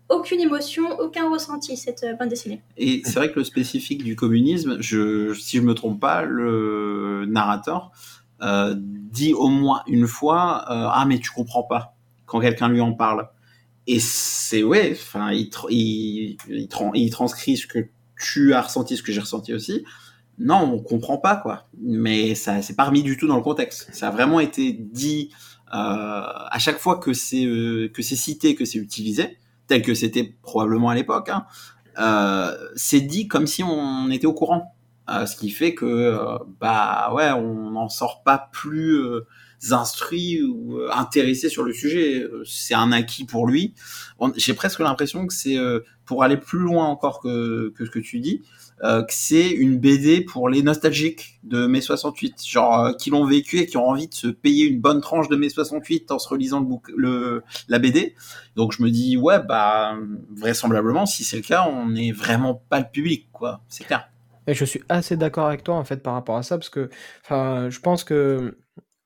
Aucune 0.09 0.41
émotion, 0.41 0.99
aucun 0.99 1.31
ressenti 1.31 1.77
cette 1.77 2.03
euh, 2.03 2.15
bande 2.15 2.31
dessinée. 2.31 2.61
Et 2.77 3.01
c'est 3.05 3.15
vrai 3.15 3.31
que 3.31 3.39
le 3.39 3.45
spécifique 3.45 4.03
du 4.03 4.17
communisme, 4.17 4.77
je, 4.81 5.33
si 5.35 5.59
je 5.59 5.63
me 5.63 5.73
trompe 5.73 6.01
pas, 6.01 6.25
le 6.25 7.27
narrateur 7.29 7.93
euh, 8.43 8.75
dit 8.77 9.35
au 9.35 9.47
moins 9.47 9.83
une 9.87 10.09
fois 10.09 10.65
ah 10.67 11.05
mais 11.07 11.21
tu 11.21 11.31
comprends 11.31 11.63
pas 11.63 11.95
quand 12.27 12.41
quelqu'un 12.41 12.69
lui 12.69 12.81
en 12.81 12.93
parle. 12.93 13.29
Et 13.87 14.01
c'est 14.01 14.65
ouais, 14.65 14.91
enfin 15.01 15.31
il 15.31 17.09
transcrit 17.13 17.57
ce 17.57 17.69
que 17.69 17.79
tu 18.21 18.53
as 18.53 18.63
ressenti, 18.63 18.97
ce 18.97 19.05
que 19.05 19.13
j'ai 19.13 19.21
ressenti 19.21 19.55
aussi. 19.55 19.85
Non, 20.41 20.73
on 20.75 20.83
comprend 20.83 21.19
pas 21.19 21.37
quoi. 21.37 21.69
Mais 21.81 22.35
ça 22.35 22.63
c'est 22.63 22.75
pas 22.75 22.85
remis 22.85 23.03
du 23.03 23.17
tout 23.17 23.27
dans 23.27 23.37
le 23.37 23.43
contexte. 23.43 23.91
Ça 23.93 24.09
a 24.09 24.11
vraiment 24.11 24.41
été 24.41 24.73
dit 24.73 25.31
euh, 25.73 25.77
à 25.77 26.59
chaque 26.59 26.79
fois 26.79 26.99
que 26.99 27.13
c'est 27.13 27.45
euh, 27.45 27.89
que 27.93 28.03
c'est 28.03 28.17
cité, 28.17 28.55
que 28.55 28.65
c'est 28.65 28.79
utilisé, 28.79 29.39
tel 29.67 29.83
que 29.83 29.95
c'était 29.95 30.35
probablement 30.43 30.89
à 30.89 30.95
l'époque. 30.95 31.29
Hein, 31.29 31.45
euh, 31.99 32.57
c'est 32.75 33.03
dit 33.03 33.29
comme 33.29 33.47
si 33.47 33.63
on 33.63 34.11
était 34.11 34.27
au 34.27 34.35
courant. 34.35 34.75
Euh, 35.11 35.27
ce 35.27 35.35
qui 35.35 35.51
fait 35.51 35.75
que, 35.75 35.87
euh, 35.87 36.39
bah 36.61 37.13
ouais, 37.15 37.33
on 37.33 37.71
n'en 37.71 37.89
sort 37.89 38.23
pas 38.23 38.49
plus 38.53 38.95
euh, 38.95 39.27
instruit 39.73 40.41
ou 40.43 40.79
intéressé 40.93 41.49
sur 41.49 41.65
le 41.65 41.73
sujet. 41.73 42.25
C'est 42.45 42.75
un 42.75 42.93
acquis 42.93 43.25
pour 43.25 43.49
lui. 43.49 43.75
J'ai 44.37 44.55
presque 44.55 44.79
l'impression 44.79 45.27
que 45.27 45.35
c'est, 45.35 45.59
pour 46.05 46.23
aller 46.23 46.37
plus 46.37 46.61
loin 46.61 46.87
encore 46.87 47.21
que, 47.21 47.71
que 47.71 47.85
ce 47.85 47.91
que 47.91 47.99
tu 47.99 48.21
dis, 48.21 48.43
euh, 48.83 49.03
que 49.03 49.13
c'est 49.13 49.51
une 49.51 49.79
BD 49.79 50.23
pour 50.23 50.49
les 50.49 50.63
nostalgiques 50.63 51.39
de 51.43 51.67
mai 51.67 51.81
68, 51.81 52.47
genre 52.47 52.85
euh, 52.87 52.93
qui 52.93 53.11
l'ont 53.11 53.27
vécu 53.27 53.59
et 53.59 53.67
qui 53.67 53.77
ont 53.77 53.87
envie 53.89 54.09
de 54.09 54.15
se 54.15 54.27
payer 54.29 54.67
une 54.67 54.81
bonne 54.81 55.01
tranche 55.01 55.29
de 55.29 55.37
mai 55.37 55.49
68 55.51 56.11
en 56.13 56.19
se 56.19 56.29
relisant 56.29 56.61
le 56.61 56.67
bouc- 56.67 56.93
le, 56.97 57.43
la 57.69 57.79
BD. 57.79 58.15
Donc 58.57 58.73
je 58.73 58.83
me 58.83 58.91
dis, 58.91 59.17
ouais, 59.17 59.39
bah, 59.43 59.97
vraisemblablement, 60.35 61.07
si 61.07 61.25
c'est 61.25 61.37
le 61.37 61.43
cas, 61.43 61.67
on 61.69 61.89
n'est 61.91 62.13
vraiment 62.13 62.55
pas 62.69 62.79
le 62.81 62.87
public, 62.91 63.29
quoi. 63.33 63.61
C'est 63.69 63.85
clair. 63.85 64.09
Et 64.47 64.55
je 64.55 64.65
suis 64.65 64.81
assez 64.89 65.17
d'accord 65.17 65.47
avec 65.47 65.63
toi 65.63 65.77
en 65.77 65.85
fait 65.85 66.03
par 66.03 66.15
rapport 66.15 66.37
à 66.37 66.43
ça 66.43 66.57
parce 66.57 66.71
que 66.71 66.89
enfin 67.23 67.69
je 67.71 67.79
pense 67.79 68.03
que 68.05 68.57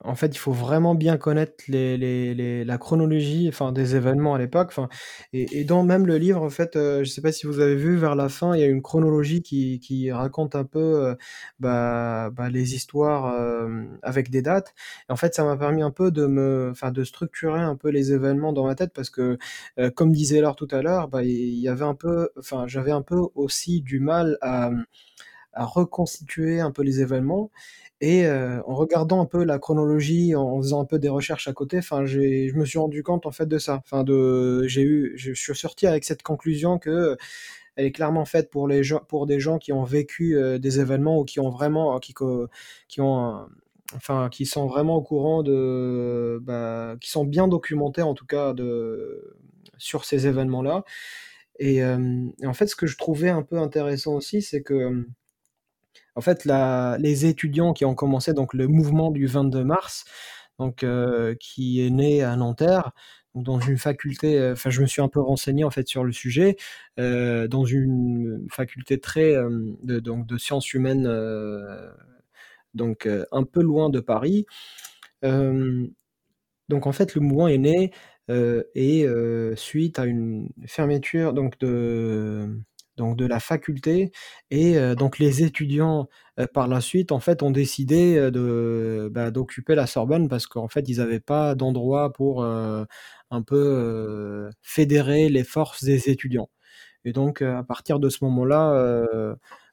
en 0.05 0.15
fait 0.15 0.29
il 0.35 0.39
faut 0.39 0.53
vraiment 0.53 0.95
bien 0.95 1.17
connaître 1.17 1.65
les, 1.69 1.97
les, 1.97 2.35
les- 2.35 2.65
la 2.65 2.79
chronologie 2.79 3.49
enfin 3.49 3.73
des 3.73 3.97
événements 3.97 4.35
à 4.35 4.39
l'époque 4.39 4.69
enfin 4.71 4.89
et, 5.33 5.61
et 5.61 5.65
dans 5.65 5.83
même 5.83 6.07
le 6.07 6.17
livre 6.19 6.43
en 6.43 6.51
fait 6.51 6.77
euh, 6.77 7.05
je 7.05 7.11
sais 7.11 7.21
pas 7.23 7.33
si 7.33 7.47
vous 7.47 7.61
avez 7.61 7.75
vu 7.77 7.97
vers 7.97 8.15
la 8.15 8.29
fin 8.29 8.55
il 8.55 8.61
y 8.61 8.65
a 8.65 8.67
une 8.67 8.83
chronologie 8.83 9.43
qui, 9.43 9.81
qui 9.81 10.13
raconte 10.13 10.55
un 10.57 10.65
peu 10.65 10.79
euh, 10.81 11.15
bah, 11.59 12.31
bah, 12.31 12.49
les 12.51 12.75
histoires 12.75 13.27
euh, 13.35 13.85
avec 14.03 14.31
des 14.31 14.43
dates. 14.43 14.75
Et 15.09 15.13
en 15.13 15.17
fait 15.17 15.35
ça 15.35 15.45
m'a 15.45 15.57
permis 15.57 15.83
un 15.83 15.91
peu 15.91 16.11
de 16.11 16.27
me 16.27 16.73
de 16.93 17.05
structurer 17.05 17.61
un 17.61 17.77
peu 17.77 17.89
les 17.89 18.13
événements 18.13 18.53
dans 18.53 18.67
ma 18.67 18.75
tête 18.75 18.93
parce 18.95 19.11
que 19.11 19.39
euh, 19.79 19.91
comme 19.91 20.13
disait 20.13 20.41
Laure 20.41 20.57
tout 20.57 20.69
à 20.71 20.83
l'heure 20.83 21.09
bah 21.09 21.23
il 21.25 21.59
y 21.59 21.69
avait 21.69 21.85
un 21.85 21.95
peu 21.95 22.29
j'avais 22.67 22.93
un 22.93 23.03
peu 23.03 23.17
aussi 23.35 23.81
du 23.83 24.01
mal 24.01 24.37
à 24.43 24.71
à 25.55 25.65
reconstituer 25.65 26.61
un 26.61 26.71
peu 26.71 26.83
les 26.83 27.01
événements. 27.01 27.51
Et 28.01 28.27
euh, 28.27 28.61
en 28.67 28.75
regardant 28.75 29.21
un 29.21 29.27
peu 29.27 29.45
la 29.45 29.59
chronologie, 29.59 30.35
en 30.35 30.61
faisant 30.61 30.83
un 30.83 30.85
peu 30.85 30.99
des 30.99 31.09
recherches 31.09 31.49
à 31.49 31.53
côté, 31.53 31.79
enfin, 31.79 32.05
je 32.05 32.55
me 32.55 32.65
suis 32.65 32.79
rendu 32.79 33.03
compte 33.03 33.27
en 33.27 33.31
fait 33.31 33.47
de 33.47 33.59
ça. 33.59 33.77
Enfin, 33.85 34.05
de, 34.05 34.67
j'ai 34.67 34.83
eu, 34.83 35.13
je 35.17 35.33
suis 35.33 35.55
sorti 35.57 35.87
avec 35.87 36.05
cette 36.05 36.23
conclusion 36.23 36.79
que 36.79 37.17
elle 37.77 37.87
est 37.87 37.93
clairement 37.93 38.25
faite 38.25 38.51
pour 38.51 38.69
les 38.69 38.85
gens, 38.85 39.01
pour 39.09 39.27
des 39.27 39.41
gens 39.41 39.59
qui 39.59 39.73
ont 39.73 39.85
vécu 39.85 40.37
euh, 40.37 40.59
des 40.59 40.81
événements 40.81 41.19
ou 41.21 41.25
qui 41.25 41.41
ont 41.41 41.51
vraiment, 41.51 41.99
qui, 41.99 42.15
qui 42.89 43.01
ont, 43.01 43.47
enfin, 43.95 44.29
qui 44.31 44.47
sont 44.47 44.67
vraiment 44.67 44.97
au 44.97 45.03
courant 45.03 45.43
de, 45.43 46.39
bah, 46.43 46.97
qui 47.01 47.11
sont 47.11 47.25
bien 47.25 47.49
documentés 47.49 48.03
en 48.03 48.15
tout 48.15 48.27
cas 48.27 48.53
de 48.53 49.37
sur 49.79 50.05
ces 50.05 50.27
événements-là. 50.27 50.85
Et, 51.59 51.83
euh, 51.83 52.27
et 52.43 52.47
en 52.47 52.55
fait, 52.55 52.67
ce 52.67 52.77
que 52.77 52.87
je 52.87 52.97
trouvais 52.97 53.31
un 53.31 53.43
peu 53.43 53.59
intéressant 53.59 54.15
aussi, 54.15 54.43
c'est 54.43 54.63
que 54.63 55.07
en 56.17 56.21
fait, 56.21 56.45
les 56.99 57.27
étudiants 57.27 57.73
qui 57.73 57.85
ont 57.85 57.95
commencé 57.95 58.33
donc 58.35 58.55
le 58.55 58.69
mouvement 58.69 59.11
du 59.11 59.27
22 59.27 59.65
mars, 59.65 60.05
donc 60.59 60.85
euh, 60.85 61.35
qui 61.41 61.85
est 61.85 61.91
né 61.91 62.23
à 62.23 62.37
Nanterre, 62.37 62.93
dans 63.35 63.59
une 63.61 63.79
faculté. 63.79 64.39
euh, 64.39 64.53
Enfin, 64.53 64.71
je 64.71 64.81
me 64.81 64.87
suis 64.87 65.03
un 65.03 65.09
peu 65.09 65.21
renseigné 65.21 65.65
en 65.65 65.71
fait 65.71 65.89
sur 65.89 66.05
le 66.05 66.13
sujet, 66.13 66.57
euh, 67.01 67.49
dans 67.49 67.65
une 67.65 68.47
faculté 68.51 69.01
très 69.01 69.35
de, 69.35 70.01
donc 70.01 70.27
de 70.27 70.39
sciences 70.39 70.73
humaines, 70.75 71.09
donc 72.75 73.09
un 73.33 73.45
peu 73.45 73.63
loin 73.63 73.91
de 73.91 74.01
Paris. 74.01 74.47
Donc 76.69 76.87
en 76.87 76.93
fait, 76.93 77.15
le 77.15 77.21
mouvement 77.21 77.49
est 77.49 77.59
né 77.59 77.93
et 78.29 79.07
suite 79.57 79.99
à 79.99 80.05
une 80.07 80.49
fermeture 80.67 81.33
donc 81.35 81.59
de 81.59 82.49
donc 82.97 83.17
de 83.17 83.27
la 83.27 83.41
faculté 83.41 84.13
et 84.51 84.77
donc 84.97 85.19
les 85.19 85.43
étudiants 85.43 86.09
par 86.53 86.69
la 86.69 86.81
suite 86.81 87.13
en 87.13 87.21
fait 87.21 87.43
ont 87.43 87.51
décidé 87.51 88.31
de 88.31 89.09
bah, 89.13 89.31
d'occuper 89.31 89.75
la 89.75 89.87
Sorbonne 89.87 90.29
parce 90.29 90.47
qu'en 90.47 90.69
fait 90.69 90.89
ils 90.89 90.99
n'avaient 90.99 91.21
pas 91.21 91.55
d'endroit 91.55 92.13
pour 92.13 92.45
un 92.45 92.87
peu 93.47 94.51
fédérer 94.63 95.29
les 95.29 95.45
forces 95.45 95.85
des 95.85 96.09
étudiants. 96.11 96.49
Et 97.05 97.13
donc 97.13 97.43
à 97.43 97.63
partir 97.65 97.99
de 98.01 98.09
ce 98.11 98.25
moment-là, 98.25 99.07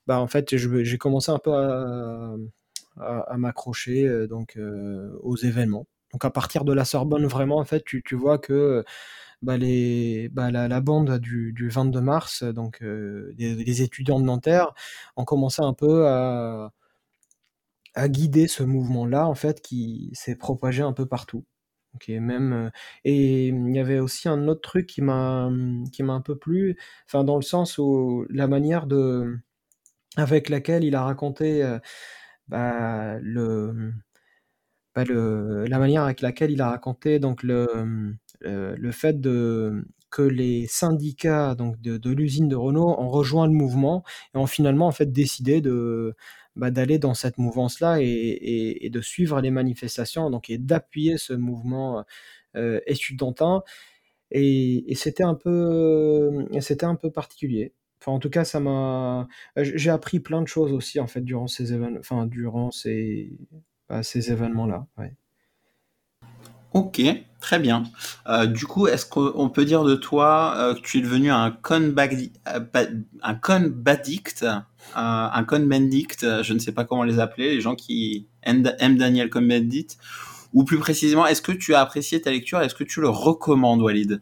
bah, 0.08 0.20
en 0.20 0.28
fait 0.28 0.56
j'ai 0.58 0.98
commencé 0.98 1.32
un 1.32 1.40
peu 1.40 1.54
à, 1.54 2.36
à- 2.98 3.38
m'accrocher 3.38 4.28
donc 4.28 4.58
aux 5.22 5.36
événements. 5.38 5.88
Donc 6.14 6.26
à 6.26 6.30
partir 6.30 6.66
de 6.66 6.74
la 6.74 6.86
Sorbonne 6.86 7.26
vraiment 7.26 7.58
en 7.58 7.66
fait 7.66 7.84
tu, 7.86 8.04
tu 8.04 8.16
vois 8.16 8.38
que 8.38 8.84
bah, 9.42 9.58
bah, 10.32 10.52
la, 10.52 10.82
bande 10.82 11.18
du, 11.20 11.54
du 11.54 11.70
22 11.70 12.02
mars, 12.02 12.44
donc 12.44 12.82
euh, 12.84 13.34
les 13.38 13.82
étudiants 13.82 14.20
de 14.20 14.26
Nanterre, 14.26 14.74
ont 15.16 15.26
commencé 15.26 15.62
un 15.62 15.74
peu 15.74 16.08
à, 16.08 16.72
guider 18.08 18.48
ce 18.48 18.64
mouvement-là, 18.64 19.28
en 19.28 19.36
fait, 19.36 19.62
qui 19.62 20.12
s'est 20.14 20.36
propagé 20.36 20.84
un 20.84 20.94
peu 20.94 21.06
partout. 21.06 21.46
Euh, 22.10 22.70
et 23.04 23.48
il 23.48 23.76
y 23.76 23.80
avait 23.80 24.00
aussi 24.00 24.30
un 24.30 24.48
autre 24.48 24.62
truc 24.62 24.88
qui 24.88 25.02
m'a 25.02 25.50
un 25.50 26.22
peu 26.22 26.38
plu, 26.38 26.78
enfin 27.08 27.24
dans 27.24 27.36
le 27.36 27.42
sens 27.42 27.78
où 27.78 28.26
la 28.30 28.48
manière 28.48 28.88
de 28.88 29.38
avec 30.18 30.50
laquelle 30.50 30.84
il 30.84 30.96
a 30.96 31.04
raconté 31.04 31.64
euh, 31.64 31.80
bah, 32.48 33.20
le 33.22 33.94
bah, 34.96 35.04
le, 35.06 35.66
la 35.66 35.80
manière 35.80 36.04
avec 36.04 36.22
laquelle 36.22 36.52
il 36.52 36.62
a 36.62 36.70
raconté 36.70 37.20
donc 37.20 37.44
le, 37.44 37.68
le 38.44 38.92
fait 38.92 39.22
que 40.10 40.22
les 40.22 40.68
syndicats 40.68 41.56
donc 41.56 41.80
de, 41.82 42.10
l'usine 42.10 42.50
de 42.50 42.56
Renault 42.56 42.96
ont 43.00 43.10
rejoint 43.10 43.48
le 43.48 43.54
mouvement 43.54 44.04
et 44.36 44.38
ont 44.38 44.48
finalement 44.48 44.88
en 44.88 44.92
fait 44.92 45.12
décidé 45.12 45.62
de 45.62 46.16
bah, 46.56 46.70
d'aller 46.70 47.00
dans 47.00 47.14
cette 47.14 47.38
mouvance-là 47.38 48.02
et, 48.02 48.78
et, 48.82 48.89
de 48.89 49.02
suivre 49.02 49.39
les 49.39 49.52
manifestations 49.52 50.30
donc 50.30 50.50
et 50.50 50.58
d'appuyer 50.58 51.18
ce 51.18 51.34
mouvement 51.34 52.04
euh, 52.58 52.82
étudiantin 52.88 53.64
et, 54.32 54.94
c'était 54.96 55.24
un 55.24 55.36
peu 55.36 56.48
c'était 56.62 56.86
un 56.86 56.96
peu 56.96 57.12
particulier. 57.12 57.74
Enfin, 58.02 58.14
en 58.14 58.20
tout 58.20 58.30
cas, 58.30 58.46
ça 58.46 58.60
m'a. 58.60 59.28
J'ai 59.58 59.89
appris 59.92 60.20
plein 60.20 60.42
de 60.42 60.48
choses 60.48 60.74
aussi 60.74 61.00
en 61.00 61.08
fait 61.08 61.22
durant 61.22 61.48
ces 61.48 61.74
événements, 61.74 62.00
enfin 62.00 62.26
durant 62.26 62.72
ces 62.72 63.38
à 63.89 64.04
ces 64.04 64.32
événements-là. 64.32 64.88
Ouais. 64.98 65.16
Ok, 66.74 67.02
très 67.42 67.60
bien. 67.60 67.84
Euh, 68.28 68.46
du 68.46 68.66
coup, 68.66 68.88
est-ce 68.88 69.06
qu'on 69.06 69.50
peut 69.50 69.66
dire 69.66 69.84
de 69.84 69.96
toi 69.96 70.54
euh, 70.56 70.74
que 70.74 70.80
tu 70.80 71.00
es 71.00 71.02
devenu 71.02 71.30
un 71.30 71.50
conbadi- 71.50 72.32
euh, 72.48 72.62
un 73.22 73.36
conbadict, 73.36 74.44
euh, 74.44 74.54
un 74.96 75.44
conbendict, 75.44 76.24
euh, 76.24 76.44
je 76.44 76.54
ne 76.54 76.60
sais 76.60 76.72
pas 76.72 76.86
comment 76.86 77.04
les 77.04 77.20
appeler, 77.20 77.50
les 77.54 77.60
gens 77.60 77.76
qui 77.76 78.28
aiment 78.44 78.64
Daniel 78.98 79.30
Cohn-Bendit, 79.30 79.98
ou 80.54 80.64
plus 80.64 80.78
précisément, 80.78 81.28
est-ce 81.28 81.42
que 81.42 81.52
tu 81.52 81.74
as 81.76 81.82
apprécié 81.82 82.22
ta 82.22 82.32
lecture, 82.32 82.62
est-ce 82.62 82.76
que 82.76 82.86
tu 82.86 83.02
le 83.02 83.10
recommandes, 83.10 83.82
Walid? 83.82 84.22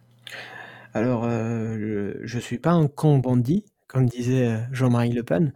Alors, 0.96 1.30
je, 1.30 2.18
je 2.24 2.40
suis 2.40 2.58
pas 2.58 2.72
un 2.72 2.88
con 2.88 3.20
bandit, 3.20 3.64
comme 3.88 4.08
disait 4.08 4.60
Jean-Marie 4.72 5.12
Le 5.12 5.22
Pen, 5.22 5.54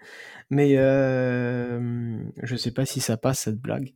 mais 0.50 0.76
je 0.76 2.56
sais 2.56 2.70
pas 2.70 2.86
si 2.86 3.00
ça 3.00 3.16
passe 3.16 3.40
cette 3.40 3.60
blague. 3.60 3.94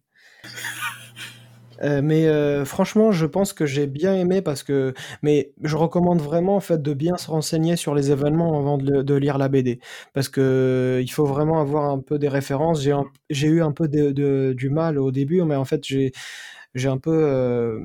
Euh, 1.83 2.01
mais 2.03 2.27
euh, 2.27 2.65
franchement, 2.65 3.13
je 3.13 3.27
pense 3.27 3.53
que 3.53 3.67
j'ai 3.67 3.87
bien 3.87 4.15
aimé 4.15 4.43
parce 4.43 4.63
que, 4.63 4.95
mais 5.23 5.53
je 5.63 5.77
recommande 5.77 6.21
vraiment 6.21 6.57
en 6.57 6.61
fait 6.61 6.81
de 6.83 6.95
bien 6.95 7.17
se 7.17 7.31
renseigner 7.31 7.77
sur 7.77 7.95
les 7.95 8.11
événements 8.11 8.59
avant 8.59 8.79
de, 8.79 9.15
lire 9.15 9.39
la 9.39 9.49
BD, 9.49 9.81
parce 10.13 10.29
que 10.29 11.01
il 11.03 11.09
faut 11.11 11.27
vraiment 11.27 11.61
avoir 11.61 11.91
un 11.91 11.99
peu 11.99 12.19
des 12.19 12.29
références. 12.29 12.83
J'ai 13.31 13.49
eu 13.49 13.63
un 13.63 13.73
peu 13.73 13.89
de, 13.89 14.53
du 14.53 14.71
mal 14.71 14.99
au 14.99 15.11
début, 15.11 15.43
mais 15.43 15.57
en 15.57 15.65
fait 15.65 15.85
j'ai 15.85 16.89
un 16.89 16.99
peu 16.99 17.11
euh, 17.13 17.81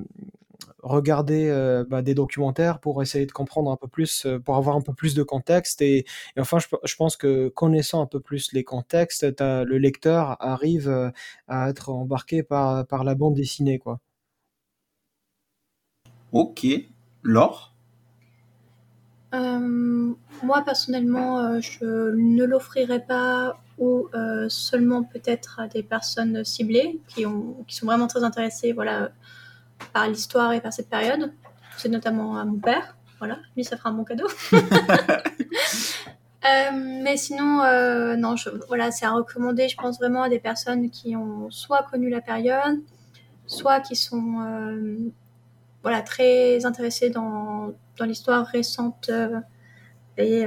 regardé 0.86 1.48
euh, 1.50 1.84
bah, 1.90 2.02
des 2.02 2.14
documentaires 2.14 2.80
pour 2.80 3.02
essayer 3.02 3.26
de 3.26 3.32
comprendre 3.32 3.72
un 3.72 3.76
peu 3.76 3.88
plus, 3.88 4.26
euh, 4.26 4.40
pour 4.40 4.56
avoir 4.56 4.76
un 4.78 4.82
peu 4.82 4.94
plus 4.94 5.16
de 5.16 5.24
contexte. 5.24 5.82
Et, 5.82 6.06
et 6.38 6.40
enfin, 6.40 6.60
je, 6.60 6.68
pe- 6.68 6.78
je 6.86 6.96
pense 6.96 7.18
que 7.18 7.50
connaissant 7.50 8.02
un 8.02 8.06
peu 8.06 8.20
plus 8.22 8.54
les 8.54 8.64
contextes, 8.64 9.26
le 9.40 9.78
lecteur 9.78 10.38
arrive 10.42 10.88
euh, 10.90 11.10
à 11.48 11.70
être 11.70 11.90
embarqué 11.90 12.44
par, 12.44 12.86
par 12.88 13.04
la 13.04 13.16
bande 13.16 13.34
dessinée, 13.36 13.80
quoi. 13.80 14.00
Ok, 16.32 16.66
Laure? 17.24 17.74
Euh, 19.34 20.14
moi, 20.44 20.62
personnellement, 20.64 21.40
euh, 21.40 21.60
je 21.60 22.14
ne 22.16 22.44
l'offrirai 22.46 23.00
pas 23.00 23.60
ou 23.78 24.08
euh, 24.14 24.48
seulement 24.48 25.04
peut-être 25.04 25.60
à 25.60 25.68
des 25.68 25.84
personnes 25.84 26.46
ciblées 26.46 27.02
qui, 27.08 27.26
ont, 27.26 27.58
qui 27.68 27.76
sont 27.76 27.86
vraiment 27.86 28.08
très 28.08 28.24
intéressées 28.24 28.72
voilà, 28.72 29.12
par 29.94 30.08
l'histoire 30.08 30.54
et 30.54 30.62
par 30.62 30.74
cette 30.74 30.90
période. 30.90 31.34
C'est 31.78 31.90
notamment 31.90 32.38
à 32.38 32.46
mon 32.46 32.60
père. 32.60 32.96
Voilà, 33.20 33.40
lui, 33.56 33.64
ça 33.64 33.78
fera 33.78 33.90
un 33.90 33.94
bon 33.94 34.04
cadeau. 34.04 34.28
Euh, 36.46 36.72
mais 36.74 37.18
sinon, 37.18 37.64
euh, 37.64 38.16
non, 38.16 38.36
je, 38.36 38.50
voilà, 38.68 38.92
c'est 38.92 39.06
à 39.06 39.12
recommander, 39.12 39.68
je 39.68 39.76
pense 39.76 39.98
vraiment 39.98 40.22
à 40.22 40.30
des 40.30 40.38
personnes 40.40 40.92
qui 40.92 41.16
ont 41.16 41.50
soit 41.50 41.88
connu 41.90 42.08
la 42.10 42.22
période, 42.22 42.84
soit 43.48 43.80
qui 43.80 43.96
sont 43.96 44.42
euh, 44.42 44.96
voilà, 45.82 46.04
très 46.04 46.64
intéressées 46.64 47.10
dans, 47.10 47.74
dans 47.98 48.06
l'histoire 48.06 48.46
récente 48.46 49.10
et, 50.18 50.46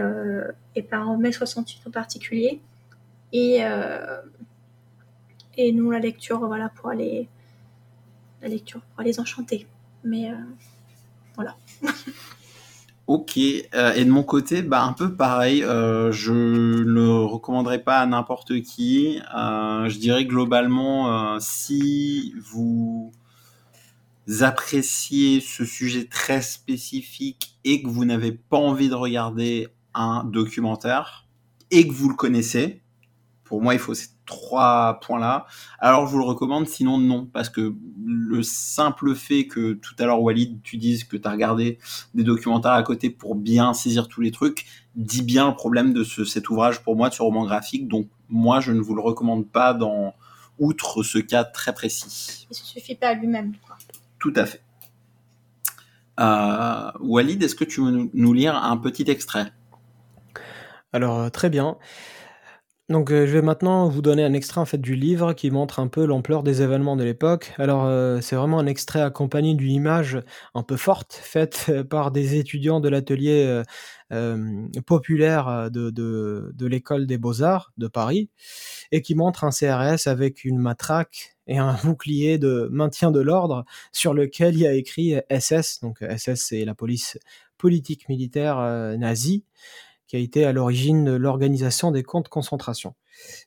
et 0.77 0.83
par 0.83 1.19
mai 1.19 1.33
68 1.33 1.89
en 1.89 1.91
particulier. 1.91 2.61
Et, 3.33 3.61
et 5.57 5.73
nous, 5.73 5.91
la 5.91 5.99
lecture, 5.99 6.47
voilà, 6.47 6.69
pour 6.69 6.91
aller, 6.91 7.29
la 8.43 8.49
lecture 8.49 8.81
pour 8.95 9.03
les 9.03 9.21
enchanter. 9.21 9.67
Mais 10.05 10.31
euh, 10.31 10.37
voilà. 11.35 11.57
Ok, 13.07 13.39
euh, 13.39 13.95
et 13.95 14.05
de 14.05 14.11
mon 14.11 14.23
côté, 14.23 14.61
bah, 14.61 14.83
un 14.83 14.93
peu 14.93 15.15
pareil, 15.15 15.65
euh, 15.65 16.13
je 16.13 16.31
ne 16.31 17.09
recommanderais 17.09 17.83
pas 17.83 18.01
à 18.01 18.07
n'importe 18.07 18.61
qui. 18.61 19.19
Je 19.33 19.99
dirais 19.99 20.27
globalement, 20.27 21.41
si 21.41 22.35
vous 22.37 23.11
appréciez 24.41 25.41
ce 25.41 25.65
sujet 25.65 26.05
très 26.05 26.43
spécifique 26.43 27.59
et 27.65 27.83
que 27.83 27.89
vous 27.89 28.05
n'avez 28.05 28.33
pas 28.33 28.59
envie 28.59 28.91
de 28.91 28.95
regarder 28.95 29.69
un 29.95 30.25
documentaire 30.25 31.27
et 31.71 31.89
que 31.89 31.93
vous 31.95 32.11
le 32.11 32.15
connaissez, 32.15 32.83
pour 33.49 33.63
moi, 33.63 33.73
il 33.75 33.81
faut 33.81 33.95
ces 33.95 34.09
trois 34.27 35.01
points-là. 35.01 35.47
Alors, 35.79 36.07
je 36.07 36.13
vous 36.13 36.19
le 36.19 36.25
recommande, 36.25 36.69
sinon, 36.69 36.99
non. 36.99 37.25
Parce 37.25 37.49
que 37.49 37.75
le 38.05 38.43
simple 38.43 39.15
fait 39.15 39.47
que 39.47 39.73
tout 39.73 39.95
à 39.99 40.05
l'heure, 40.05 40.21
Walid, 40.21 40.61
tu 40.63 40.77
dises 40.77 41.05
que 41.05 41.17
tu 41.17 41.27
as 41.27 41.31
regardé 41.31 41.79
des 42.15 42.25
documentaires 42.25 42.73
à 42.73 42.83
côté 42.83 43.09
pour 43.09 43.35
bien 43.35 43.73
saisir 43.73 44.07
tous 44.07 44.21
les 44.21 44.31
trucs, 44.31 44.67
dit 44.97 45.23
bien 45.23 45.49
le 45.49 45.55
problème 45.55 45.95
de 45.95 46.05
ce, 46.05 46.25
cet 46.25 46.51
ouvrage 46.51 46.83
pour 46.83 46.95
moi, 46.95 47.09
de 47.09 47.15
ce 47.15 47.23
roman 47.23 47.45
graphique. 47.47 47.89
Donc, 47.89 48.09
moi, 48.29 48.61
je 48.61 48.73
ne 48.73 48.81
vous 48.81 48.95
le 48.95 49.01
recommande 49.01 49.49
pas 49.49 49.73
dans, 49.73 50.15
outre 50.59 51.03
ce 51.03 51.19
cas 51.19 51.45
très 51.45 51.73
précis. 51.73 52.47
Il 52.51 52.53
ne 52.53 52.55
se 52.55 52.67
suffit 52.67 52.95
pas 52.97 53.09
à 53.09 53.15
lui-même. 53.15 53.55
quoi. 53.67 53.77
Tout 54.19 54.33
à 54.37 54.45
fait. 54.45 54.63
Euh, 56.21 56.91
Walid, 57.01 57.43
est-ce 57.43 57.55
que 57.55 57.65
tu 57.65 57.81
veux 57.81 57.91
nous- 57.93 58.11
nous 58.13 58.33
lire 58.35 58.57
un 58.57 58.77
petit 58.77 59.05
extrait? 59.09 59.53
Alors, 60.93 61.19
euh, 61.21 61.29
très 61.31 61.49
bien. 61.49 61.77
Donc, 62.89 63.11
euh, 63.13 63.27
je 63.27 63.33
vais 63.33 63.43
maintenant 63.43 63.87
vous 63.87 64.01
donner 64.01 64.25
un 64.25 64.33
extrait 64.33 64.65
fait 64.65 64.79
du 64.79 64.95
livre 64.95 65.35
qui 65.35 65.51
montre 65.51 65.79
un 65.79 65.89
peu 65.89 66.07
l'ampleur 66.07 66.43
des 66.43 66.63
événements 66.63 66.97
de 66.97 67.05
l'époque. 67.05 67.53
Alors, 67.59 67.85
euh, 67.85 68.23
c'est 68.23 68.35
vraiment 68.35 68.59
un 68.59 68.67
extrait 68.67 69.03
accompagné 69.03 69.55
d'une 69.55 69.73
image 69.73 70.19
un 70.55 70.63
peu 70.63 70.79
forte 70.79 71.13
faite 71.13 71.67
euh, 71.69 71.85
par 71.85 72.11
des 72.13 72.37
étudiants 72.37 72.81
de 72.81 72.89
l'atelier 72.89 73.63
populaire 74.87 75.71
de, 75.71 75.91
de, 75.91 76.67
l'école 76.67 77.07
des 77.07 77.19
beaux-arts 77.19 77.73
de 77.77 77.89
Paris 77.89 78.31
et 78.91 79.03
qui 79.03 79.15
montre 79.15 79.45
un 79.45 79.51
CRS 79.51 80.07
avec 80.09 80.45
une 80.45 80.59
matraque 80.59 81.37
et 81.47 81.59
un 81.59 81.75
bouclier 81.85 82.39
de 82.39 82.69
maintien 82.73 83.11
de 83.11 83.21
l'ordre 83.21 83.67
sur 83.93 84.15
lequel 84.15 84.55
il 84.55 84.61
y 84.61 84.67
a 84.67 84.73
écrit 84.73 85.15
SS. 85.31 85.81
Donc, 85.83 85.99
SS, 86.01 86.37
c'est 86.37 86.65
la 86.65 86.75
police 86.75 87.19
politique 87.59 88.09
militaire 88.09 88.57
nazie 88.99 89.45
qui 90.09 90.17
a 90.17 90.19
été 90.19 90.45
à 90.45 90.53
l'origine 90.53 91.05
de 91.05 91.13
l'organisation 91.13 91.93
des 91.93 92.03
camps 92.03 92.23
de 92.23 92.29
concentration, 92.29 92.95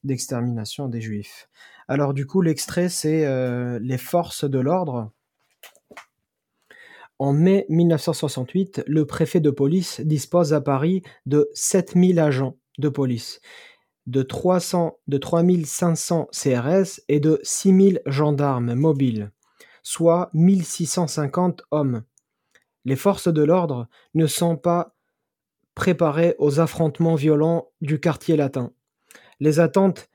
d'extermination 0.04 0.88
des 0.88 1.02
juifs. 1.02 1.50
Alors 1.88 2.14
du 2.14 2.26
coup, 2.26 2.42
l'extrait, 2.42 2.88
c'est 2.88 3.26
euh, 3.26 3.80
les 3.82 3.98
forces 3.98 4.46
de 4.46 4.60
l'ordre. 4.60 5.12
En 7.20 7.34
mai 7.34 7.66
1968, 7.70 8.84
le 8.88 9.06
préfet 9.06 9.40
de 9.40 9.52
police 9.52 10.02
dispose 10.02 10.54
à 10.54 10.62
Paris 10.62 11.04
de 11.26 11.50
7000 11.54 12.20
agents 12.20 12.58
de 12.78 12.90
police, 12.90 13.42
de, 14.08 14.22
300, 14.22 14.98
de 15.08 15.18
3500 15.18 16.30
CRS 16.32 17.02
et 17.10 17.20
de 17.20 17.40
6000 17.44 18.02
gendarmes 18.06 18.74
mobiles, 18.74 19.32
soit 19.84 20.30
1650 20.34 21.64
hommes. 21.72 22.04
Les 22.86 22.96
forces 22.96 23.28
de 23.28 23.44
l'ordre 23.44 23.88
ne 24.16 24.26
sont 24.26 24.58
pas 24.58 24.96
préparé 25.76 26.36
aux 26.40 26.60
affrontements 26.60 27.16
violents 27.16 27.70
du 27.82 28.00
quartier 28.00 28.36
latin. 28.36 28.72
Les 29.40 29.60
attentes 29.60 30.10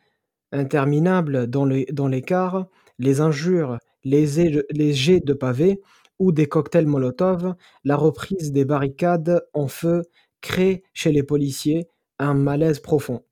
interminables 0.52 1.46
dans 1.48 1.64
les, 1.64 2.22
cars, 2.22 2.66
les 2.98 3.20
injures, 3.20 3.78
les, 4.04 4.26
jet- 4.26 4.66
les 4.70 4.92
jets 4.92 5.20
de 5.20 5.32
pavés 5.34 5.80
ou 6.18 6.32
des 6.32 6.46
cocktails 6.46 6.86
Molotov, 6.86 7.54
la 7.84 7.96
reprise 7.96 8.52
des 8.52 8.64
barricades 8.64 9.44
en 9.52 9.68
feu 9.68 10.02
crée 10.40 10.84
chez 10.92 11.12
les 11.12 11.22
policiers 11.22 11.88
un 12.18 12.34
malaise 12.34 12.80
profond. 12.80 13.22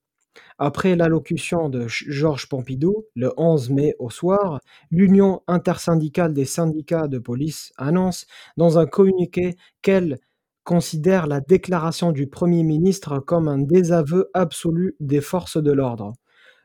Après 0.58 0.96
l'allocution 0.96 1.68
de 1.68 1.86
Georges 1.88 2.48
Pompidou, 2.48 3.04
le 3.14 3.32
11 3.36 3.70
mai 3.70 3.94
au 3.98 4.10
soir, 4.10 4.60
l'Union 4.90 5.42
intersyndicale 5.46 6.32
des 6.34 6.44
syndicats 6.44 7.08
de 7.08 7.18
police 7.18 7.72
annonce 7.76 8.26
dans 8.56 8.78
un 8.78 8.86
communiqué 8.86 9.56
qu'elle 9.82 10.18
considère 10.64 11.26
la 11.26 11.40
déclaration 11.40 12.10
du 12.10 12.26
Premier 12.26 12.62
ministre 12.62 13.18
comme 13.20 13.48
un 13.48 13.58
désaveu 13.58 14.30
absolu 14.34 14.96
des 14.98 15.20
forces 15.20 15.62
de 15.62 15.70
l'ordre. 15.70 16.12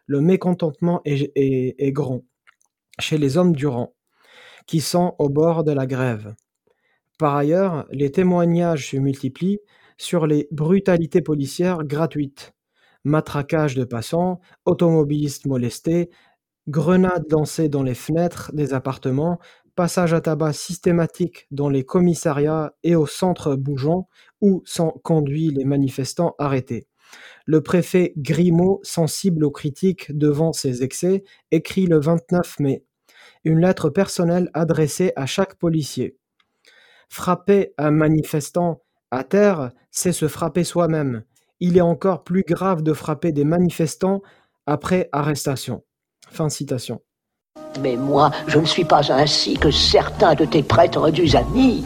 Le 0.07 0.21
mécontentement 0.21 1.01
est, 1.05 1.91
grand 1.91 2.23
chez 2.99 3.17
les 3.17 3.37
hommes 3.37 3.55
du 3.55 3.67
rang, 3.67 3.93
qui 4.65 4.81
sont 4.81 5.15
au 5.19 5.29
bord 5.29 5.63
de 5.63 5.71
la 5.71 5.85
grève. 5.85 6.33
Par 7.17 7.35
ailleurs, 7.35 7.85
les 7.91 8.11
témoignages 8.11 8.89
se 8.89 8.97
multiplient 8.97 9.59
sur 9.97 10.25
les 10.25 10.47
brutalités 10.51 11.21
policières 11.21 11.83
gratuites. 11.83 12.53
Matraquage 13.03 13.75
de 13.75 13.83
passants, 13.83 14.39
automobilistes 14.65 15.45
molestés, 15.45 16.09
grenades 16.69 17.25
lancées 17.31 17.69
dans 17.69 17.83
les 17.83 17.95
fenêtres 17.95 18.51
des 18.53 18.73
appartements, 18.73 19.39
passage 19.79 20.13
à 20.13 20.19
tabac 20.19 20.51
systématique 20.51 21.47
dans 21.51 21.69
les 21.69 21.85
commissariats 21.85 22.73
et 22.83 22.97
aux 22.97 23.07
centres 23.07 23.55
bougeants 23.55 24.09
où 24.41 24.61
sont 24.65 24.91
conduits 25.05 25.51
les 25.51 25.63
manifestants 25.63 26.35
arrêtés. 26.37 26.89
Le 27.45 27.63
préfet 27.63 28.11
Grimaud, 28.17 28.81
sensible 28.83 29.45
aux 29.45 29.51
critiques 29.51 30.11
devant 30.11 30.51
ces 30.51 30.83
excès, 30.83 31.23
écrit 31.51 31.85
le 31.85 31.97
29 31.97 32.59
mai 32.59 32.83
une 33.45 33.61
lettre 33.61 33.89
personnelle 33.89 34.49
adressée 34.53 35.13
à 35.15 35.25
chaque 35.25 35.55
policier. 35.55 36.17
Frapper 37.07 37.73
un 37.77 37.91
manifestant 37.91 38.81
à 39.11 39.23
terre, 39.23 39.71
c'est 39.91 40.11
se 40.11 40.27
frapper 40.27 40.65
soi-même. 40.65 41.23
Il 41.61 41.77
est 41.77 41.81
encore 41.95 42.25
plus 42.25 42.43
grave 42.43 42.83
de 42.83 42.91
frapper 42.91 43.31
des 43.31 43.45
manifestants 43.45 44.21
après 44.65 45.07
arrestation. 45.13 45.85
Fin 46.27 46.49
citation. 46.49 47.01
Mais 47.81 47.95
moi, 47.95 48.31
je 48.47 48.59
ne 48.59 48.65
suis 48.65 48.83
pas 48.83 49.11
ainsi 49.11 49.55
que 49.55 49.71
certains 49.71 50.35
de 50.35 50.43
tes 50.45 50.63
prétendus 50.63 51.35
amis. 51.35 51.83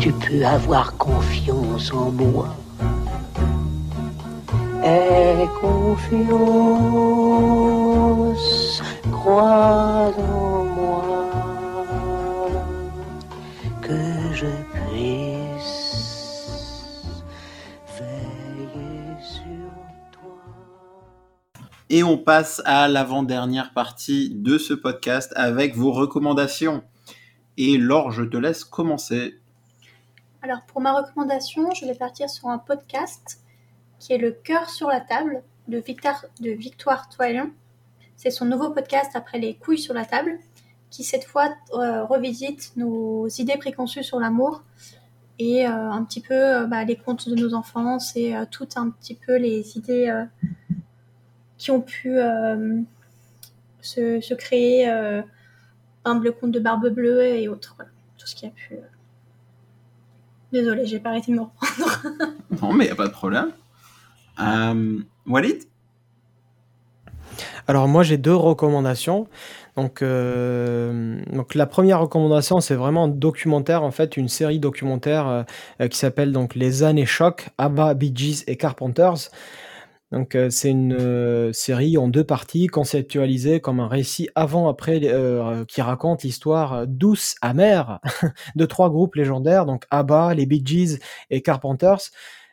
Tu 0.00 0.12
peux 0.12 0.44
avoir 0.44 0.96
confiance 0.96 1.92
en 1.92 2.10
moi. 2.10 2.48
Aie 4.84 5.46
confiance, 5.60 6.02
crois 9.12 10.12
en 10.18 10.64
moi, 10.64 11.23
Et 21.90 22.02
on 22.02 22.16
passe 22.16 22.62
à 22.64 22.88
l'avant-dernière 22.88 23.74
partie 23.74 24.30
de 24.30 24.56
ce 24.56 24.72
podcast 24.72 25.32
avec 25.36 25.76
vos 25.76 25.92
recommandations. 25.92 26.82
Et 27.58 27.76
Laure, 27.76 28.10
je 28.10 28.22
te 28.22 28.38
laisse 28.38 28.64
commencer. 28.64 29.38
Alors 30.40 30.62
pour 30.66 30.80
ma 30.80 30.94
recommandation, 30.94 31.70
je 31.74 31.84
vais 31.84 31.94
partir 31.94 32.30
sur 32.30 32.48
un 32.48 32.56
podcast 32.58 33.40
qui 33.98 34.14
est 34.14 34.18
Le 34.18 34.32
cœur 34.32 34.70
sur 34.70 34.88
la 34.88 35.00
table 35.00 35.42
de 35.68 35.82
Victoire 36.50 37.08
Toyon. 37.10 37.50
C'est 38.16 38.30
son 38.30 38.46
nouveau 38.46 38.70
podcast 38.70 39.10
après 39.14 39.38
les 39.38 39.54
couilles 39.54 39.78
sur 39.78 39.92
la 39.92 40.06
table, 40.06 40.38
qui 40.90 41.04
cette 41.04 41.24
fois 41.24 41.54
euh, 41.74 42.04
revisite 42.04 42.72
nos 42.76 43.28
idées 43.28 43.58
préconçues 43.58 44.04
sur 44.04 44.20
l'amour 44.20 44.62
et 45.38 45.66
euh, 45.66 45.70
un 45.70 46.02
petit 46.04 46.20
peu 46.20 46.34
euh, 46.34 46.66
bah, 46.66 46.84
les 46.84 46.96
contes 46.96 47.28
de 47.28 47.34
nos 47.34 47.52
enfances 47.54 48.16
et 48.16 48.34
tout 48.50 48.68
un 48.76 48.88
petit 48.88 49.14
peu 49.14 49.36
les 49.36 49.76
idées 49.76 50.24
qui 51.64 51.70
ont 51.70 51.80
pu 51.80 52.18
euh, 52.18 52.82
se, 53.80 54.20
se 54.20 54.34
créer, 54.34 54.86
euh, 54.86 55.22
par 56.02 56.12
exemple 56.12 56.26
le 56.26 56.32
conte 56.32 56.50
de 56.50 56.60
Barbe 56.60 56.90
Bleue 56.90 57.24
et 57.24 57.48
autres. 57.48 57.72
Voilà, 57.76 57.90
tout 58.18 58.26
ce 58.26 58.34
qui 58.34 58.44
a 58.44 58.50
pu. 58.50 58.74
euh. 58.74 58.80
Désolée, 60.52 60.84
j'ai 60.84 61.00
pas 61.00 61.08
arrêté 61.08 61.32
de 61.32 61.38
me 61.38 61.42
reprendre. 61.44 62.02
Non, 62.62 62.74
mais 62.74 62.84
il 62.84 62.90
a 62.90 62.94
pas 62.94 63.06
de 63.06 63.12
problème. 63.12 63.50
Euh, 64.40 64.98
Walid? 65.26 65.64
Alors 67.66 67.88
moi 67.88 68.02
j'ai 68.02 68.18
deux 68.18 68.34
recommandations. 68.34 69.26
Donc, 69.76 70.02
euh, 70.02 71.18
donc 71.32 71.54
la 71.54 71.66
première 71.66 71.98
recommandation 72.00 72.60
c'est 72.60 72.74
vraiment 72.74 73.04
un 73.04 73.08
documentaire 73.08 73.82
en 73.82 73.90
fait, 73.90 74.18
une 74.18 74.28
série 74.28 74.58
documentaire 74.58 75.26
euh, 75.26 75.42
euh, 75.80 75.88
qui 75.88 75.96
s'appelle 75.96 76.30
donc 76.30 76.54
Les 76.54 76.82
années 76.82 77.06
choc, 77.06 77.48
ABBA, 77.56 77.94
Bee 77.94 78.12
Gees 78.14 78.44
et 78.48 78.56
Carpenters. 78.56 79.30
Donc 80.12 80.34
euh, 80.34 80.50
c'est 80.50 80.70
une 80.70 80.92
euh, 80.92 81.52
série 81.52 81.96
en 81.98 82.08
deux 82.08 82.24
parties 82.24 82.66
conceptualisée 82.66 83.60
comme 83.60 83.80
un 83.80 83.88
récit 83.88 84.28
avant-après 84.34 85.00
euh, 85.04 85.64
qui 85.64 85.82
raconte 85.82 86.22
l'histoire 86.22 86.86
douce, 86.86 87.34
amère 87.40 88.00
de 88.54 88.66
trois 88.66 88.90
groupes 88.90 89.16
légendaires, 89.16 89.66
donc 89.66 89.84
ABBA, 89.90 90.34
les 90.34 90.46
Bee 90.46 90.62
Gees 90.64 90.98
et 91.30 91.42
Carpenters, 91.42 92.10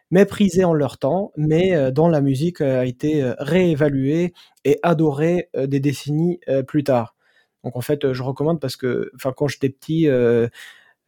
méprisés 0.09 0.63
en 0.63 0.73
leur 0.73 0.97
temps, 0.97 1.31
mais 1.37 1.91
dont 1.91 2.09
la 2.09 2.19
musique 2.19 2.59
a 2.59 2.85
été 2.85 3.31
réévaluée 3.37 4.33
et 4.65 4.77
adorée 4.83 5.49
des 5.55 5.79
décennies 5.79 6.41
plus 6.67 6.83
tard. 6.83 7.15
Donc 7.63 7.77
en 7.77 7.81
fait, 7.81 8.11
je 8.11 8.21
recommande 8.21 8.59
parce 8.59 8.75
que, 8.75 9.09
enfin, 9.15 9.31
quand 9.33 9.47
j'étais 9.47 9.69
petit, 9.69 10.09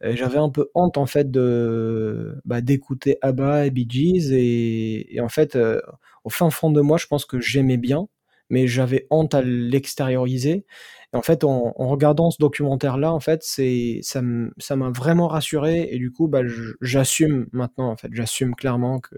j'avais 0.02 0.38
un 0.38 0.50
peu 0.50 0.70
honte 0.74 0.98
en 0.98 1.06
fait 1.06 1.30
de 1.30 2.36
bah, 2.44 2.60
d'écouter 2.60 3.18
ABBA 3.22 3.66
et 3.66 3.70
Bee 3.70 3.86
Gees 3.88 4.32
et, 4.32 5.20
en 5.20 5.28
fait, 5.28 5.56
euh, 5.56 5.80
au 6.24 6.30
fin 6.30 6.50
fond 6.50 6.70
de 6.70 6.80
moi, 6.80 6.98
je 6.98 7.06
pense 7.06 7.24
que 7.24 7.40
j'aimais 7.40 7.76
bien, 7.76 8.08
mais 8.50 8.66
j'avais 8.66 9.06
honte 9.10 9.34
à 9.34 9.42
l'extérioriser. 9.42 10.66
Et 11.12 11.16
en 11.16 11.22
fait, 11.22 11.44
en, 11.44 11.72
regardant 11.78 12.30
ce 12.30 12.38
documentaire-là, 12.40 13.12
en 13.12 13.20
fait, 13.20 13.42
c'est 13.42 14.00
ça 14.02 14.22
m'a 14.22 14.90
vraiment 14.90 15.28
rassuré 15.28 15.88
et 15.90 15.98
du 15.98 16.10
coup, 16.12 16.28
bah, 16.28 16.42
j'assume 16.80 17.46
maintenant, 17.52 17.90
en 17.90 17.96
fait, 17.96 18.08
j'assume 18.12 18.54
clairement 18.54 19.00
que 19.00 19.16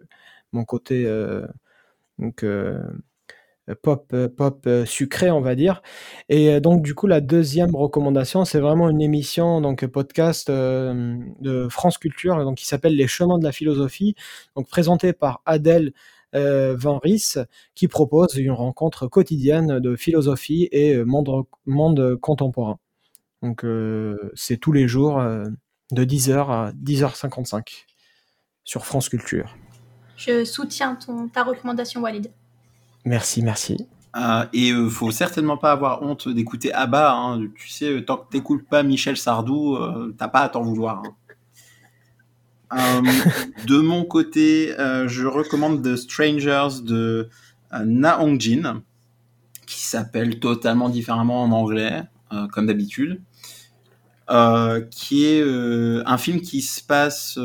mon 0.53 0.65
côté 0.65 1.07
euh, 1.07 1.47
donc 2.19 2.43
euh, 2.45 2.81
pop 3.75 4.11
euh, 4.13 4.29
pop 4.29 4.65
euh, 4.67 4.85
sucré, 4.85 5.31
on 5.31 5.41
va 5.41 5.55
dire. 5.55 5.83
Et 6.29 6.51
euh, 6.51 6.61
donc 6.61 6.83
du 6.83 6.95
coup, 6.95 7.07
la 7.07 7.21
deuxième 7.21 7.75
recommandation, 7.75 8.45
c'est 8.45 8.61
vraiment 8.61 8.89
une 8.89 9.03
émission 9.03 9.61
donc 9.61 9.87
podcast 9.87 10.51
euh, 10.51 11.17
de 11.41 11.69
France 11.69 11.99
Culture, 11.99 12.37
donc 12.45 12.59
qui 12.59 12.67
s'appelle 12.67 12.95
Les 12.95 13.09
Chemins 13.09 13.39
de 13.39 13.45
la 13.45 13.53
philosophie, 13.53 14.15
donc 14.55 14.69
présentée 14.69 15.13
par 15.13 15.43
Adèle 15.47 15.93
euh, 16.35 16.77
Van 16.79 16.99
Ries, 16.99 17.35
qui 17.75 17.89
propose 17.89 18.37
une 18.37 18.53
rencontre 18.53 19.07
quotidienne 19.07 19.81
de 19.81 19.97
philosophie 19.97 20.69
et 20.73 20.95
euh, 20.95 21.05
monde, 21.05 21.47
monde 21.67 22.17
contemporain. 22.21 22.79
Donc 23.43 23.65
euh, 23.65 24.31
c'est 24.35 24.57
tous 24.57 24.73
les 24.73 24.89
jours 24.89 25.21
euh, 25.21 25.45
de 25.93 26.05
10h 26.05 26.51
à 26.51 26.73
10h55 26.73 27.85
sur 28.65 28.85
France 28.85 29.09
Culture. 29.09 29.57
Je 30.17 30.45
soutiens 30.45 30.97
ton, 30.97 31.29
ta 31.29 31.45
recommandation, 31.45 32.01
Walid. 32.01 32.31
Merci, 33.07 33.41
merci. 33.41 33.87
Euh, 34.17 34.45
et 34.53 34.73
euh, 34.73 34.89
faut 34.89 35.13
certainement 35.13 35.57
pas 35.57 35.71
avoir 35.71 36.03
honte 36.03 36.29
d'écouter 36.29 36.73
ABBA. 36.73 37.13
Hein. 37.13 37.47
Tu 37.55 37.69
sais, 37.69 37.87
euh, 37.87 38.05
tant 38.05 38.17
que 38.17 38.29
t'écoutes 38.31 38.67
pas 38.67 38.83
Michel 38.83 39.17
Sardou, 39.17 39.77
euh, 39.77 40.13
t'as 40.19 40.27
pas 40.29 40.41
à 40.41 40.49
t'en 40.49 40.63
vouloir. 40.63 41.03
hein. 41.05 41.15
Euh, 42.77 43.03
de 43.67 43.79
mon 43.79 44.05
côté, 44.05 44.75
je 44.77 45.25
recommande 45.25 45.85
The 45.85 45.95
Strangers 45.95 46.83
de 46.83 47.29
Na 47.85 48.21
Hong 48.21 48.41
Jin, 48.41 48.83
qui 49.67 49.83
s'appelle 49.83 50.41
totalement 50.41 50.89
différemment 50.89 51.45
en 51.45 51.53
anglais, 51.53 52.03
comme 52.53 52.67
d'habitude. 52.67 53.21
Qui 54.91 55.27
est 55.27 55.43
un 55.45 56.19
film 56.19 56.41
qui 56.41 56.61
se 56.61 56.83
passe 56.83 57.39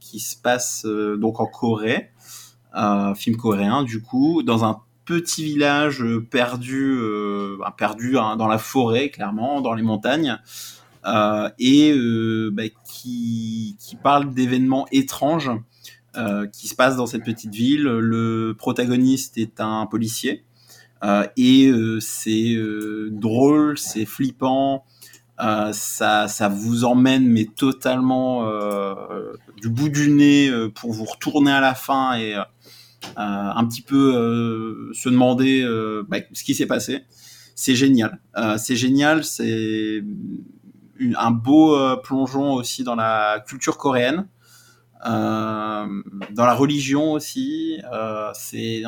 qui 0.00 0.18
se 0.18 0.36
passe 0.36 0.84
donc 0.84 1.38
en 1.38 1.46
Corée 1.46 2.10
film 3.16 3.36
coréen 3.36 3.82
du 3.82 4.02
coup 4.02 4.42
dans 4.42 4.64
un 4.64 4.80
petit 5.06 5.44
village 5.44 6.02
euh, 6.02 6.20
perdu 6.20 6.98
euh, 6.98 7.56
bah, 7.58 7.74
perdu 7.76 8.18
hein, 8.18 8.36
dans 8.36 8.48
la 8.48 8.58
forêt 8.58 9.08
clairement 9.08 9.62
dans 9.62 9.72
les 9.72 9.82
montagnes 9.82 10.38
euh, 11.06 11.48
et 11.58 11.94
bah, 12.52 12.64
qui 12.84 13.76
qui 13.78 13.96
parle 13.96 14.34
d'événements 14.34 14.86
étranges 14.92 15.50
qui 16.50 16.66
se 16.66 16.74
passent 16.74 16.96
dans 16.96 17.04
cette 17.04 17.24
petite 17.24 17.54
ville. 17.54 17.82
Le 17.82 18.54
protagoniste 18.56 19.36
est 19.36 19.60
un 19.60 19.84
policier 19.84 20.44
et 21.36 21.70
c'est 22.00 22.56
drôle 23.10 23.76
c'est 23.76 24.06
flippant 24.06 24.86
Euh, 25.38 25.70
ça, 25.72 26.28
ça 26.28 26.48
vous 26.48 26.84
emmène 26.84 27.28
mais 27.28 27.44
totalement 27.44 28.48
euh, 28.48 28.94
du 29.60 29.68
bout 29.68 29.90
du 29.90 30.10
nez 30.10 30.48
euh, 30.48 30.70
pour 30.70 30.92
vous 30.92 31.04
retourner 31.04 31.52
à 31.52 31.60
la 31.60 31.74
fin 31.74 32.14
et 32.14 32.34
euh, 32.34 32.42
un 33.16 33.64
petit 33.66 33.82
peu 33.82 34.14
euh, 34.14 34.90
se 34.94 35.08
demander 35.08 35.62
euh, 35.62 36.04
bah, 36.08 36.18
ce 36.32 36.42
qui 36.42 36.54
s'est 36.54 36.66
passé. 36.66 37.04
C'est 37.54 37.74
génial. 37.74 38.20
Euh, 38.36 38.56
c'est 38.58 38.76
génial. 38.76 39.24
C'est 39.24 40.02
un 41.16 41.30
beau 41.30 41.76
euh, 41.76 41.96
plongeon 41.96 42.54
aussi 42.54 42.84
dans 42.84 42.94
la 42.94 43.44
culture 43.46 43.76
coréenne, 43.76 44.20
euh, 44.20 44.24
dans 45.04 46.44
la 46.44 46.54
religion 46.54 47.12
aussi. 47.12 47.80
Euh, 47.92 48.30
c'est 48.34 48.82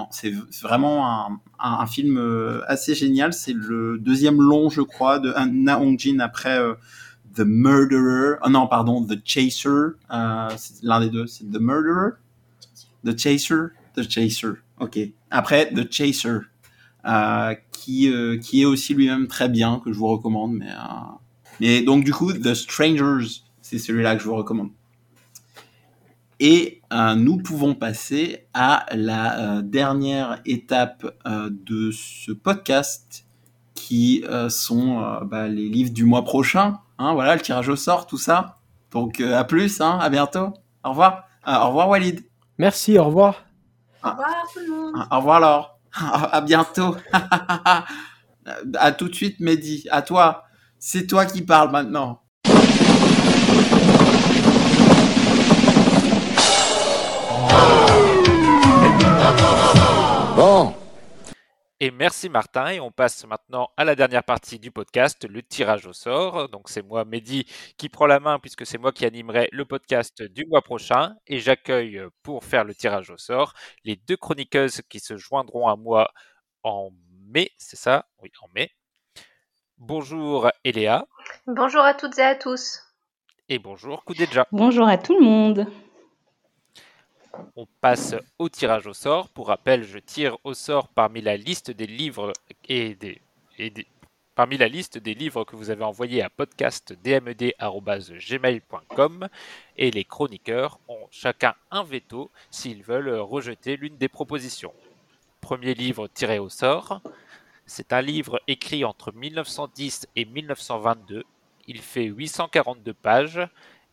vraiment 0.62 1.40
un, 1.58 1.86
film 1.86 2.18
euh, 2.18 2.60
assez 2.66 2.94
génial. 2.94 3.32
C'est 3.32 3.54
le 3.54 3.98
deuxième 3.98 4.40
long, 4.40 4.70
je 4.70 4.82
crois, 4.82 5.18
de 5.18 5.32
Na 5.50 5.80
Hong 5.80 5.98
Jin 5.98 6.20
après 6.20 6.58
euh, 6.58 6.74
The 7.34 7.44
Murderer. 7.44 8.38
Oh 8.44 8.48
non, 8.48 8.66
pardon, 8.66 9.04
The 9.04 9.18
Chaser. 9.24 9.68
Euh, 10.10 10.48
c'est 10.56 10.82
l'un 10.82 11.00
des 11.00 11.10
deux. 11.10 11.26
C'est 11.26 11.44
The 11.44 11.60
Murderer, 11.60 12.12
The 13.04 13.16
Chaser, 13.18 13.68
The 13.94 14.08
Chaser. 14.08 14.58
Ok. 14.80 14.98
Après 15.30 15.72
The 15.72 15.92
Chaser, 15.92 16.40
euh, 17.06 17.54
qui 17.72 18.10
euh, 18.10 18.38
qui 18.38 18.62
est 18.62 18.64
aussi 18.64 18.94
lui-même 18.94 19.28
très 19.28 19.48
bien, 19.48 19.80
que 19.84 19.92
je 19.92 19.98
vous 19.98 20.08
recommande. 20.08 20.54
Mais 20.54 20.70
euh, 20.70 21.14
mais 21.60 21.82
donc 21.82 22.04
du 22.04 22.12
coup, 22.12 22.32
The 22.32 22.54
Strangers, 22.54 23.42
c'est 23.62 23.78
celui-là 23.78 24.16
que 24.16 24.22
je 24.22 24.28
vous 24.28 24.36
recommande. 24.36 24.70
Et 26.40 26.82
euh, 26.92 27.14
nous 27.14 27.38
pouvons 27.38 27.74
passer 27.74 28.46
à 28.54 28.86
la 28.92 29.38
euh, 29.58 29.62
dernière 29.62 30.40
étape 30.44 31.06
euh, 31.26 31.50
de 31.50 31.90
ce 31.90 32.30
podcast, 32.32 33.24
qui 33.74 34.24
euh, 34.28 34.48
sont 34.48 35.02
euh, 35.02 35.24
bah, 35.24 35.48
les 35.48 35.68
livres 35.68 35.92
du 35.92 36.04
mois 36.04 36.24
prochain. 36.24 36.80
Hein, 36.98 37.14
voilà, 37.14 37.34
le 37.34 37.40
tirage 37.40 37.68
au 37.68 37.76
sort, 37.76 38.06
tout 38.06 38.18
ça. 38.18 38.58
Donc 38.90 39.20
euh, 39.20 39.36
à 39.36 39.44
plus, 39.44 39.80
hein, 39.80 39.98
à 40.00 40.10
bientôt. 40.10 40.52
Au 40.84 40.90
revoir. 40.90 41.24
Ah, 41.44 41.64
au 41.64 41.68
revoir 41.68 41.88
Walid. 41.88 42.24
Merci, 42.58 42.98
au 42.98 43.04
revoir. 43.04 43.44
Au 44.04 44.10
revoir 44.10 44.34
tout 44.52 44.60
le 44.60 44.70
monde. 44.70 44.94
Ah, 44.96 45.16
Au 45.16 45.18
revoir 45.20 45.40
Laure. 45.40 45.78
À 46.00 46.40
bientôt. 46.42 46.96
à 48.74 48.92
tout 48.92 49.08
de 49.08 49.14
suite 49.14 49.40
Mehdi. 49.40 49.86
À 49.90 50.02
toi. 50.02 50.44
C'est 50.78 51.06
toi 51.06 51.24
qui 51.24 51.42
parles 51.42 51.70
maintenant. 51.70 52.20
Bon, 60.36 60.72
Et 61.80 61.90
merci 61.90 62.28
Martin. 62.28 62.68
Et 62.68 62.80
on 62.80 62.90
passe 62.90 63.24
maintenant 63.26 63.70
à 63.76 63.84
la 63.84 63.94
dernière 63.94 64.22
partie 64.24 64.58
du 64.58 64.70
podcast, 64.70 65.24
le 65.28 65.42
tirage 65.42 65.86
au 65.86 65.92
sort. 65.92 66.48
Donc 66.48 66.68
c'est 66.68 66.82
moi, 66.82 67.04
Mehdi, 67.04 67.44
qui 67.76 67.88
prend 67.88 68.06
la 68.06 68.20
main 68.20 68.38
puisque 68.38 68.64
c'est 68.66 68.78
moi 68.78 68.92
qui 68.92 69.04
animerai 69.04 69.48
le 69.52 69.64
podcast 69.64 70.22
du 70.22 70.44
mois 70.46 70.62
prochain. 70.62 71.14
Et 71.26 71.38
j'accueille 71.40 71.98
euh, 71.98 72.10
pour 72.22 72.44
faire 72.44 72.64
le 72.64 72.74
tirage 72.74 73.10
au 73.10 73.16
sort 73.18 73.52
les 73.84 73.96
deux 73.96 74.16
chroniqueuses 74.16 74.82
qui 74.88 75.00
se 75.00 75.16
joindront 75.16 75.68
à 75.68 75.76
moi 75.76 76.10
en 76.62 76.90
mai. 77.28 77.50
C'est 77.58 77.76
ça? 77.78 78.06
Oui, 78.22 78.30
en 78.42 78.48
mai. 78.54 78.70
Bonjour 79.76 80.50
Eléa 80.64 81.06
Bonjour 81.46 81.82
à 81.82 81.94
toutes 81.94 82.18
et 82.18 82.22
à 82.22 82.34
tous. 82.34 82.80
et 83.48 83.58
bonjour 83.60 84.04
Koudedja. 84.04 84.46
Bonjour 84.50 84.88
à 84.88 84.98
tout 84.98 85.16
le 85.18 85.24
monde. 85.24 85.66
On 87.56 87.66
passe 87.80 88.14
au 88.38 88.48
tirage 88.48 88.86
au 88.86 88.92
sort. 88.92 89.28
Pour 89.28 89.48
rappel, 89.48 89.82
je 89.84 89.98
tire 89.98 90.38
au 90.44 90.54
sort 90.54 90.86
parmi 90.88 91.20
la 91.20 91.36
liste 91.36 91.70
des 91.70 91.86
livres 91.86 92.32
et 92.68 92.94
des, 92.94 93.20
parmi 94.34 94.56
la 94.56 94.68
liste 94.68 94.96
des 94.98 95.14
livres 95.14 95.44
que 95.44 95.56
vous 95.56 95.70
avez 95.70 95.82
envoyés 95.84 96.22
à 96.22 96.30
podcastdmd@gmail.com 96.30 99.28
et 99.76 99.90
les 99.90 100.04
chroniqueurs 100.04 100.78
ont 100.88 101.08
chacun 101.10 101.56
un 101.70 101.82
veto 101.82 102.30
s'ils 102.50 102.84
veulent 102.84 103.18
rejeter 103.18 103.76
l'une 103.76 103.96
des 103.96 104.08
propositions. 104.08 104.72
Premier 105.40 105.74
livre 105.74 106.06
tiré 106.08 106.38
au 106.38 106.48
sort. 106.48 107.00
C'est 107.66 107.92
un 107.92 108.00
livre 108.00 108.40
écrit 108.46 108.84
entre 108.84 109.10
1910 109.12 110.06
et 110.16 110.24
1922. 110.24 111.24
Il 111.66 111.80
fait 111.80 112.04
842 112.04 112.94
pages. 112.94 113.40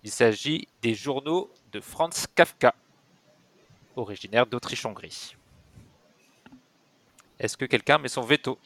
Il 0.04 0.12
s'agit 0.12 0.68
des 0.82 0.94
journaux 0.94 1.50
de 1.72 1.80
Franz 1.80 2.28
Kafka 2.36 2.76
originaire 3.96 4.46
d'Autriche-Hongrie. 4.46 5.36
Est-ce 7.40 7.58
que 7.58 7.66
quelqu'un 7.66 7.98
met 7.98 8.08
son 8.08 8.22
veto? 8.22 8.58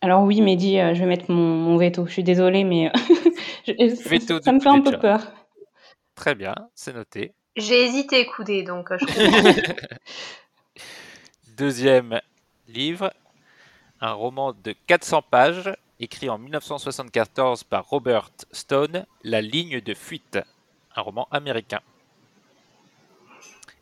Alors 0.00 0.22
oui, 0.24 0.40
Mehdi, 0.40 0.78
euh, 0.78 0.94
je 0.94 1.00
vais 1.00 1.06
mettre 1.06 1.30
mon, 1.30 1.56
mon 1.56 1.76
veto. 1.76 2.06
Je 2.06 2.12
suis 2.12 2.24
désolée, 2.24 2.64
mais 2.64 2.88
euh, 2.88 2.90
je- 3.66 3.94
ça- 3.96 4.08
Veto 4.10 4.40
ça 4.40 4.50
de 4.50 4.56
me 4.56 4.60
fait 4.60 4.68
un 4.68 4.80
peu 4.80 4.98
peur. 4.98 5.20
Très 6.14 6.34
bien, 6.34 6.54
c'est 6.74 6.92
noté. 6.94 7.32
J'ai 7.56 7.84
hésité, 7.84 8.26
coudé, 8.26 8.62
donc 8.62 8.90
euh, 8.92 8.98
je 8.98 9.06
comprends. 9.06 9.54
Deuxième 11.56 12.20
livre, 12.68 13.12
un 14.00 14.12
roman 14.12 14.52
de 14.52 14.74
400 14.86 15.22
pages, 15.22 15.72
écrit 16.00 16.28
en 16.30 16.38
1974 16.38 17.64
par 17.64 17.88
Robert 17.88 18.30
Stone, 18.52 19.06
La 19.22 19.40
ligne 19.40 19.80
de 19.80 19.94
fuite, 19.94 20.38
un 20.96 21.00
roman 21.02 21.28
américain. 21.30 21.80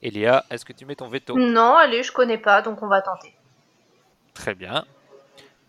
Eléa, 0.02 0.44
est-ce 0.50 0.64
que 0.64 0.72
tu 0.72 0.86
mets 0.86 0.94
ton 0.96 1.08
veto? 1.08 1.36
Non, 1.38 1.74
allez, 1.76 2.02
je 2.02 2.12
connais 2.12 2.38
pas, 2.38 2.62
donc 2.62 2.82
on 2.82 2.86
va 2.88 3.02
tenter. 3.02 3.34
Très 4.34 4.54
bien. 4.54 4.84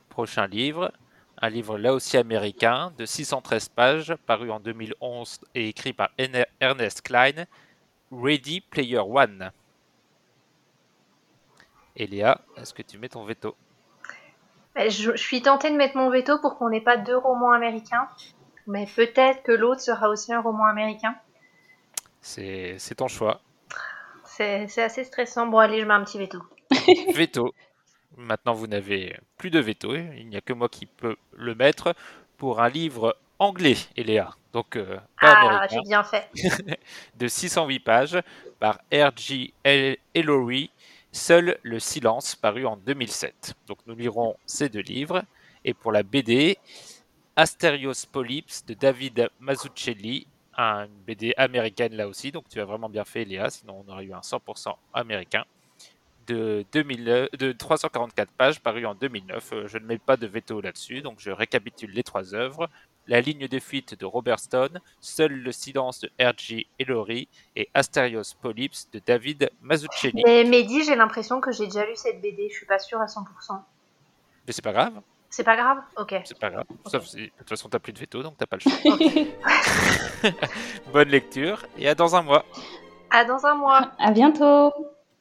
Prochain 0.10 0.48
livre, 0.48 0.92
un 1.42 1.50
livre 1.50 1.78
là 1.78 1.94
aussi 1.94 2.18
américain 2.18 2.94
de 2.98 3.06
613 3.06 3.70
pages, 3.70 4.16
paru 4.26 4.52
en 4.52 4.60
2011 4.60 5.40
et 5.56 5.70
écrit 5.70 5.94
par 5.94 6.10
Erne- 6.18 6.46
Ernest 6.60 7.02
Klein, 7.02 7.46
Ready 8.12 8.62
Player 8.62 9.00
One. 9.00 9.52
Eléa, 11.96 12.40
est-ce 12.58 12.74
que 12.74 12.82
tu 12.84 12.98
mets 12.98 13.10
ton 13.10 13.24
veto? 13.26 13.56
Mais 14.76 14.90
Je, 14.90 15.12
je 15.12 15.22
suis 15.22 15.42
tentée 15.42 15.70
de 15.70 15.76
mettre 15.76 15.98
mon 15.98 16.10
veto 16.10 16.40
pour 16.40 16.58
qu'on 16.58 16.70
n'ait 16.70 16.80
pas 16.82 16.96
deux 16.96 17.18
romans 17.18 17.52
américains, 17.52 18.08
mais 18.68 18.86
peut-être 18.96 19.44
que 19.44 19.52
l'autre 19.52 19.82
sera 19.82 20.08
aussi 20.08 20.32
un 20.34 20.40
roman 20.42 20.66
américain. 20.66 21.16
C'est 22.22 22.78
ton 22.96 23.08
choix. 23.10 23.42
C'est 24.68 24.84
assez 24.84 25.04
stressant. 25.04 25.48
Bon, 25.48 25.58
allez, 25.60 25.80
je 25.82 25.86
mets 25.86 25.94
un 25.94 26.04
petit 26.04 26.18
veto. 26.18 26.40
Veto. 27.14 27.54
Maintenant, 28.18 28.54
vous 28.54 28.68
n'avez 28.68 29.18
plus 29.38 29.50
de 29.52 29.60
veto. 29.60 29.96
Il 29.96 30.28
n'y 30.30 30.38
a 30.38 30.42
que 30.42 30.54
moi 30.54 30.70
qui 30.70 30.86
peux 30.86 31.16
le 31.34 31.56
mettre 31.56 31.96
pour 32.38 32.62
un 32.62 32.70
livre 32.70 33.18
anglais, 33.40 33.76
Eléa. 33.96 34.36
Donc, 34.54 34.76
euh, 34.76 34.98
pas 35.20 35.34
Ah, 35.34 35.42
américain. 35.46 35.68
j'ai 35.84 35.90
bien 35.90 36.04
fait. 36.04 36.30
de 37.16 37.28
608 37.28 37.80
pages 37.80 38.20
par 38.60 38.80
R.G. 38.92 39.54
El- 39.64 39.98
Ellory, 40.14 40.70
Seul 41.14 41.58
le 41.64 41.80
silence, 41.80 42.36
paru 42.36 42.66
en 42.66 42.78
2007. 42.78 43.54
Donc 43.68 43.80
nous 43.86 43.96
lirons 43.96 44.36
ces 44.46 44.70
deux 44.70 44.82
livres. 44.82 45.24
Et 45.66 45.74
pour 45.74 45.92
la 45.92 46.04
BD, 46.04 46.58
Asterios 47.36 48.06
Polyps 48.12 48.66
de 48.66 48.74
David 48.74 49.30
Mazzucchelli, 49.40 50.26
une 50.58 50.90
BD 51.06 51.34
américaine 51.38 51.94
là 51.94 52.08
aussi. 52.08 52.32
Donc 52.32 52.48
tu 52.50 52.60
as 52.60 52.66
vraiment 52.66 52.90
bien 52.90 53.06
fait, 53.06 53.26
Léa, 53.26 53.50
sinon 53.50 53.84
on 53.88 53.92
aurait 53.92 54.06
eu 54.06 54.14
un 54.14 54.20
100% 54.20 54.76
américain. 54.94 55.46
De, 56.28 56.64
2000, 56.72 57.10
euh, 57.10 57.28
de 57.38 57.52
344 57.52 58.32
pages, 58.32 58.60
paru 58.60 58.86
en 58.86 58.94
2009. 58.94 59.54
Euh, 59.54 59.68
Je 59.68 59.80
ne 59.80 59.86
mets 59.86 59.98
pas 59.98 60.18
de 60.18 60.28
veto 60.28 60.62
là-dessus, 60.62 61.02
donc 61.02 61.20
je 61.20 61.32
récapitule 61.32 61.92
les 61.92 62.04
trois 62.04 62.36
œuvres. 62.36 62.70
La 63.08 63.20
ligne 63.22 63.48
de 63.48 63.60
fuite 63.60 64.00
de 64.00 64.06
Robert 64.06 64.40
Stone, 64.40 64.80
Seul 65.02 65.32
le 65.34 65.52
silence 65.52 66.00
de 66.00 66.12
R.G. 66.20 66.68
Ellory 66.78 67.28
et 67.56 67.68
Asterios 67.74 68.36
Polyps 68.40 68.88
de 68.94 69.02
David 69.04 69.50
Mazzucchelli. 69.62 70.22
Mais 70.24 70.44
Mehdi, 70.44 70.84
j'ai 70.84 70.96
l'impression 70.96 71.42
que 71.42 71.52
j'ai 71.52 71.66
déjà 71.66 71.86
lu 71.86 71.96
cette 71.96 72.22
BD, 72.22 72.50
je 72.50 72.56
suis 72.56 72.68
pas 72.68 72.80
sûre 72.80 73.02
à 73.02 73.08
100%. 73.08 73.26
Mais 74.46 74.54
c'est 74.54 74.62
pas 74.62 74.74
grave, 74.74 75.02
C'est 75.32 75.46
pas 75.46 75.56
grave 75.56 75.78
Ok. 75.98 76.14
c'est 76.26 76.38
pas 76.38 76.50
grave. 76.50 76.66
Sauf 76.86 77.06
si, 77.06 77.18
de 77.18 77.32
toute 77.38 77.48
façon, 77.50 77.70
t'as 77.70 77.80
plus 77.80 77.94
de 77.94 78.00
veto, 78.00 78.22
donc 78.22 78.36
t'as 78.38 78.46
pas 78.46 78.58
le 78.58 78.70
choix. 78.70 78.98
Bonne 80.94 81.08
lecture 81.08 81.66
et 81.78 81.88
à 81.88 81.96
dans 81.96 82.16
un 82.16 82.22
mois. 82.22 82.46
À 83.10 83.24
dans 83.24 83.46
un 83.46 83.56
mois. 83.56 83.92
À 83.98 84.12
bientôt. 84.12 84.74